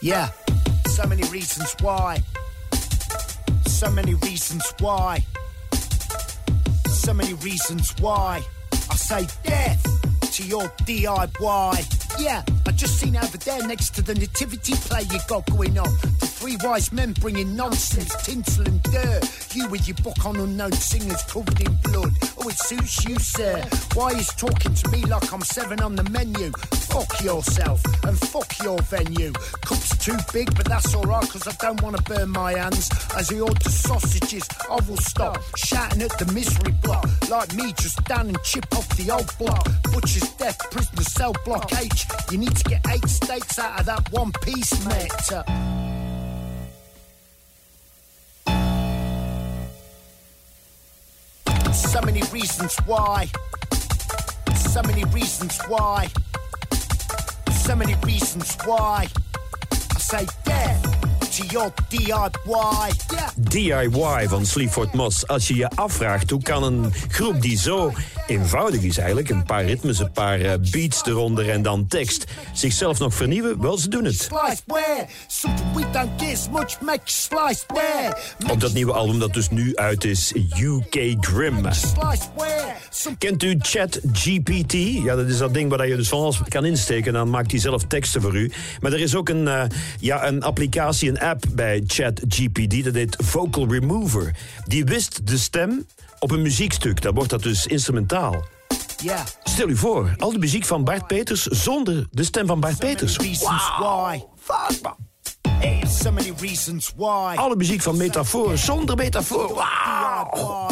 Yeah, 0.07 0.29
so 0.87 1.05
many 1.09 1.25
reasons 1.31 1.75
why. 1.81 2.23
So 3.67 3.91
many 3.91 4.15
reasons 4.15 4.63
why. 4.79 5.25
So 6.87 7.13
many 7.13 7.35
reasons 7.35 7.93
why. 7.99 8.41
I 8.73 8.95
say 8.95 9.27
death 9.43 9.83
to 10.31 10.45
your 10.45 10.69
DIY. 10.87 12.21
Yeah, 12.21 12.45
I 12.69 12.71
just 12.71 13.01
seen 13.01 13.17
over 13.17 13.37
there 13.39 13.67
next 13.67 13.97
to 13.97 14.03
the 14.03 14.15
nativity 14.15 14.75
play 14.75 15.03
you 15.11 15.19
got 15.27 15.45
going 15.51 15.77
on. 15.77 15.93
Three 16.37 16.59
wise 16.63 16.93
men 16.93 17.13
bringing 17.15 17.57
nonsense, 17.57 18.15
tinsel 18.23 18.67
and 18.67 18.83
dirt. 18.83 19.25
You 19.55 19.69
with 19.69 19.89
your 19.89 19.97
book 20.05 20.25
on 20.27 20.37
unknown 20.37 20.73
singers 20.73 21.23
covered 21.25 21.59
in 21.61 21.75
blood. 21.83 22.13
Oh, 22.39 22.49
it 22.49 22.59
suits 22.59 23.07
you, 23.07 23.19
sir. 23.19 23.63
Why 23.95 24.11
is 24.11 24.29
talking 24.29 24.75
to 24.75 24.91
me 24.91 25.03
like 25.07 25.33
I'm 25.33 25.41
seven 25.41 25.81
on 25.81 25.97
the 25.97 26.05
menu? 26.11 26.53
Fuck 26.93 27.23
yourself 27.23 27.83
and 28.05 28.19
fuck 28.19 28.53
your 28.63 28.79
venue. 28.83 29.33
Cup's 29.63 29.97
too 29.97 30.17
big, 30.33 30.55
but 30.55 30.67
that's 30.67 30.95
alright, 30.95 31.29
cause 31.29 31.49
I 31.49 31.53
don't 31.53 31.83
want 31.83 31.97
to 31.97 32.03
burn 32.03 32.29
my 32.29 32.53
hands. 32.53 32.91
As 33.17 33.33
I 33.33 33.41
order 33.41 33.71
sausages, 33.71 34.47
I 34.71 34.75
will 34.87 34.99
stop 34.99 35.43
shouting 35.57 36.03
at 36.03 36.19
the 36.19 36.31
misery 36.33 36.75
block. 36.83 37.09
Like 37.31 37.55
me, 37.55 37.73
just 37.73 38.05
down 38.05 38.29
and 38.29 38.43
chip 38.43 38.67
off 38.77 38.89
the 38.97 39.11
old 39.11 39.33
block. 39.39 39.67
Butcher's 39.85 40.29
death, 40.35 40.59
prisoner 40.71 41.03
cell 41.03 41.35
block 41.47 41.73
H. 41.73 42.05
You 42.31 42.39
need 42.39 42.55
to 42.55 42.65
get 42.65 42.87
eight 42.89 43.09
steaks 43.09 43.59
out 43.59 43.81
of 43.81 43.87
that 43.87 44.13
one 44.13 44.33
piece, 44.43 44.85
mate. 44.87 45.76
So 51.97 52.03
many 52.03 52.21
reasons 52.31 52.77
why. 52.85 53.27
So 54.55 54.83
many 54.83 55.05
reasons 55.05 55.59
why. 55.67 56.09
So 57.51 57.75
many 57.75 57.95
reasons 58.05 58.55
why. 58.67 59.09
I 59.73 59.99
say 59.99 60.27
death 60.45 60.86
DIY. 61.37 62.33
Yeah. 63.11 63.29
DIY 63.37 64.29
van 64.29 64.47
Sleaford 64.47 64.93
Moss. 64.93 65.27
Als 65.27 65.49
je 65.49 65.55
je 65.55 65.69
afvraagt 65.69 66.31
hoe 66.31 66.43
kan 66.43 66.63
een 66.63 66.93
groep 67.09 67.43
die 67.43 67.59
zo 67.59 67.93
eenvoudig 68.27 68.83
is 68.83 68.99
eigenlijk... 68.99 69.29
een 69.29 69.45
paar 69.45 69.65
ritmes, 69.65 69.99
een 69.99 70.13
paar 70.13 70.41
eh, 70.41 70.53
beats 70.71 71.07
eronder 71.07 71.51
en 71.51 71.63
dan 71.63 71.87
tekst... 71.87 72.25
zichzelf 72.53 72.99
nog 72.99 73.15
vernieuwen, 73.15 73.61
wel, 73.61 73.79
ze 73.79 73.89
doen 73.89 74.05
het. 74.05 74.29
Op 78.51 78.61
dat 78.61 78.73
nieuwe 78.73 78.93
album 78.93 79.19
dat 79.19 79.35
dus 79.35 79.49
nu 79.49 79.77
uit 79.77 80.05
is, 80.05 80.35
UK 80.61 81.17
Grim. 81.21 81.63
Kent 83.19 83.43
u 83.43 83.57
ChatGPT? 83.59 84.73
Ja, 84.73 85.15
dat 85.17 85.27
is 85.27 85.39
dat 85.39 85.55
ding 85.55 85.71
waar 85.71 85.89
je 85.89 85.97
dus 85.97 86.09
van 86.09 86.19
alles 86.19 86.41
kan 86.49 86.65
insteken... 86.65 87.07
en 87.07 87.13
dan 87.13 87.31
maakt 87.31 87.51
hij 87.51 87.61
zelf 87.61 87.85
teksten 87.85 88.23
voor 88.23 88.37
u. 88.37 88.51
Maar 88.81 88.93
er 88.93 89.01
is 89.01 89.15
ook 89.15 89.29
een, 89.29 89.49
eh, 89.49 89.65
ja, 90.01 90.27
een 90.27 90.43
applicatie, 90.43 91.09
een 91.09 91.19
app 91.27 91.45
bij 91.53 91.83
ChatGPT... 91.87 92.85
dat 92.85 92.95
heet 92.95 93.17
Vocal 93.25 93.69
Remover. 93.69 94.35
Die 94.65 94.85
wist 94.85 95.27
de 95.27 95.39
stem 95.39 95.87
op 96.19 96.31
een 96.31 96.43
muziekstuk. 96.43 97.03
Dan 97.03 97.15
wordt 97.15 97.31
dat 97.31 97.43
dus 97.43 97.67
instrumentaal. 97.67 98.45
yeah. 99.03 99.21
Stel 99.45 99.69
u 99.69 99.77
voor, 99.77 100.15
al 100.19 100.33
de 100.33 100.39
muziek 100.39 100.65
van 100.65 100.85
Bart 100.85 101.07
Peters 101.07 101.43
zonder 101.43 102.07
de 102.11 102.25
stem 102.25 102.47
van 102.47 102.61
Bart 102.61 102.79
Peters. 102.79 103.17
Alle 107.37 107.57
muziek 107.57 107.83
van 107.83 107.97
metafoor 107.97 108.59
zonder 108.59 108.97
metafoor. 108.97 109.55
Wauw. 109.55 110.69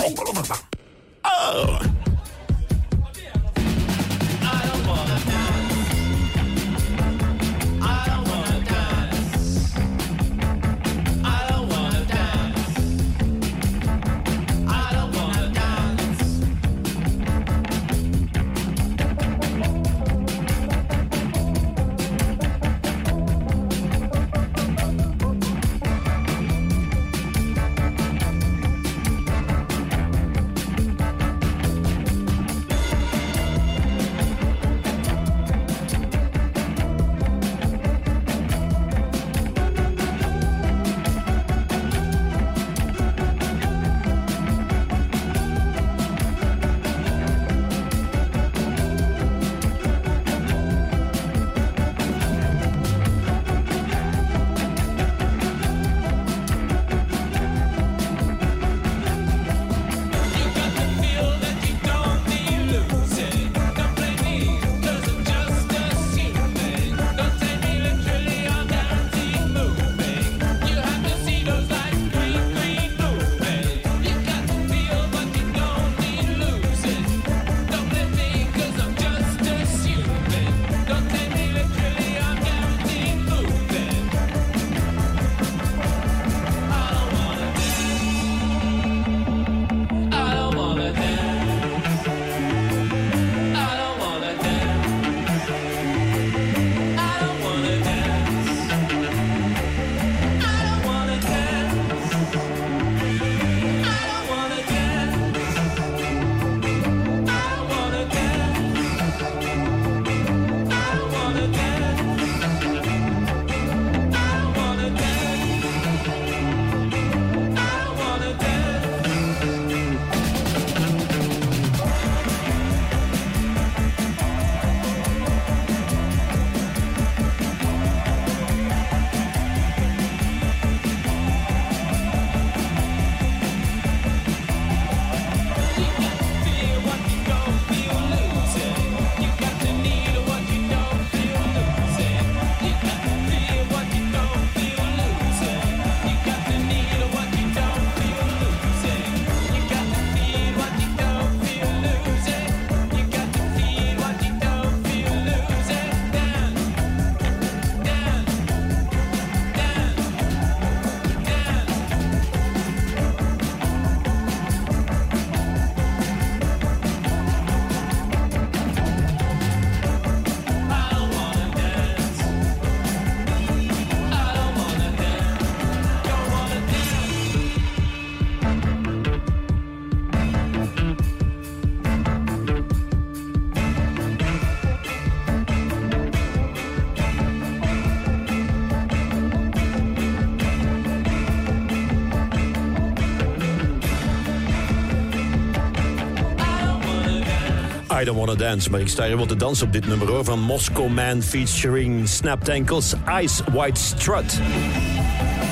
I 198.04 198.06
Don't 198.06 198.18
Wanna 198.18 198.34
Dance. 198.34 198.70
Maar 198.70 198.80
ik 198.80 198.88
sta 198.88 199.06
hier 199.06 199.16
wel 199.16 199.26
te 199.26 199.36
dansen 199.36 199.66
op 199.66 199.72
dit 199.72 199.86
nummer. 199.86 200.24
Van 200.24 200.40
Moscow 200.40 200.88
Man 200.88 201.22
featuring 201.22 202.08
Snapped 202.08 202.48
Ankles, 202.48 202.94
Ice 203.22 203.42
White 203.52 203.80
Strut. 203.80 204.40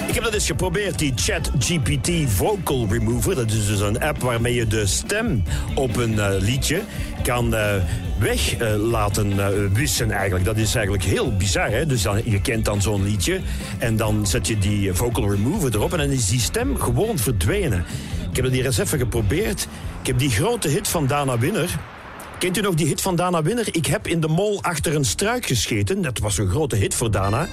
Ik 0.09 0.15
heb 0.15 0.25
dat 0.25 0.35
eens 0.35 0.47
geprobeerd, 0.47 0.99
die 0.99 1.13
ChatGPT 1.17 2.11
Vocal 2.27 2.87
Remover. 2.91 3.35
Dat 3.35 3.51
is 3.51 3.67
dus 3.67 3.81
een 3.81 4.01
app 4.01 4.23
waarmee 4.23 4.55
je 4.55 4.67
de 4.67 4.87
stem 4.87 5.43
op 5.75 5.97
een 5.97 6.19
eh, 6.19 6.29
liedje 6.39 6.81
kan 7.23 7.55
uh, 7.55 7.75
weg 8.19 8.57
eh, 8.57 8.75
laten 8.77 9.73
wissen 9.75 10.11
eigenlijk. 10.11 10.45
Dat 10.45 10.57
is 10.57 10.75
eigenlijk 10.75 11.05
heel 11.05 11.37
bizar. 11.37 11.71
Hè? 11.71 11.87
Dus 11.87 12.03
dan, 12.03 12.21
je 12.25 12.41
kent 12.41 12.65
dan 12.65 12.83
zo'n 12.83 13.05
liedje 13.05 13.41
en 13.79 13.97
dan 13.97 14.27
zet 14.27 14.47
je 14.47 14.59
die 14.59 14.93
Vocal 14.93 15.31
Remover 15.31 15.75
erop... 15.75 15.93
en 15.93 15.99
dan 15.99 16.11
is 16.11 16.29
die 16.29 16.41
stem 16.41 16.77
gewoon 16.77 17.19
verdwenen. 17.19 17.85
Ik 18.31 18.37
heb 18.37 18.45
dat 18.45 18.55
hier 18.55 18.65
eens 18.65 18.79
even 18.79 18.99
geprobeerd. 18.99 19.69
Ik 20.01 20.07
heb 20.07 20.19
die 20.19 20.31
grote 20.31 20.69
hit 20.69 20.89
van 20.89 21.07
Dana 21.07 21.39
Winner... 21.39 21.79
Kent 22.43 22.57
u 22.57 22.61
nog 22.61 22.75
die 22.75 22.87
hit 22.87 23.01
van 23.01 23.17
Dana 23.17 23.43
Winner? 23.43 23.69
Ik 23.71 23.87
heb 23.87 24.07
in 24.07 24.21
de 24.21 24.29
mol 24.29 24.63
achter 24.63 24.95
een 24.95 25.05
struik 25.05 25.47
gescheten. 25.47 26.03
Dat 26.03 26.19
was 26.19 26.39
een 26.39 26.49
grote 26.49 26.77
hit 26.77 26.95
voor 26.95 27.11
Dana 27.11 27.49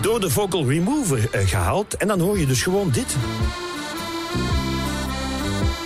door 0.00 0.20
de 0.20 0.30
vocal 0.30 0.68
remover 0.68 1.28
eh, 1.30 1.48
gehaald. 1.48 1.96
En 1.96 2.08
dan 2.08 2.20
hoor 2.20 2.38
je 2.38 2.46
dus 2.46 2.62
gewoon 2.62 2.90
dit. 2.90 3.16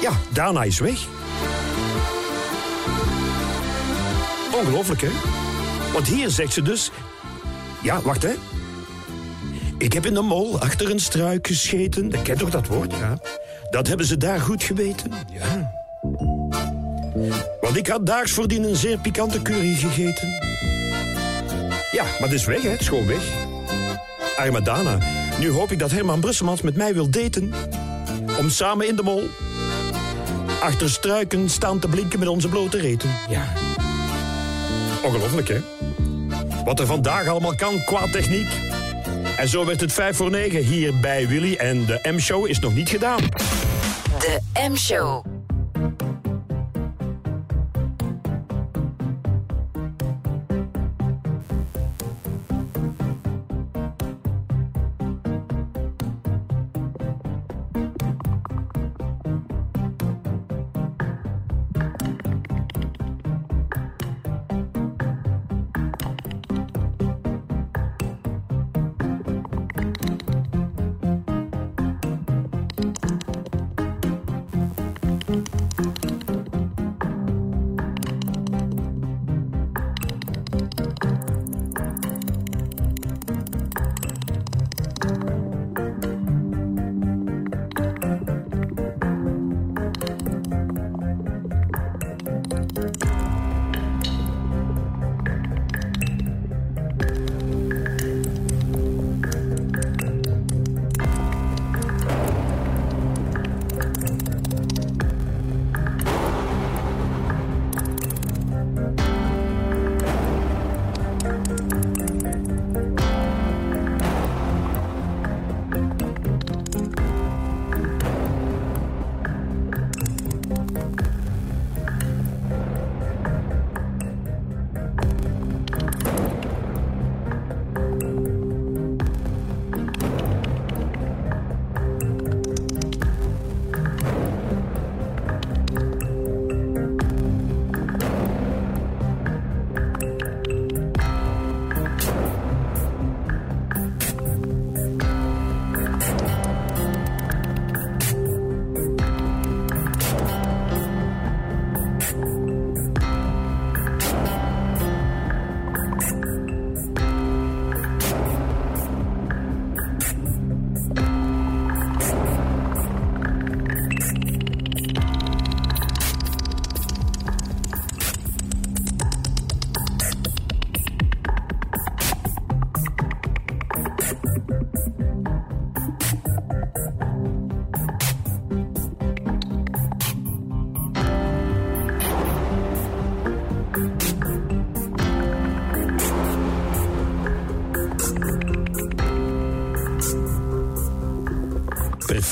Ja, 0.01 0.13
daarna 0.33 0.63
is 0.63 0.79
weg. 0.79 1.07
Ongelooflijk, 4.55 5.01
hè? 5.01 5.11
Want 5.93 6.07
hier 6.07 6.31
zegt 6.31 6.53
ze 6.53 6.63
dus... 6.63 6.91
Ja, 7.83 8.03
wacht, 8.03 8.23
hè. 8.23 8.33
Ik 9.79 9.93
heb 9.93 10.07
in 10.07 10.15
de 10.15 10.23
mol 10.23 10.61
achter 10.61 10.91
een 10.91 11.01
struik 11.01 11.47
gescheten. 11.47 12.09
Dat 12.09 12.23
kent 12.23 12.39
toch 12.39 12.51
dat 12.51 12.67
woord, 12.67 12.93
ja? 12.93 13.19
Dat 13.71 13.87
hebben 13.87 14.07
ze 14.07 14.17
daar 14.17 14.41
goed 14.41 14.63
geweten, 14.63 15.13
ja. 15.33 15.72
Want 17.73 17.87
ik 17.87 17.93
had 17.93 18.07
daags 18.07 18.33
voordien 18.33 18.63
een 18.63 18.77
zeer 18.77 18.99
pikante 18.99 19.43
curry 19.43 19.75
gegeten. 19.75 20.29
Ja, 21.93 22.03
maar 22.03 22.29
het 22.29 22.33
is 22.33 22.45
weg, 22.45 22.63
hè. 22.63 22.69
Het 22.69 22.81
is 22.81 22.89
gewoon 22.89 23.07
weg. 23.07 23.23
Arme 24.37 24.63
Dana. 24.63 24.99
Nu 25.39 25.51
hoop 25.51 25.73
ik 25.73 25.79
dat 25.79 25.91
Herman 25.91 26.21
Brusselmans 26.21 26.63
met 26.63 26.77
mij 26.77 26.95
wil 26.95 27.11
daten. 27.11 27.53
Om 28.39 28.51
samen 28.51 28.89
in 28.89 28.97
de 28.97 29.03
mol 29.03 29.29
achter 30.61 30.91
struiken 30.91 31.51
staan 31.51 31.79
te 31.79 31.89
blinken 31.89 32.19
met 32.19 32.29
onze 32.29 32.49
blote 32.49 32.79
reten. 32.79 33.11
Ja. 33.29 33.53
Ongelooflijk, 35.03 35.49
hè? 35.49 35.61
Wat 36.65 36.81
er 36.81 36.87
vandaag 36.87 37.29
allemaal 37.29 37.55
kan 37.55 37.85
qua 37.85 38.07
techniek. 38.11 38.49
En 39.37 39.49
zo 39.49 39.65
werd 39.65 39.81
het 39.81 39.93
5 39.93 40.17
voor 40.17 40.31
9 40.31 40.63
hier 40.63 41.01
bij 41.01 41.29
Willy. 41.29 41.55
En 41.55 41.87
de 41.87 42.01
M-show 42.03 42.47
is 42.47 42.59
nog 42.59 42.75
niet 42.75 42.89
gedaan. 42.89 43.21
De 44.19 44.39
M-show. 44.69 45.32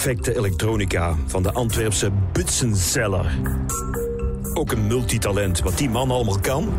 Perfecte 0.03 0.37
elektronica 0.37 1.17
van 1.27 1.43
de 1.43 1.53
Antwerpse 1.53 2.11
Butsenseller. 2.33 3.39
Ook 4.55 4.73
een 4.73 4.87
multitalent, 4.87 5.61
wat 5.61 5.79
die 5.79 5.91
man 5.91 6.11
allemaal 6.11 6.39
kan. 6.41 6.75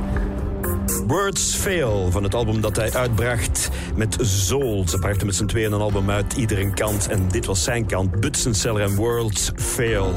Words 1.07 1.55
Fail, 1.55 2.11
van 2.11 2.23
het 2.23 2.35
album 2.35 2.61
dat 2.61 2.75
hij 2.75 2.93
uitbracht 2.93 3.69
met 3.95 4.17
Zool. 4.21 4.87
Ze 4.87 4.97
brachten 4.97 5.25
met 5.25 5.35
z'n 5.35 5.45
tweeën 5.45 5.71
een 5.71 5.81
album 5.81 6.09
uit, 6.09 6.33
iedere 6.33 6.73
kant. 6.73 7.07
En 7.07 7.27
dit 7.27 7.45
was 7.45 7.63
zijn 7.63 7.85
kant, 7.85 8.19
Butsenseller 8.19 8.81
en 8.81 8.95
Words 8.95 9.51
Fail. 9.55 10.13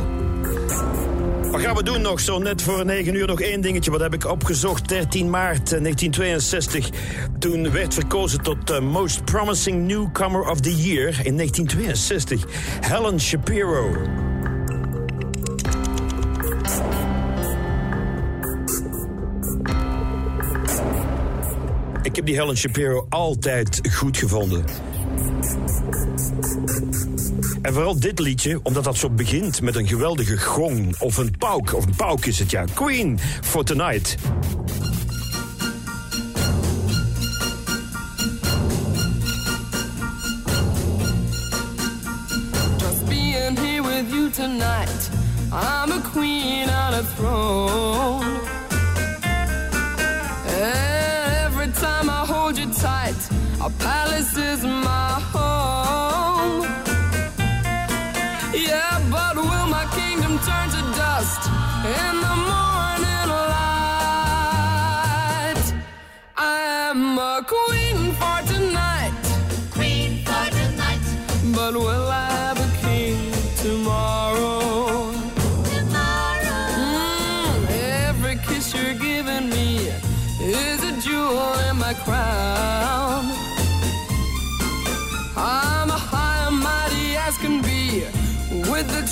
Wat 1.50 1.60
gaan 1.60 1.76
we 1.76 1.82
doen 1.82 2.00
nog? 2.00 2.20
Zo 2.20 2.38
net 2.38 2.62
voor 2.62 2.84
9 2.84 3.14
uur 3.14 3.26
nog 3.26 3.40
één 3.40 3.60
dingetje. 3.60 3.90
Wat 3.90 4.00
heb 4.00 4.14
ik 4.14 4.26
opgezocht? 4.26 4.88
13 4.88 5.30
maart 5.30 5.70
1962. 5.70 6.90
Toen 7.44 7.70
werd 7.70 7.94
verkozen 7.94 8.42
tot 8.42 8.66
de 8.66 8.80
Most 8.80 9.24
Promising 9.24 9.86
Newcomer 9.86 10.50
of 10.50 10.60
the 10.60 10.74
Year 10.74 11.08
in 11.08 11.36
1962. 11.36 12.44
Helen 12.80 13.20
Shapiro. 13.20 13.90
Ik 22.02 22.16
heb 22.16 22.26
die 22.26 22.34
Helen 22.34 22.56
Shapiro 22.56 23.06
altijd 23.08 23.80
goed 23.92 24.16
gevonden. 24.16 24.64
En 27.62 27.72
vooral 27.72 28.00
dit 28.00 28.18
liedje, 28.18 28.60
omdat 28.62 28.84
dat 28.84 28.96
zo 28.96 29.10
begint 29.10 29.60
met 29.60 29.76
een 29.76 29.86
geweldige 29.86 30.38
gong 30.38 31.00
of 31.00 31.16
een 31.16 31.34
pauk. 31.38 31.74
Of 31.74 31.86
een 31.86 31.96
pauk 31.96 32.24
is 32.24 32.38
het 32.38 32.50
ja. 32.50 32.64
Queen 32.74 33.18
for 33.42 33.64
Tonight. 33.64 34.16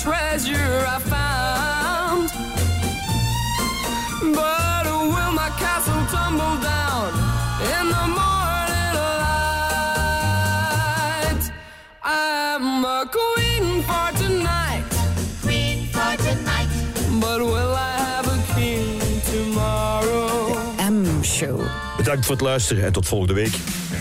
Treasure 0.03 0.83
I 0.85 0.99
found. 0.99 2.29
But 4.35 4.85
will 4.85 5.31
my 5.31 5.49
castle 5.57 6.03
tumble 6.11 6.57
down 6.61 7.09
in 7.73 7.85
the 7.95 8.05
morning 8.19 8.93
light? 9.15 10.23
I'm 12.03 12.83
a 12.83 13.05
queen 13.17 13.65
for 13.87 14.09
tonight. 14.23 14.83
Queen 15.41 15.77
for 15.93 16.13
tonight. 16.27 16.71
But 17.21 17.39
will 17.39 17.73
I 17.73 17.91
have 18.05 18.27
a 18.27 18.39
king 18.55 18.99
tomorrow? 19.31 20.57
M-show. 20.91 21.61
Bedankt 21.97 22.25
voor 22.25 22.35
het 22.35 22.43
luisteren 22.43 22.83
en 22.85 22.91
tot 22.91 23.07
volgende 23.07 23.33
week. 23.33 23.82